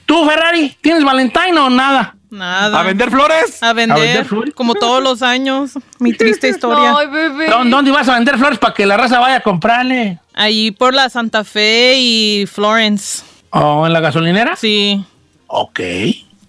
¿Tú, 0.07 0.25
Ferrari, 0.29 0.77
tienes 0.81 1.03
Valentine 1.05 1.59
o 1.59 1.69
nada? 1.71 2.15
Nada. 2.31 2.81
¿A 2.81 2.83
vender 2.83 3.11
flores? 3.11 3.63
A 3.63 3.73
vender, 3.73 3.99
vender 3.99 4.25
flores? 4.25 4.55
como 4.55 4.75
todos 4.75 5.03
los 5.03 5.23
años. 5.23 5.73
Mi 6.01 6.13
triste 6.13 6.49
historia. 6.49 6.95
Ay, 6.97 7.07
bebé. 7.09 7.49
¿Dó- 7.49 7.65
¿Dónde 7.65 7.91
vas 7.93 8.09
a 8.09 8.15
vender 8.15 8.37
flores 8.39 8.59
para 8.59 8.75
que 8.75 8.87
la 8.87 8.97
raza 8.97 9.19
vaya 9.21 9.37
a 9.37 9.41
comprarle? 9.41 10.19
Ahí 10.35 10.71
por 10.73 10.95
la 10.95 11.09
Santa 11.09 11.45
Fe 11.45 11.95
y 11.99 12.47
Florence. 12.47 13.23
¿O 13.51 13.87
en 13.87 13.93
la 13.93 14.01
gasolinera? 14.01 14.57
Sí, 14.57 15.05
Ok. 15.47 15.81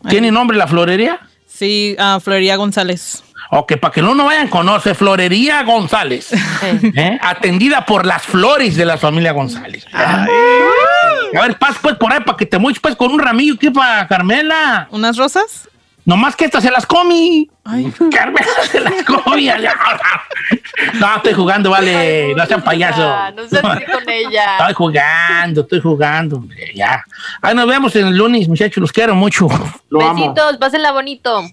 ¿Tiene 0.09 0.31
nombre 0.31 0.57
la 0.57 0.67
florería? 0.67 1.19
sí, 1.47 1.95
ah, 1.99 2.19
Florería 2.21 2.55
González. 2.57 3.23
Ok, 3.51 3.77
para 3.77 3.91
que 3.93 4.01
no 4.01 4.15
nos 4.15 4.25
vayan, 4.25 4.47
conoce 4.47 4.93
Florería 4.95 5.63
González. 5.63 6.31
¿eh? 6.63 7.17
Atendida 7.21 7.85
por 7.85 8.05
las 8.05 8.23
flores 8.23 8.75
de 8.75 8.85
la 8.85 8.97
familia 8.97 9.31
González. 9.31 9.85
A 9.93 10.25
ver, 11.41 11.57
pasa 11.57 11.79
pues 11.81 11.95
por 11.95 12.11
ahí 12.11 12.21
para 12.21 12.37
que 12.37 12.45
te 12.45 12.57
mueves 12.57 12.79
pues 12.79 12.95
con 12.95 13.11
un 13.11 13.19
ramillo 13.19 13.55
aquí 13.55 13.69
para 13.69 14.07
Carmela. 14.07 14.87
¿Unas 14.91 15.17
rosas? 15.17 15.67
Nomás 16.05 16.35
que 16.35 16.45
esta 16.45 16.61
se 16.61 16.69
las 16.69 16.85
comí. 16.85 17.49
Carmela 18.11 18.47
se 18.71 18.79
las 18.79 19.03
comí. 19.03 19.49
no, 20.99 21.15
estoy 21.15 21.33
jugando, 21.33 21.71
vale. 21.71 22.33
no 22.35 22.45
sean 22.45 22.63
payasos. 22.63 23.11
No 23.35 23.47
seas 23.47 23.65
así 23.65 23.85
con 23.85 24.07
ella. 24.07 24.57
Estoy 24.59 24.73
jugando, 24.75 25.61
estoy 25.61 25.81
jugando. 25.81 26.43
Ya. 26.75 27.03
Ahí 27.41 27.55
nos 27.55 27.67
vemos 27.67 27.95
en 27.95 28.07
el 28.07 28.15
lunes, 28.15 28.47
muchachos. 28.47 28.77
Los 28.77 28.91
quiero 28.91 29.15
mucho. 29.15 29.47
Lo 29.89 30.01
amo. 30.01 30.13
Besitos, 30.13 30.57
pásenla 30.57 30.91
bonito. 30.91 31.43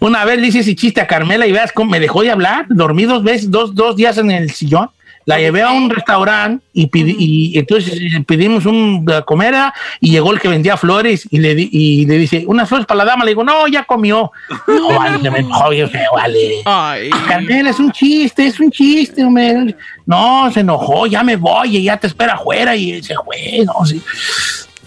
Una 0.00 0.24
vez 0.24 0.40
le 0.40 0.46
hice 0.48 0.60
ese 0.60 0.74
chiste 0.74 1.00
a 1.00 1.06
Carmela 1.06 1.46
y 1.46 1.52
veas 1.52 1.72
cómo 1.72 1.90
me 1.90 2.00
dejó 2.00 2.22
de 2.22 2.30
hablar. 2.30 2.66
Dormí 2.68 3.04
dos 3.04 3.22
veces, 3.22 3.50
dos, 3.50 3.74
dos 3.74 3.96
días 3.96 4.18
en 4.18 4.30
el 4.30 4.50
sillón. 4.50 4.90
La 5.24 5.38
llevé 5.38 5.60
a 5.60 5.70
un 5.72 5.90
restaurante 5.90 6.64
y, 6.72 6.86
pidi- 6.88 7.14
y 7.18 7.58
entonces 7.58 7.92
eh, 8.00 8.24
pedimos 8.26 8.64
un 8.64 9.04
de 9.04 9.22
comer 9.26 9.54
ah, 9.56 9.74
y 10.00 10.10
llegó 10.10 10.32
el 10.32 10.40
que 10.40 10.48
vendía 10.48 10.78
flores 10.78 11.28
y 11.30 11.36
le, 11.38 11.54
di- 11.54 11.68
y 11.70 12.06
le 12.06 12.16
dice, 12.16 12.44
unas 12.46 12.66
flores 12.66 12.86
para 12.86 12.98
la 12.98 13.04
dama. 13.04 13.26
Le 13.26 13.32
digo, 13.32 13.44
no, 13.44 13.68
ya 13.68 13.84
comió. 13.84 14.32
No, 14.66 14.88
vale, 14.98 15.20
se 15.20 15.30
me 15.30 15.40
enojó 15.40 15.68
bien 15.68 15.90
feo, 15.90 16.12
vale. 16.14 16.62
Ay. 16.64 17.10
Carmela, 17.28 17.68
es 17.68 17.78
un 17.78 17.92
chiste, 17.92 18.46
es 18.46 18.58
un 18.58 18.70
chiste, 18.70 19.22
hombre. 19.22 19.76
No, 20.06 20.50
se 20.50 20.60
enojó, 20.60 21.06
ya 21.06 21.22
me 21.22 21.36
voy, 21.36 21.76
y 21.76 21.82
ya 21.82 21.98
te 21.98 22.06
espera 22.06 22.32
afuera 22.32 22.74
y 22.74 23.02
se 23.02 23.14
fue, 23.16 23.66
no, 23.66 23.84
sí. 23.84 24.00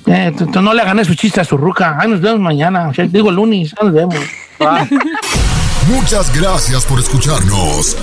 Eh, 0.08 0.32
no 0.62 0.74
le 0.74 0.84
gané 0.84 1.06
su 1.06 1.16
chiste 1.16 1.42
a 1.42 1.44
su 1.44 1.58
ruca. 1.58 1.98
Ahí 2.00 2.10
nos 2.10 2.22
vemos 2.22 2.40
mañana, 2.40 2.92
digo 3.10 3.30
el 3.30 3.36
lunes, 3.36 3.74
ahí 3.80 3.88
nos 3.88 3.94
vemos. 3.94 4.16
Muchas 5.88 6.34
gracias 6.34 6.86
por 6.86 7.00
escucharnos. 7.00 7.98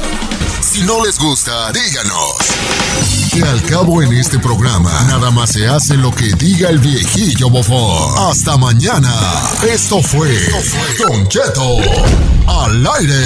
Si 0.61 0.82
no 0.82 1.05
les 1.05 1.18
gusta, 1.18 1.72
díganos. 1.72 2.36
Que 3.32 3.42
al 3.42 3.62
cabo 3.62 4.03
en 4.03 4.12
este 4.12 4.38
programa, 4.38 4.90
nada 5.07 5.30
más 5.30 5.51
se 5.51 5.66
hace 5.68 5.96
lo 5.96 6.11
que 6.11 6.32
diga 6.32 6.68
el 6.68 6.78
viejillo 6.78 7.49
bofón. 7.49 8.30
Hasta 8.30 8.57
mañana. 8.57 9.12
Esto 9.66 10.03
fue 10.03 10.28
Don 10.99 11.26
Cheto 11.28 11.78
al 12.46 12.86
aire. 12.99 13.24